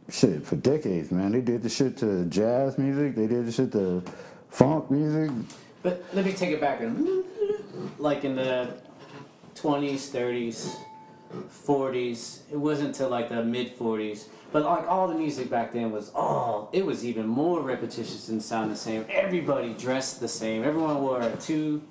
shit, 0.08 0.46
for 0.46 0.56
decades, 0.56 1.10
man. 1.10 1.32
They 1.32 1.40
did 1.40 1.62
the 1.62 1.68
shit 1.68 1.96
to 1.98 2.24
jazz 2.26 2.78
music. 2.78 3.16
They 3.16 3.26
did 3.26 3.46
the 3.46 3.52
shit 3.52 3.72
to 3.72 4.02
funk 4.50 4.90
music. 4.90 5.30
But 5.82 6.04
let 6.12 6.24
me 6.24 6.32
take 6.32 6.50
it 6.50 6.60
back. 6.60 6.80
Like 7.98 8.24
in 8.24 8.36
the 8.36 8.74
20s, 9.56 10.10
30s, 10.10 10.76
40s, 11.66 12.40
it 12.50 12.56
wasn't 12.56 12.88
until 12.88 13.08
like 13.08 13.28
the 13.28 13.44
mid 13.44 13.76
40s. 13.76 14.26
But 14.50 14.64
like 14.64 14.88
all 14.88 15.08
the 15.08 15.14
music 15.14 15.50
back 15.50 15.72
then 15.72 15.90
was 15.92 16.10
all, 16.14 16.70
it 16.72 16.84
was 16.86 17.04
even 17.04 17.26
more 17.26 17.60
repetitious 17.60 18.28
and 18.30 18.42
sound 18.42 18.70
the 18.70 18.76
same. 18.76 19.04
Everybody 19.10 19.74
dressed 19.74 20.20
the 20.20 20.28
same. 20.28 20.64
Everyone 20.64 21.02
wore 21.02 21.20
a 21.20 21.36
two, 21.36 21.82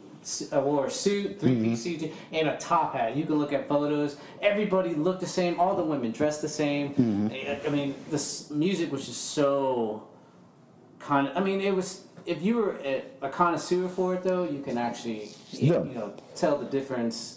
uh, 0.51 0.59
wore 0.61 0.87
a 0.87 0.91
suit, 0.91 1.39
three 1.39 1.55
piece 1.55 1.83
suit, 1.83 2.11
and 2.31 2.47
a 2.47 2.57
top 2.57 2.93
hat. 2.95 3.15
You 3.15 3.25
can 3.25 3.35
look 3.35 3.53
at 3.53 3.67
photos. 3.67 4.17
Everybody 4.41 4.95
looked 4.95 5.19
the 5.19 5.27
same. 5.27 5.59
All 5.59 5.75
the 5.75 5.83
women 5.83 6.11
dressed 6.11 6.41
the 6.41 6.49
same. 6.49 7.29
I 7.31 7.59
I 7.67 7.69
mean, 7.69 7.93
this 8.09 8.49
music 8.49 8.91
was 8.91 9.05
just 9.05 9.23
so 9.31 10.07
kind 10.99 11.27
of. 11.27 11.37
I 11.37 11.41
mean, 11.41 11.61
it 11.61 11.75
was. 11.75 12.03
If 12.25 12.41
you 12.41 12.57
were 12.57 12.77
a, 12.83 13.03
a 13.21 13.29
connoisseur 13.29 13.87
for 13.87 14.15
it, 14.15 14.23
though, 14.23 14.43
you 14.43 14.61
can 14.61 14.77
actually, 14.77 15.29
Yeah. 15.51 15.83
you 15.83 15.93
know, 15.93 16.13
tell 16.35 16.57
the 16.57 16.65
difference. 16.65 17.36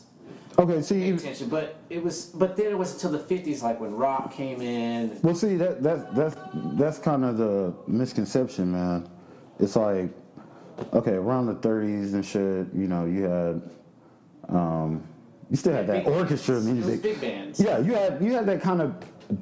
Okay, 0.61 0.83
see, 0.83 1.01
Pay 1.01 1.11
attention, 1.12 1.49
but 1.49 1.77
it 1.88 2.03
was. 2.05 2.27
But 2.27 2.55
then 2.57 2.66
it 2.66 2.77
was 2.79 2.92
until 2.92 3.12
the 3.12 3.18
'50s, 3.18 3.62
like 3.62 3.81
when 3.81 3.94
rock 3.96 4.33
came 4.33 4.61
in. 4.61 5.18
Well, 5.23 5.35
see 5.35 5.57
that 5.57 5.83
that 5.83 6.14
that's 6.14 6.37
that's 6.75 6.99
kind 6.99 7.25
of 7.25 7.38
the 7.38 7.73
misconception, 7.87 8.70
man. 8.73 9.09
It's 9.59 9.75
like, 9.75 10.11
okay, 10.92 11.14
around 11.14 11.46
the 11.46 11.55
'30s 11.55 12.12
and 12.12 12.25
shit, 12.25 12.66
you 12.75 12.88
know, 12.88 13.07
you 13.07 13.23
had, 13.23 13.62
um, 14.51 15.03
you 15.51 15.57
still 15.57 15.73
had 15.73 15.87
that 15.87 16.07
orchestra 16.07 16.57
bands. 16.57 16.66
Was 16.68 16.75
music. 16.87 17.03
big 17.03 17.20
bands. 17.23 17.59
Yeah, 17.59 17.79
you 17.79 17.94
had 17.94 18.23
you 18.23 18.33
had 18.35 18.44
that 18.46 18.61
kind 18.61 18.83
of 18.83 18.94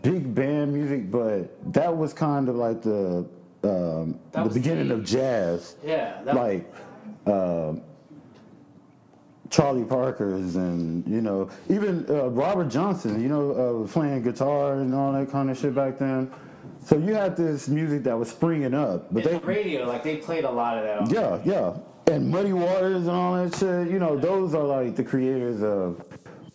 big 0.03 0.33
band 0.33 0.73
music, 0.73 1.11
but 1.11 1.73
that 1.73 1.97
was 1.97 2.13
kind 2.13 2.49
of 2.49 2.55
like 2.55 2.81
the 2.81 3.27
um, 3.65 4.21
the 4.31 4.51
beginning 4.55 4.89
the- 4.89 4.95
of 4.95 5.05
jazz, 5.05 5.75
Yeah, 5.85 6.23
that, 6.23 6.37
like. 6.37 6.73
Uh, 7.27 7.75
Charlie 9.51 9.85
Parker's 9.85 10.57
and 10.57 11.07
you 11.09 11.21
know 11.21 11.49
even 11.69 12.07
uh, 12.09 12.29
Robert 12.29 12.69
Johnson, 12.69 13.21
you 13.23 13.29
know, 13.29 13.85
uh, 13.85 13.89
playing 13.89 14.23
guitar 14.23 14.75
and 14.75 14.95
all 14.95 15.13
that 15.13 15.31
kind 15.31 15.51
of 15.51 15.59
shit 15.59 15.75
back 15.75 15.99
then. 15.99 16.31
So 16.85 16.97
you 16.97 17.15
had 17.15 17.37
this 17.37 17.69
music 17.69 18.03
that 18.05 18.19
was 18.19 18.31
springing 18.31 18.75
up, 18.75 19.13
but 19.13 19.25
and 19.25 19.35
they 19.35 19.39
the 19.39 19.47
radio, 19.47 19.87
like 19.87 20.03
they 20.03 20.17
played 20.17 20.45
a 20.45 20.51
lot 20.51 20.79
of 20.79 20.85
that. 20.85 20.99
On 21.01 21.11
yeah, 21.11 21.41
yeah. 21.45 21.77
And 22.13 22.31
Muddy 22.31 22.55
Waters 22.55 23.03
and 23.03 23.11
all 23.11 23.35
that 23.35 23.55
shit, 23.55 23.91
you 23.91 23.99
know, 23.99 24.17
those 24.17 24.55
are 24.55 24.65
like 24.65 24.97
the 24.97 25.05
creators 25.05 25.63
of 25.63 26.03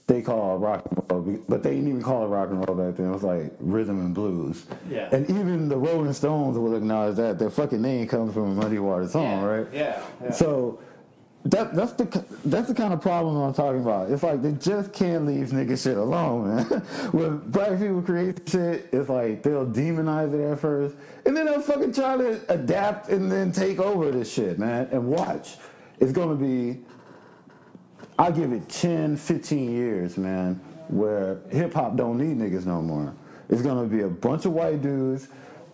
they 0.07 0.21
call 0.21 0.57
rock 0.57 0.85
and 0.89 1.03
roll, 1.09 1.39
but 1.47 1.63
they 1.63 1.75
didn't 1.75 1.87
even 1.87 2.01
call 2.01 2.25
it 2.25 2.27
rock 2.27 2.49
and 2.49 2.67
roll 2.67 2.75
back 2.75 2.97
then. 2.97 3.07
It 3.07 3.13
was 3.13 3.23
like 3.23 3.53
rhythm 3.59 3.99
and 3.99 4.13
blues. 4.13 4.65
Yeah. 4.89 5.09
And 5.11 5.29
even 5.29 5.69
the 5.69 5.77
Rolling 5.77 6.13
Stones 6.13 6.57
will 6.57 6.75
acknowledge 6.75 7.15
that 7.17 7.39
their 7.39 7.49
fucking 7.49 7.81
name 7.81 8.07
comes 8.07 8.33
from 8.33 8.51
a 8.51 8.55
Muddy 8.55 8.79
Waters 8.79 9.13
song, 9.13 9.41
yeah, 9.41 9.45
right? 9.45 9.67
Yeah, 9.71 10.03
yeah. 10.23 10.31
So 10.31 10.79
that 11.45 11.75
that's 11.75 11.91
the 11.93 12.25
that's 12.45 12.69
the 12.69 12.73
kind 12.73 12.93
of 12.93 13.01
problem 13.01 13.35
I'm 13.35 13.53
talking 13.53 13.81
about. 13.81 14.09
It's 14.09 14.23
like 14.23 14.41
they 14.41 14.53
just 14.53 14.93
can't 14.93 15.25
leave 15.25 15.47
nigga 15.47 15.81
shit 15.81 15.97
alone, 15.97 16.55
man. 16.55 16.65
when 17.11 17.39
black 17.49 17.77
people 17.79 18.01
create 18.01 18.47
shit, 18.47 18.87
it's 18.93 19.09
like 19.09 19.43
they'll 19.43 19.65
demonize 19.65 20.33
it 20.33 20.51
at 20.51 20.59
first, 20.59 20.95
and 21.25 21.35
then 21.35 21.45
they'll 21.45 21.61
fucking 21.61 21.93
try 21.93 22.15
to 22.15 22.41
adapt 22.47 23.09
and 23.09 23.29
then 23.29 23.51
take 23.51 23.79
over 23.79 24.09
this 24.09 24.31
shit, 24.31 24.57
man. 24.57 24.87
And 24.91 25.07
watch, 25.07 25.57
it's 25.99 26.13
gonna 26.13 26.35
be. 26.35 26.79
I 28.17 28.29
give 28.31 28.53
it 28.53 28.69
10, 28.69 29.17
15 29.17 29.71
years, 29.71 30.17
man, 30.17 30.61
where 30.87 31.39
hip 31.49 31.73
hop 31.73 31.95
don't 31.97 32.19
need 32.19 32.37
niggas 32.37 32.65
no 32.65 32.81
more. 32.81 33.13
It's 33.49 33.61
gonna 33.61 33.87
be 33.87 34.01
a 34.01 34.07
bunch 34.07 34.45
of 34.45 34.53
white 34.53 34.81
dudes 34.81 35.27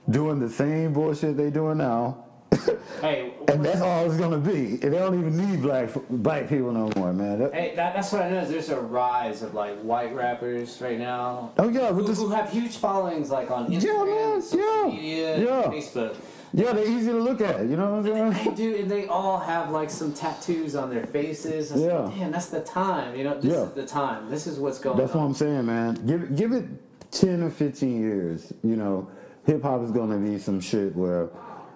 doing 0.09 0.39
the 0.39 0.49
same 0.49 0.93
bullshit 0.93 1.37
they 1.37 1.51
doing 1.51 1.77
now. 1.77 2.25
hey, 3.01 3.33
And 3.47 3.63
that's 3.63 3.81
all 3.81 4.05
it's 4.09 4.17
gonna 4.19 4.37
be. 4.37 4.77
They 4.77 4.89
don't 4.89 5.17
even 5.19 5.35
need 5.37 5.61
black 5.61 5.89
black 6.09 6.49
people 6.49 6.71
no 6.71 6.91
more, 6.95 7.13
man. 7.13 7.39
That- 7.39 7.53
Hey, 7.53 7.73
that, 7.75 7.93
that's 7.95 8.11
what 8.11 8.21
I 8.21 8.29
know. 8.29 8.39
Is 8.39 8.49
there's 8.49 8.69
a 8.69 8.79
rise 8.79 9.41
of 9.41 9.53
like 9.53 9.79
white 9.81 10.13
rappers 10.15 10.79
right 10.81 10.99
now 10.99 11.51
oh 11.57 11.69
yeah, 11.69 11.91
who, 11.91 12.03
this, 12.03 12.17
who 12.17 12.29
have 12.29 12.49
huge 12.51 12.77
followings, 12.77 13.29
like 13.29 13.49
on 13.51 13.67
Instagram, 13.71 14.31
man, 14.33 14.41
social 14.41 14.59
yeah, 14.59 14.91
media, 14.91 15.39
yeah. 15.39 15.61
Facebook. 15.63 16.15
yeah, 16.53 16.73
they're 16.73 16.87
easy 16.87 17.11
to 17.11 17.19
look 17.19 17.41
at. 17.41 17.61
You 17.67 17.77
know 17.77 17.91
what 17.97 18.07
I'm 18.07 18.33
saying? 18.33 18.55
dude, 18.55 18.79
and 18.81 18.91
they 18.91 19.07
all 19.07 19.39
have 19.39 19.69
like 19.71 19.89
some 19.89 20.13
tattoos 20.13 20.75
on 20.75 20.89
their 20.89 21.05
faces. 21.05 21.71
I 21.71 21.75
said, 21.75 21.85
Yeah. 21.85 22.11
Damn, 22.17 22.31
that's 22.31 22.47
the 22.49 22.61
time. 22.61 23.15
You 23.15 23.23
know, 23.23 23.39
this 23.39 23.53
Yeah. 23.53 23.63
is 23.63 23.71
the 23.73 23.85
time. 23.85 24.29
This 24.29 24.47
is 24.47 24.59
what's 24.59 24.79
going 24.79 24.97
That's 24.97 25.13
what. 25.13 25.23
I'm 25.23 25.33
saying, 25.33 25.65
man. 25.65 25.95
Give 26.05 26.35
give 26.35 26.51
it 26.51 26.65
ten 27.11 27.43
or 27.43 27.49
fifteen 27.49 28.01
years. 28.01 28.51
You 28.63 28.75
know, 28.75 29.09
hip 29.45 29.63
hop 29.63 29.83
is 29.83 29.91
gonna 29.91 30.17
be 30.17 30.37
some 30.37 30.59
shit 30.59 30.95
where. 30.95 31.29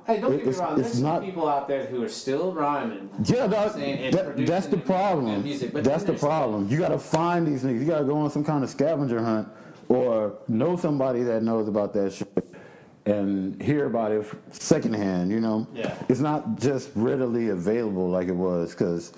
Hey, 0.05 0.19
don't 0.19 0.31
get 0.31 0.43
me 0.43 0.49
it's- 0.49 0.57
wrong. 0.57 0.73
it's 0.73 0.81
There's 0.81 0.93
some 0.95 1.03
not- 1.03 1.21
people 1.23 1.47
out 1.47 1.67
there 1.67 1.85
who 1.85 2.03
are 2.03 2.09
still 2.09 2.51
rhyming. 2.51 3.09
Yeah, 3.23 3.47
that, 3.47 3.73
saying, 3.73 3.99
and 4.05 4.13
that- 4.13 4.25
producing 4.25 4.45
that's 4.53 4.65
the 4.67 4.75
and- 4.75 4.85
problem. 4.85 5.43
music, 5.43 5.71
but 5.73 5.83
that's 5.83 6.03
then 6.03 6.15
the 6.15 6.19
there's- 6.19 6.21
problem. 6.21 6.67
You 6.69 6.77
got 6.77 6.89
to 6.89 6.99
find 6.99 7.47
these 7.47 7.63
niggas. 7.63 7.79
You 7.79 7.85
got 7.85 7.99
to 7.99 8.05
go 8.05 8.17
on 8.17 8.29
some 8.29 8.43
kind 8.43 8.63
of 8.63 8.69
scavenger 8.69 9.21
hunt 9.23 9.47
or 9.89 10.33
know 10.47 10.75
somebody 10.75 11.23
that 11.23 11.43
knows 11.43 11.67
about 11.67 11.93
that 11.93 12.11
shit 12.11 12.27
and 13.05 13.61
hear 13.61 13.85
about 13.85 14.11
it 14.11 14.25
secondhand. 14.51 15.31
You 15.31 15.39
know, 15.39 15.67
Yeah. 15.73 15.93
it's 16.09 16.19
not 16.21 16.57
just 16.59 16.89
readily 16.95 17.49
available 17.49 18.09
like 18.09 18.27
it 18.27 18.35
was. 18.35 18.71
Because, 18.71 19.13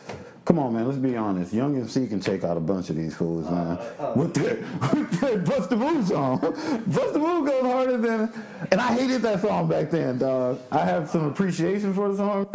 come 0.45 0.59
on, 0.59 0.73
man, 0.73 0.85
let's 0.87 0.97
be 0.99 1.15
honest. 1.17 1.51
Young 1.53 1.75
MC 1.75 2.07
can 2.07 2.19
take 2.19 2.43
out 2.43 2.55
a 2.55 2.59
bunch 2.59 2.89
of 2.89 2.95
these 2.95 3.15
fools, 3.15 3.49
man. 3.49 3.77
uh. 3.99 4.13
with 4.15 4.33
their 4.33 4.55
with 4.93 5.19
their 5.19 5.37
Bust 5.39 5.69
the 5.69 5.75
Move 5.75 6.07
song. 6.07 6.39
Bust 6.39 7.13
the 7.13 7.19
Move 7.19 7.47
goes 7.47 7.63
harder 7.63 7.97
than, 7.97 8.31
and 8.71 8.79
I 8.79 8.93
hated 8.93 9.21
that 9.23 9.41
song 9.41 9.67
back 9.67 9.89
then, 9.89 10.17
dog. 10.19 10.59
I 10.71 10.79
have 10.85 11.09
some 11.09 11.25
appreciation 11.25 11.93
for 11.93 12.09
the 12.09 12.17
song. 12.17 12.47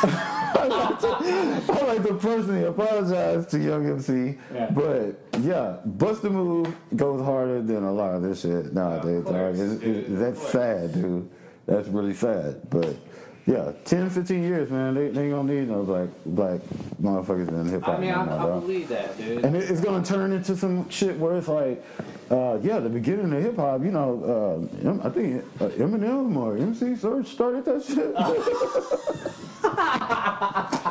I 0.00 0.66
like 0.66 0.98
to, 1.00 1.72
I 1.72 1.86
like 1.86 2.02
to 2.06 2.14
personally 2.14 2.64
apologize 2.64 3.46
to 3.48 3.58
Young 3.58 3.86
MC, 3.88 4.36
Yeah. 4.54 4.70
but 4.70 5.18
yeah, 5.40 5.76
Bust 5.84 6.22
the 6.22 6.30
Move 6.30 6.74
goes 6.96 7.24
harder 7.24 7.62
than 7.62 7.84
a 7.84 7.92
lot 7.92 8.14
of 8.14 8.22
this 8.22 8.42
shit 8.42 8.72
nowadays. 8.72 9.24
course, 9.24 9.34
dog. 9.36 9.54
It's- 9.54 9.78
dude, 9.78 9.96
it- 9.96 10.18
that's 10.18 10.48
sad, 10.48 10.94
dude. 10.94 11.28
That's 11.66 11.88
really 11.88 12.14
sad. 12.14 12.62
But 12.70 12.96
yeah, 13.48 13.72
10, 13.86 14.10
15 14.10 14.42
years, 14.42 14.70
man, 14.70 14.92
they, 14.92 15.08
they 15.08 15.22
ain't 15.22 15.34
gonna 15.34 15.54
need 15.54 15.68
no 15.68 15.82
black 15.82 16.08
black 16.26 16.60
motherfuckers 17.00 17.48
in 17.48 17.66
hip 17.66 17.82
hop. 17.82 17.96
I 17.96 18.00
mean, 18.02 18.10
I, 18.10 18.44
I 18.44 18.60
believe 18.60 18.88
that, 18.88 19.16
dude. 19.16 19.42
And 19.42 19.56
it, 19.56 19.70
it's 19.70 19.80
gonna 19.80 20.04
turn 20.04 20.32
into 20.32 20.54
some 20.54 20.86
shit 20.90 21.16
where 21.18 21.38
it's 21.38 21.48
like, 21.48 21.82
uh, 22.30 22.58
yeah, 22.62 22.78
the 22.78 22.90
beginning 22.90 23.32
of 23.32 23.42
hip 23.42 23.56
hop. 23.56 23.82
You 23.82 23.92
know, 23.92 24.68
uh, 24.84 25.06
I 25.06 25.08
think 25.08 25.42
uh, 25.62 25.68
Eminem 25.70 26.36
or 26.36 26.58
MC 26.58 26.88
Serch 26.88 27.28
started 27.28 27.64
that 27.64 27.82
shit. 27.84 28.14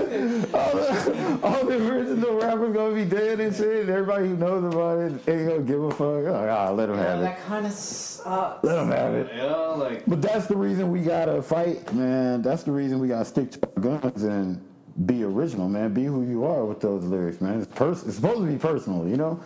all, 0.00 0.72
the, 0.74 1.40
all 1.42 1.64
the 1.64 1.88
original 1.88 2.40
rappers 2.40 2.74
gonna 2.74 2.94
be 2.94 3.04
dead 3.04 3.40
and 3.40 3.54
shit. 3.54 3.82
And 3.82 3.90
everybody 3.90 4.28
who 4.28 4.36
knows 4.36 4.64
about 4.74 4.98
it 4.98 5.12
ain't 5.28 5.48
gonna 5.48 5.60
give 5.62 5.82
a 5.82 5.90
fuck. 5.90 6.24
Like, 6.24 6.48
ah, 6.50 6.70
let 6.70 6.86
them 6.86 6.96
Yeah, 6.98 7.04
have 7.04 7.18
it. 7.20 7.22
that 7.22 7.40
kind 7.46 7.66
of 7.66 7.72
sucks. 7.72 8.64
Let 8.64 8.74
them 8.76 8.90
have 8.90 9.14
it. 9.14 9.32
You 9.34 9.40
know, 9.42 9.74
like 9.78 10.04
But 10.06 10.22
that's 10.22 10.46
the 10.46 10.56
reason 10.56 10.90
we 10.90 11.00
gotta 11.02 11.42
fight, 11.42 11.92
man. 11.94 12.42
That's 12.42 12.62
the 12.62 12.72
reason 12.72 12.98
we 12.98 13.08
gotta 13.08 13.24
stick 13.24 13.50
to 13.52 13.68
our 13.76 13.82
guns 14.00 14.22
and 14.24 14.60
be 15.06 15.24
original, 15.24 15.68
man. 15.68 15.92
Be 15.92 16.04
who 16.04 16.22
you 16.24 16.44
are 16.44 16.64
with 16.64 16.80
those 16.80 17.04
lyrics, 17.04 17.40
man. 17.40 17.60
It's, 17.60 17.70
pers- 17.72 18.04
it's 18.06 18.16
supposed 18.16 18.40
to 18.40 18.46
be 18.46 18.56
personal, 18.58 19.06
you 19.06 19.16
know. 19.16 19.40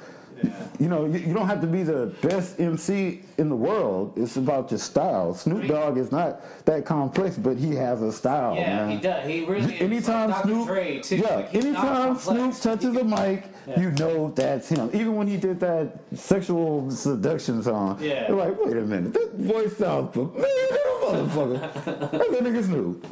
You 0.78 0.88
know, 0.88 1.04
you, 1.04 1.18
you 1.18 1.34
don't 1.34 1.46
have 1.46 1.60
to 1.60 1.66
be 1.66 1.82
the 1.82 2.06
best 2.22 2.58
MC 2.58 3.20
in 3.36 3.48
the 3.50 3.56
world. 3.56 4.14
It's 4.16 4.36
about 4.36 4.70
your 4.70 4.78
style. 4.78 5.34
Snoop 5.34 5.66
Dogg 5.66 5.98
is 5.98 6.10
not 6.10 6.40
that 6.64 6.86
complex, 6.86 7.36
but 7.36 7.56
he 7.58 7.74
has 7.74 8.00
a 8.00 8.10
style, 8.10 8.54
Yeah, 8.56 8.76
man. 8.86 8.90
he 8.90 8.96
does. 8.96 9.26
He 9.26 9.44
really. 9.44 9.78
Anytime 9.80 10.30
like 10.30 10.44
Snoop, 10.44 11.02
too. 11.02 11.16
yeah, 11.16 11.34
Like, 11.36 11.54
anytime 11.54 12.16
Snoop 12.16 12.58
touches 12.60 12.96
a 12.96 13.04
mic, 13.04 13.44
Yeah. 13.66 13.80
you 13.80 13.90
know 13.92 14.32
that's 14.34 14.68
him. 14.70 14.88
Even 14.94 15.16
when 15.16 15.26
he 15.28 15.36
did 15.36 15.60
that 15.60 15.98
sexual 16.14 16.90
seduction 16.90 17.62
song, 17.62 17.98
Yeah. 18.00 18.28
you're 18.28 18.38
like, 18.38 18.58
wait 18.64 18.76
a 18.76 18.80
minute, 18.80 19.12
that 19.12 19.34
voice 19.36 19.76
sounds 19.76 20.14
familiar, 20.14 20.46
motherfucker. 21.02 21.60
That's 22.10 22.30
that 22.30 22.42
nigga 22.44 22.64
Snoop. 22.64 23.06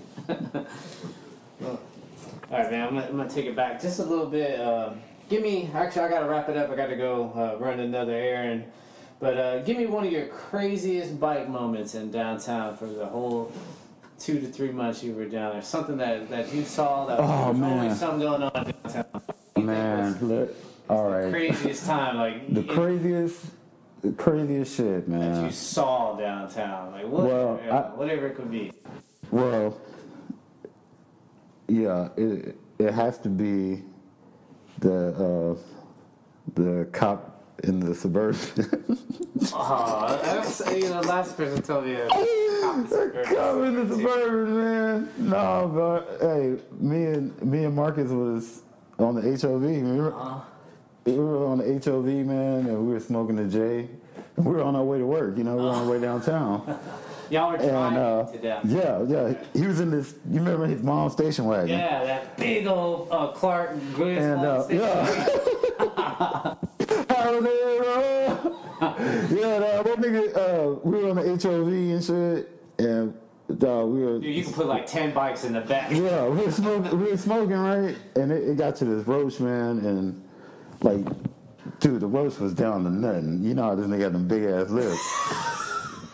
All 1.60 1.78
right, 2.50 2.70
man. 2.70 2.88
I'm 2.88 2.94
gonna, 2.94 3.06
I'm 3.06 3.16
gonna 3.16 3.28
take 3.28 3.46
it 3.46 3.54
back 3.56 3.80
just 3.80 3.98
a 3.98 4.04
little 4.04 4.26
bit. 4.26 4.58
Um, 4.60 5.00
give 5.28 5.42
me. 5.42 5.70
Actually, 5.74 6.02
I 6.02 6.08
gotta 6.08 6.28
wrap 6.28 6.48
it 6.48 6.56
up. 6.56 6.70
I 6.70 6.76
gotta 6.76 6.96
go 6.96 7.32
uh, 7.34 7.62
run 7.62 7.80
another 7.80 8.12
errand. 8.12 8.64
But 9.20 9.36
uh, 9.36 9.58
give 9.62 9.76
me 9.76 9.86
one 9.86 10.06
of 10.06 10.12
your 10.12 10.26
craziest 10.26 11.18
bike 11.18 11.48
moments 11.48 11.94
in 11.96 12.10
downtown 12.12 12.76
for 12.76 12.86
the 12.86 13.06
whole 13.06 13.50
two 14.18 14.40
to 14.40 14.46
three 14.46 14.70
months 14.70 15.02
you 15.02 15.12
were 15.12 15.24
down 15.24 15.54
there. 15.54 15.62
Something 15.62 15.96
that, 15.98 16.28
that 16.30 16.52
you 16.54 16.64
saw 16.64 17.06
that 17.06 17.18
Oh, 17.20 17.50
was 17.50 17.58
man. 17.58 17.78
always 17.80 17.98
something 17.98 18.20
going 18.20 18.42
on 18.44 18.52
downtown. 18.52 19.22
Man, 19.56 20.18
look, 20.22 20.54
all 20.88 21.10
the. 21.10 21.30
Craziest 21.30 21.84
time, 21.84 22.16
like 22.16 22.54
The 22.54 22.62
craziest, 22.62 23.44
the 24.02 24.12
craziest 24.12 24.76
shit, 24.76 25.08
man. 25.08 25.34
that 25.34 25.44
you 25.46 25.50
saw 25.50 26.16
downtown, 26.16 26.92
like 26.92 27.06
what, 27.08 27.24
Well, 27.24 27.60
I- 27.70 27.96
whatever 27.96 28.28
it 28.28 28.36
could 28.36 28.52
be. 28.52 28.70
Well, 29.32 29.80
yeah, 31.66 32.08
it 32.16 32.56
it 32.78 32.94
has 32.94 33.18
to 33.18 33.28
be 33.28 33.82
the 34.80 35.56
uh, 35.56 35.56
the 36.54 36.86
cop 36.92 37.42
in 37.64 37.80
the 37.80 37.94
suburban. 37.94 38.38
Oh, 39.52 40.20
that's, 40.24 40.60
you 40.72 40.88
know, 40.88 41.00
last 41.02 41.36
person 41.36 41.62
told 41.62 41.84
me. 41.86 41.94
uh, 41.94 42.08
the 42.08 43.22
cop 43.24 43.56
in 43.64 43.88
the 43.88 43.94
suburban, 43.94 44.56
man. 44.56 45.12
No, 45.18 45.70
but 45.72 46.18
hey, 46.20 46.56
me 46.80 47.04
and 47.04 47.42
me 47.42 47.64
and 47.64 47.74
Marcus 47.74 48.10
was 48.10 48.62
on 48.98 49.14
the 49.14 49.22
HOV. 49.22 49.62
Remember? 49.62 50.12
Uh, 50.16 50.40
We 51.04 51.12
were 51.14 51.46
on 51.46 51.58
the 51.58 51.64
HOV, 51.84 52.04
man, 52.26 52.66
and 52.66 52.86
we 52.86 52.92
were 52.94 53.00
smoking 53.00 53.36
the 53.36 53.44
J. 53.46 53.88
And 54.36 54.44
we 54.44 54.52
were 54.52 54.62
on 54.62 54.74
our 54.74 54.82
way 54.84 54.98
to 54.98 55.06
work. 55.06 55.38
You 55.38 55.44
know, 55.44 55.56
we 55.56 55.62
were 55.62 55.70
on 55.70 55.84
our 55.86 55.90
way 55.90 56.00
downtown. 56.00 56.78
y'all 57.30 57.50
were 57.50 57.56
And 57.56 57.96
uh, 57.96 58.24
to 58.24 58.38
downtown. 58.38 59.08
yeah, 59.10 59.28
yeah, 59.28 59.34
he 59.54 59.66
was 59.66 59.80
in 59.80 59.90
this. 59.90 60.14
You 60.30 60.38
remember 60.40 60.66
his 60.66 60.82
mom's 60.82 61.12
station 61.12 61.44
wagon? 61.46 61.78
Yeah, 61.78 62.04
that 62.04 62.36
big 62.36 62.66
old 62.66 63.08
uh, 63.10 63.28
Clark 63.28 63.76
Griswold 63.94 64.18
And 64.18 64.44
uh, 64.46 64.66
yeah, 64.70 66.54
yeah, 68.80 69.58
that, 69.58 69.84
that 69.84 69.98
nigga. 69.98 70.36
Uh, 70.36 70.80
we 70.84 71.02
were 71.02 71.10
on 71.10 71.16
the 71.16 71.22
HOV 71.22 71.68
and 71.72 72.04
shit, 72.04 72.48
and 72.78 73.14
uh, 73.50 73.84
we 73.86 74.04
were. 74.04 74.18
Dude, 74.20 74.34
you 74.34 74.44
can 74.44 74.52
put 74.52 74.66
like 74.66 74.86
10 74.86 75.12
bikes 75.12 75.44
in 75.44 75.52
the 75.52 75.60
back. 75.60 75.90
Yeah, 75.90 76.28
we 76.28 76.44
were 76.44 76.52
smoking. 76.52 76.98
We 76.98 77.10
were 77.10 77.16
smoking, 77.16 77.56
right? 77.56 77.96
And 78.16 78.30
it, 78.32 78.48
it 78.48 78.56
got 78.56 78.76
to 78.76 78.84
this 78.84 79.06
roach, 79.06 79.40
man, 79.40 79.78
and 79.78 80.22
like, 80.82 81.04
dude, 81.80 82.00
the 82.00 82.06
roach 82.06 82.38
was 82.38 82.54
down 82.54 82.84
to 82.84 82.90
nothing. 82.90 83.42
You 83.42 83.54
know 83.54 83.62
how 83.64 83.74
this 83.74 83.86
nigga 83.86 84.00
got 84.00 84.12
them 84.12 84.28
big 84.28 84.44
ass 84.44 84.70
lips. 84.70 85.54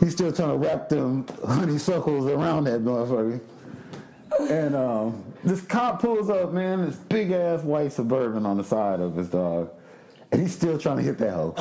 He's 0.00 0.12
still 0.12 0.32
trying 0.32 0.50
to 0.50 0.56
wrap 0.56 0.88
them 0.88 1.26
honeysuckles 1.46 2.26
around 2.26 2.64
that 2.64 2.82
motherfucker. 2.82 3.40
And 4.50 4.74
um, 4.74 5.24
this 5.44 5.60
cop 5.62 6.00
pulls 6.00 6.28
up, 6.28 6.52
man, 6.52 6.86
this 6.86 6.96
big 6.96 7.30
ass 7.30 7.62
white 7.62 7.92
suburban 7.92 8.44
on 8.44 8.56
the 8.56 8.64
side 8.64 9.00
of 9.00 9.14
his 9.14 9.28
dog, 9.28 9.70
and 10.32 10.42
he's 10.42 10.54
still 10.54 10.78
trying 10.78 10.96
to 10.96 11.02
hit 11.02 11.18
that 11.18 11.30
hoe. 11.30 11.54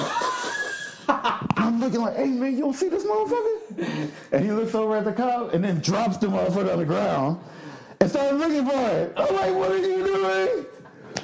I'm 1.58 1.80
looking 1.80 2.02
like, 2.02 2.16
hey 2.16 2.28
man, 2.28 2.54
you 2.54 2.62
don't 2.62 2.74
see 2.74 2.90
this 2.90 3.06
motherfucker? 3.06 4.10
And 4.32 4.44
he 4.44 4.52
looks 4.52 4.74
over 4.74 4.98
at 4.98 5.06
the 5.06 5.14
cop 5.14 5.54
and 5.54 5.64
then 5.64 5.80
drops 5.80 6.18
the 6.18 6.28
motherfucker 6.28 6.74
on 6.74 6.80
the 6.80 6.86
ground 6.86 7.40
and 8.00 8.10
starts 8.10 8.34
looking 8.34 8.66
for 8.66 8.90
it. 8.90 9.14
I'm 9.16 9.36
like, 9.36 9.54
what 9.54 9.72
are 9.72 9.78
you 9.78 10.04
doing? 10.04 10.66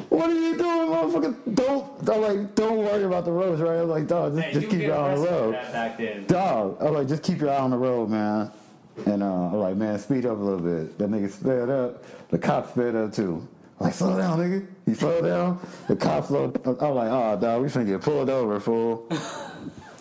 What 0.09 0.29
are 0.29 0.33
you 0.33 0.57
doing, 0.57 0.89
motherfucker? 0.89 1.55
Don't, 1.55 2.09
I'm 2.09 2.21
like, 2.21 2.55
don't 2.55 2.77
worry 2.79 3.03
about 3.03 3.25
the 3.25 3.31
roads, 3.31 3.61
right? 3.61 3.79
I'm 3.79 3.89
like, 3.89 4.07
dog, 4.07 4.33
just, 4.35 4.43
Hey, 4.47 4.53
just 4.53 4.63
you 4.65 4.69
keep 4.69 4.79
get 4.79 4.87
your 4.87 4.95
eye 4.97 5.11
on 5.13 5.15
the 5.15 5.21
arrested 5.21 5.29
for 5.37 5.41
road. 5.43 5.53
that 5.53 5.71
back 5.73 5.97
then. 5.97 6.25
Dog, 6.25 6.77
I'm 6.81 6.93
like, 6.93 7.07
just 7.07 7.23
keep 7.23 7.39
your 7.39 7.51
eye 7.51 7.59
on 7.59 7.69
the 7.69 7.77
road, 7.77 8.09
man. 8.09 8.51
And 9.05 9.21
uh, 9.23 9.25
I'm 9.27 9.53
like, 9.59 9.75
man, 9.75 9.99
speed 9.99 10.25
up 10.25 10.37
a 10.37 10.41
little 10.41 10.59
bit. 10.59 10.97
That 10.97 11.09
nigga 11.09 11.29
sped 11.31 11.69
up. 11.69 12.03
The 12.31 12.37
cop 12.39 12.71
sped 12.71 12.95
up 12.95 13.13
too. 13.13 13.47
I'm 13.79 13.85
like, 13.85 13.93
slow 13.93 14.17
down, 14.17 14.39
nigga. 14.39 14.67
He 14.85 14.93
slowed 14.93 15.23
down. 15.23 15.59
The 15.87 15.95
cop 15.95 16.25
slowed. 16.25 16.55
I'm 16.65 16.95
like, 16.95 17.09
oh, 17.11 17.37
dog, 17.39 17.61
we 17.61 17.67
finna 17.69 17.85
get 17.87 18.01
pulled 18.01 18.29
over, 18.29 18.59
fool. 18.59 19.07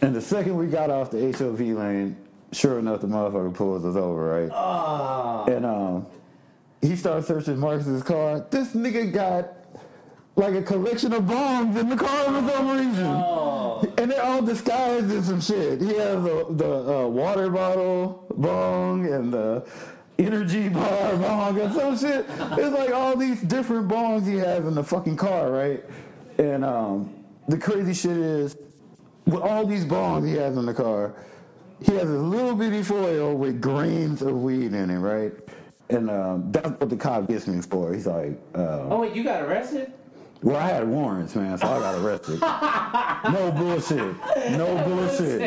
and 0.03 0.17
the 0.17 0.21
second 0.23 0.57
we 0.57 0.67
got 0.67 0.91
off 0.91 1.11
the 1.11 1.33
HOV 1.33 1.61
lane, 1.61 2.17
sure 2.53 2.79
enough, 2.79 3.03
the 3.03 3.07
motherfucker 3.07 3.55
pulls 3.55 3.85
us 3.85 3.95
over, 3.95 4.41
right? 4.43 4.51
Oh, 4.53 5.45
And 5.53 5.65
um, 5.67 6.07
he 6.81 6.97
starts 6.97 7.29
searching 7.29 7.59
Marcus's 7.59 8.03
car. 8.03 8.45
This 8.51 8.73
nigga 8.75 9.13
got 9.13 9.53
like 10.39 10.55
a 10.55 10.63
collection 10.63 11.13
of 11.13 11.27
bombs 11.27 11.77
in 11.77 11.89
the 11.89 11.97
car 11.97 12.25
for 12.27 12.51
some 12.53 12.71
reason. 12.71 13.07
oh. 13.07 13.85
And 13.99 14.11
they're 14.11 14.23
all 14.25 14.41
disguised 14.43 15.11
in 15.11 15.23
some 15.23 15.41
shit. 15.41 15.81
He 15.81 15.89
has 15.95 16.23
the, 16.23 16.47
the 16.51 16.99
uh, 17.05 17.07
water 17.09 17.51
bottle 17.51 18.27
bong 18.37 19.07
and 19.13 19.33
the 19.33 19.67
energy 20.19 20.69
bar 20.69 21.17
bong 21.17 21.61
and 21.61 21.75
some 21.75 21.99
shit. 21.99 22.25
It's 22.29 22.77
like 22.77 22.91
all 22.93 23.17
these 23.17 23.41
different 23.43 23.89
bongs 23.89 24.27
he 24.27 24.37
has 24.37 24.65
in 24.65 24.75
the 24.75 24.83
fucking 24.85 25.17
car, 25.17 25.51
right? 25.51 25.85
And 26.39 26.65
um, 26.65 27.25
the 27.49 27.59
crazy 27.59 27.93
shit 27.95 28.17
is, 28.17 28.57
with 29.27 29.43
all 29.43 29.67
these 29.67 29.85
bongs 29.85 30.27
he 30.27 30.35
has 30.35 30.57
in 30.57 30.67
the 30.67 30.75
car, 30.75 31.15
he 31.83 31.93
has 31.95 32.09
a 32.09 32.19
little 32.19 32.55
bitty 32.55 32.83
foil 32.83 33.35
with 33.37 33.61
grains 33.61 34.23
of 34.23 34.41
weed 34.43 34.73
in 34.73 34.91
it, 34.91 34.99
right? 34.99 35.33
And 35.91 36.11
um, 36.11 36.51
that's 36.53 36.69
what 36.81 36.91
the 36.91 36.97
cop 36.97 37.29
gets 37.29 37.47
me 37.47 37.61
for. 37.63 37.93
He's 37.95 38.07
like, 38.07 38.39
uh, 38.55 38.89
Oh, 38.89 39.01
wait, 39.01 39.15
you 39.15 39.23
got 39.25 39.43
arrested? 39.43 39.93
Well, 40.43 40.57
I 40.57 40.69
had 40.69 40.89
warrants, 40.89 41.35
man, 41.35 41.59
so 41.59 41.67
I 41.67 41.79
got 41.81 41.95
arrested. 41.99 42.41
no 43.33 43.51
bullshit. 43.53 44.17
No 44.57 44.83
bullshit. 44.87 45.41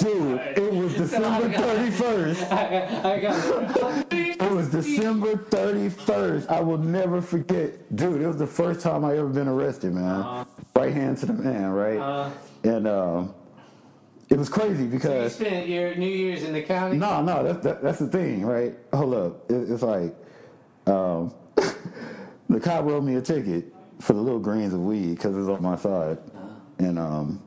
Dude, 0.00 0.40
it 0.56 0.72
was 0.74 0.94
December 0.94 1.48
31st. 1.56 2.52
I 3.04 3.20
got 3.20 4.12
It 4.12 4.50
was 4.52 4.68
December 4.70 5.34
31st. 5.36 6.48
I 6.48 6.60
will 6.60 6.78
never 6.78 7.22
forget. 7.22 7.94
Dude, 7.94 8.20
it 8.22 8.26
was 8.26 8.36
the 8.36 8.46
first 8.46 8.80
time 8.80 9.04
I 9.04 9.16
ever 9.16 9.28
been 9.28 9.48
arrested, 9.48 9.92
man. 9.94 10.44
Right 10.74 10.92
hand 10.92 11.18
to 11.18 11.26
the 11.26 11.32
man, 11.34 11.70
right? 11.70 11.98
Uh, 11.98 12.30
And 12.64 12.88
um, 12.88 13.34
it 14.28 14.38
was 14.38 14.48
crazy 14.48 14.98
so 14.98 15.22
you 15.22 15.28
spent 15.28 15.68
your 15.68 15.94
New 15.94 16.06
Year's 16.06 16.42
in 16.42 16.52
the 16.52 16.62
county? 16.62 16.96
No, 16.96 17.22
no, 17.22 17.42
that's 17.44 17.64
that, 17.64 17.82
that's 17.82 17.98
the 18.00 18.08
thing, 18.08 18.44
right? 18.44 18.76
Hold 18.92 19.14
up, 19.14 19.50
it, 19.50 19.70
it's 19.70 19.82
like 19.82 20.14
um, 20.86 21.32
the 22.48 22.60
cop 22.60 22.84
wrote 22.84 23.02
me 23.02 23.16
a 23.16 23.20
ticket 23.20 23.72
for 24.00 24.12
the 24.14 24.20
little 24.20 24.40
grains 24.40 24.72
of 24.74 24.80
weed 24.80 25.14
because 25.16 25.36
it's 25.36 25.48
on 25.48 25.62
my 25.62 25.76
side, 25.76 26.18
and 26.78 26.98
um, 26.98 27.42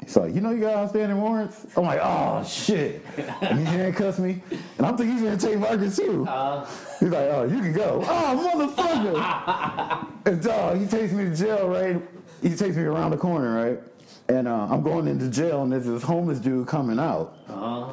he's 0.00 0.16
like, 0.16 0.34
"You 0.34 0.40
know, 0.40 0.50
you 0.50 0.60
got 0.60 0.74
outstanding 0.76 1.20
warrants." 1.20 1.66
I'm 1.76 1.84
like, 1.84 2.00
"Oh 2.02 2.42
shit!" 2.44 3.04
And 3.42 3.58
he 3.58 3.64
handcuffs 3.64 4.18
me, 4.18 4.42
and 4.78 4.86
I'm 4.86 4.96
thinking 4.96 5.16
he's 5.18 5.22
gonna 5.24 5.36
take 5.36 5.58
Marcus 5.58 5.96
too. 5.96 6.26
Uh, 6.26 6.66
He's 7.00 7.10
like, 7.10 7.28
"Oh, 7.32 7.44
you 7.44 7.58
can 7.60 7.72
go." 7.72 8.02
Oh, 8.06 8.74
motherfucker! 8.76 10.08
and 10.26 10.42
dog, 10.42 10.78
he 10.78 10.86
takes 10.86 11.12
me 11.12 11.24
to 11.24 11.34
jail, 11.36 11.68
right? 11.68 12.00
He 12.42 12.50
takes 12.56 12.76
me 12.76 12.82
around 12.84 13.10
the 13.12 13.16
corner, 13.16 13.54
right? 13.64 13.80
And 14.28 14.46
uh, 14.48 14.68
I'm 14.70 14.82
going 14.82 15.08
into 15.08 15.28
jail, 15.28 15.62
and 15.62 15.72
there's 15.72 15.84
this 15.86 16.02
homeless 16.02 16.38
dude 16.38 16.66
coming 16.68 16.98
out. 16.98 17.36
uh, 17.48 17.92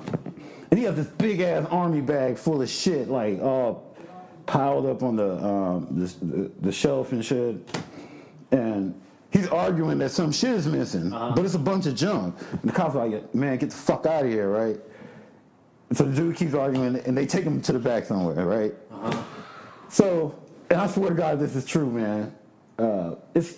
And 0.72 0.78
he 0.80 0.86
has 0.86 0.96
this 0.96 1.08
big 1.08 1.42
ass 1.42 1.66
army 1.72 2.02
bag 2.02 2.38
full 2.38 2.62
of 2.62 2.70
shit, 2.70 3.10
like 3.10 3.42
all 3.42 3.89
piled 4.50 4.88
up 4.88 5.04
on 5.04 5.16
the 5.16 5.46
um, 5.46 5.88
the, 5.92 6.52
the 6.62 6.72
shelf 6.72 7.12
and 7.12 7.24
shit. 7.24 7.56
And 8.52 9.00
he's 9.30 9.48
arguing 9.48 10.00
that 10.00 10.10
some 10.10 10.32
shit 10.32 10.52
is 10.52 10.66
missing, 10.66 11.12
but 11.12 11.46
it's 11.46 11.54
a 11.54 11.60
bunch 11.60 11.86
of 11.86 11.96
junk. 11.96 12.36
And 12.52 12.64
the 12.64 12.72
cops 12.72 12.96
are 12.96 13.08
like, 13.08 13.34
"Man, 13.36 13.58
get 13.58 13.70
the 13.70 13.76
fuck 13.76 14.06
out 14.08 14.26
of 14.26 14.32
here!" 14.32 14.50
Right? 14.50 14.80
So 15.94 16.04
the 16.04 16.16
dude 16.16 16.36
keeps 16.36 16.54
arguing, 16.54 16.98
and 16.98 17.16
they 17.18 17.26
take 17.26 17.44
him 17.44 17.62
to 17.62 17.74
the 17.74 17.80
back 17.80 18.06
somewhere, 18.06 18.46
right? 18.46 18.74
So, 19.88 20.38
and 20.70 20.80
I 20.80 20.88
swear 20.88 21.10
to 21.10 21.16
God, 21.16 21.40
this 21.40 21.56
is 21.56 21.66
true, 21.66 21.90
man. 21.90 22.36
Uh, 22.78 23.16
it's 23.34 23.56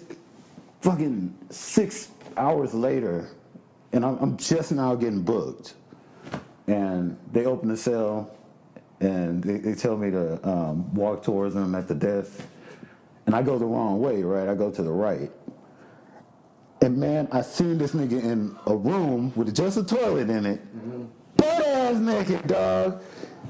fucking 0.82 1.38
six 1.50 2.10
hours 2.38 2.74
later, 2.74 3.32
and 3.92 4.06
I'm, 4.06 4.18
I'm 4.20 4.38
just 4.38 4.72
now 4.72 4.96
getting 4.96 5.22
booked 5.24 5.76
and 6.68 7.18
they 7.32 7.46
open 7.46 7.68
the 7.70 7.78
cell 7.78 8.32
and 9.02 9.43
they, 9.43 9.58
they 9.58 9.74
tell 9.76 9.97
me 9.97 10.12
to 10.12 10.47
um, 10.47 10.93
walk 10.93 11.24
towards 11.24 11.56
them 11.56 11.76
at 11.76 11.88
the 11.88 11.95
desk 11.95 12.32
and 13.26 13.36
i 13.36 13.41
go 13.41 13.58
the 13.58 13.66
wrong 13.66 13.99
way 13.99 14.24
right? 14.24 14.47
I 14.47 14.56
go 14.56 14.72
to 14.72 14.82
the 14.82 14.91
right. 14.91 15.32
And 16.82 16.97
man 16.97 17.28
i 17.32 17.41
seen 17.41 17.78
this 17.78 17.91
nigga 17.91 18.24
in 18.24 18.56
a 18.68 18.76
room 18.76 19.34
with 19.36 19.54
just 19.56 19.78
a 19.78 19.84
toilet 19.84 20.30
in 20.30 20.45
it. 20.45 21.38
Butt 21.38 21.66
ass 21.68 21.95
naked 21.97 22.47
dog. 22.47 23.04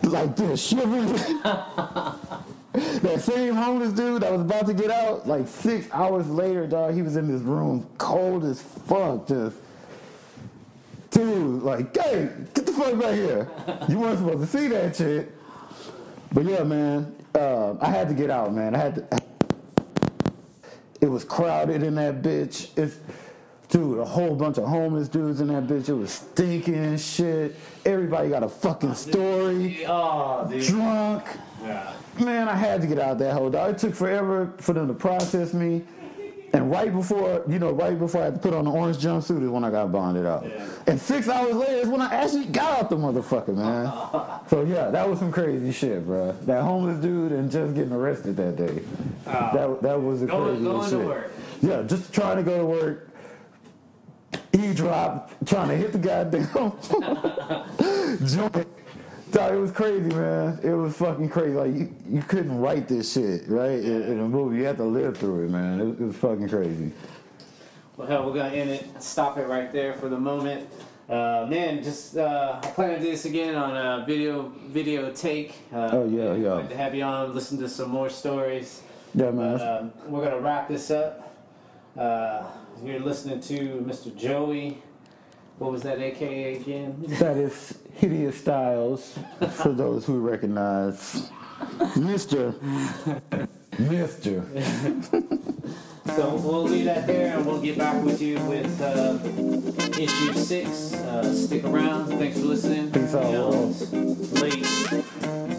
Like 0.04 0.36
this 0.36 0.66
shivering. 0.66 1.20
That 2.74 3.20
same 3.22 3.56
homeless 3.56 3.92
dude 3.92 4.22
that 4.22 4.32
was 4.32 4.42
about 4.42 4.66
to 4.68 4.74
get 4.74 4.92
out, 4.92 5.28
like 5.28 5.48
six 5.48 5.88
hours 5.92 6.30
later, 6.30 6.66
dog, 6.68 6.94
he 6.94 7.02
was 7.02 7.18
in 7.18 7.28
this 7.28 7.42
room, 7.42 7.90
cold 7.98 8.46
as 8.46 8.62
fuck, 8.62 9.28
just. 9.28 9.58
Dude, 11.10 11.64
like, 11.64 11.96
hey, 11.98 12.30
get 12.54 12.66
the 12.66 12.72
fuck 12.72 12.98
back 12.98 13.16
here. 13.16 13.50
You 13.90 14.00
weren't 14.00 14.20
supposed 14.20 14.50
to 14.50 14.58
see 14.58 14.68
that 14.70 14.96
shit. 14.96 15.36
But 16.34 16.46
yeah, 16.46 16.64
man, 16.64 17.16
uh, 17.36 17.76
I 17.82 17.90
had 17.90 18.08
to 18.08 18.14
get 18.14 18.30
out, 18.30 18.54
man. 18.54 18.74
I 18.76 18.78
had 18.78 18.96
to. 18.96 19.22
It 21.02 21.08
was 21.08 21.26
crowded 21.26 21.84
in 21.84 21.96
that 21.96 22.22
bitch. 22.22 22.70
It's 22.78 23.00
dude, 23.70 24.00
a 24.00 24.06
whole 24.06 24.36
bunch 24.36 24.58
of 24.58 24.66
homeless 24.66 25.08
dudes 25.08 25.42
in 25.42 25.48
that 25.48 25.66
bitch. 25.66 25.90
It 25.90 25.94
was 25.94 26.12
stinking 26.12 26.76
and 26.76 27.00
shit. 27.00 27.56
Everybody 27.86 28.30
got 28.30 28.44
a 28.44 28.50
fucking 28.50 28.94
story. 28.94 29.86
Oh, 29.88 30.48
dude. 30.50 30.64
Drunk. 30.64 31.26
Yeah. 31.64 31.94
Man, 32.20 32.48
I 32.50 32.56
had 32.56 32.82
to 32.82 32.88
get 32.88 33.00
out 33.00 33.18
that 33.20 33.34
hole. 33.34 33.50
Dog. 33.50 33.76
It 33.76 33.78
took 33.80 33.96
forever 33.96 34.54
for 34.58 34.74
them 34.74 34.88
to 34.88 34.94
process 34.94 35.54
me. 35.54 35.84
And 36.54 36.70
right 36.70 36.92
before, 36.94 37.44
you 37.48 37.60
know, 37.60 37.72
right 37.72 37.98
before 37.98 38.22
I 38.22 38.26
had 38.26 38.34
to 38.36 38.40
put 38.42 38.54
on 38.54 38.66
the 38.66 38.72
orange 38.72 38.98
jumpsuit 38.98 39.42
is 39.42 39.50
when 39.50 39.64
I 39.64 39.72
got 39.72 39.90
bonded 39.92 40.26
out. 40.26 40.46
Yeah. 40.46 40.68
And 40.86 41.00
six 41.00 41.30
hours 41.30 41.56
later 41.56 41.78
is 41.78 41.88
when 41.88 42.02
I 42.02 42.14
actually 42.14 42.46
got 42.48 42.78
out 42.84 42.90
the 42.90 42.98
motherfucker, 42.98 43.56
man. 43.56 43.86
so 44.50 44.64
yeah, 44.66 44.90
that 44.90 45.10
was 45.10 45.20
some 45.20 45.32
crazy 45.32 45.72
shit, 45.72 46.06
bro. 46.06 46.34
That 46.44 46.62
homeless 46.64 46.98
dude 47.02 47.32
and 47.32 47.50
just 47.50 47.74
getting 47.74 47.94
arrested 47.94 48.36
that 48.36 48.58
day. 48.58 48.82
Oh. 49.28 49.32
that 49.32 49.82
that 49.82 50.02
was 50.02 50.20
the 50.22 50.26
Going- 50.28 50.62
craziest 50.62 50.64
going 50.66 50.84
to 50.84 50.90
shit. 50.98 51.06
work. 51.06 51.32
Yeah, 51.62 51.82
just 51.84 52.12
trying 52.14 52.36
to 52.38 52.44
go 52.44 52.58
to 52.58 52.66
work. 52.66 53.08
E 54.54 54.74
drop, 54.74 55.32
trying 55.46 55.70
to 55.70 55.76
hit 55.78 55.94
the 55.94 56.00
goddamn 56.00 56.50
joint. 58.28 58.68
Dog, 59.32 59.54
it 59.54 59.58
was 59.58 59.72
crazy, 59.72 60.10
man. 60.10 60.60
It 60.64 60.74
was 60.74 60.96
fucking 60.98 61.30
crazy. 61.30 61.54
Like 61.54 61.74
you, 61.74 61.96
you 62.10 62.22
couldn't 62.22 62.58
write 62.60 62.88
this 62.88 63.14
shit, 63.14 63.48
right? 63.48 63.80
In, 63.80 64.02
in 64.04 64.20
a 64.20 64.28
movie, 64.28 64.58
you 64.58 64.66
had 64.66 64.78
to 64.78 64.84
live 64.84 65.18
through 65.18 65.46
it, 65.46 65.50
man. 65.50 65.80
It, 65.80 65.84
was- 65.86 66.00
it 66.00 66.04
was 66.06 66.16
fucking 66.18 66.50
crazy. 66.50 66.92
Well, 67.98 68.08
hell, 68.08 68.26
we're 68.26 68.34
gonna 68.34 68.50
end 68.56 68.70
it. 68.72 69.02
Stop 69.04 69.38
it 69.38 69.48
right 69.48 69.72
there 69.72 69.94
for 69.94 70.10
the 70.10 70.20
moment. 70.20 70.68
Uh, 71.10 71.46
man, 71.50 71.84
just 71.84 72.18
uh, 72.18 72.60
I 72.64 72.68
plan 72.72 72.92
to 72.92 73.00
do 73.00 73.12
this 73.12 73.26
again 73.26 73.56
on 73.56 73.76
a 73.76 74.06
video 74.06 74.52
video 74.68 75.12
take. 75.12 75.56
Uh, 75.74 75.90
Oh, 75.92 76.08
yeah, 76.08 76.34
yeah. 76.36 76.54
Like 76.54 76.70
to 76.70 76.78
have 76.78 76.96
you 76.96 77.04
on, 77.04 77.34
listen 77.34 77.58
to 77.60 77.70
some 77.70 77.90
more 77.90 78.10
stories. 78.10 78.82
Yeah, 79.14 79.32
man. 79.32 79.62
Um, 79.62 79.92
we're 80.08 80.24
gonna 80.24 80.40
wrap 80.40 80.68
this 80.70 80.90
up. 80.90 81.36
Uh, 81.98 82.44
you're 82.84 83.00
listening 83.00 83.40
to 83.42 83.84
Mr. 83.86 84.16
Joey. 84.16 84.82
What 85.62 85.74
was 85.74 85.84
that 85.84 86.00
AKA 86.00 86.56
again? 86.56 86.96
that 87.20 87.38
is 87.38 87.78
hideous 87.94 88.36
styles 88.42 89.16
for 89.62 89.72
those 89.72 90.08
who 90.08 90.20
recognize 90.20 91.30
Mister. 91.96 92.56
Mister. 93.78 94.44
So 96.16 96.36
we'll 96.36 96.64
leave 96.64 96.86
that 96.86 97.06
there, 97.08 97.38
and 97.38 97.46
we'll 97.46 97.62
get 97.62 97.78
back 97.78 98.04
with 98.04 98.22
you 98.22 98.36
with 98.46 98.82
uh, 98.82 99.18
issue 100.02 100.34
six. 100.34 100.94
Uh, 100.94 101.32
stick 101.32 101.64
around. 101.64 102.08
Thanks 102.08 102.40
for 102.40 102.48
listening. 102.48 102.92
Peace 102.92 103.14
out, 103.14 103.28
You 103.28 103.32
know, 103.32 103.50
world. 103.50 104.42
Late. 104.42 105.51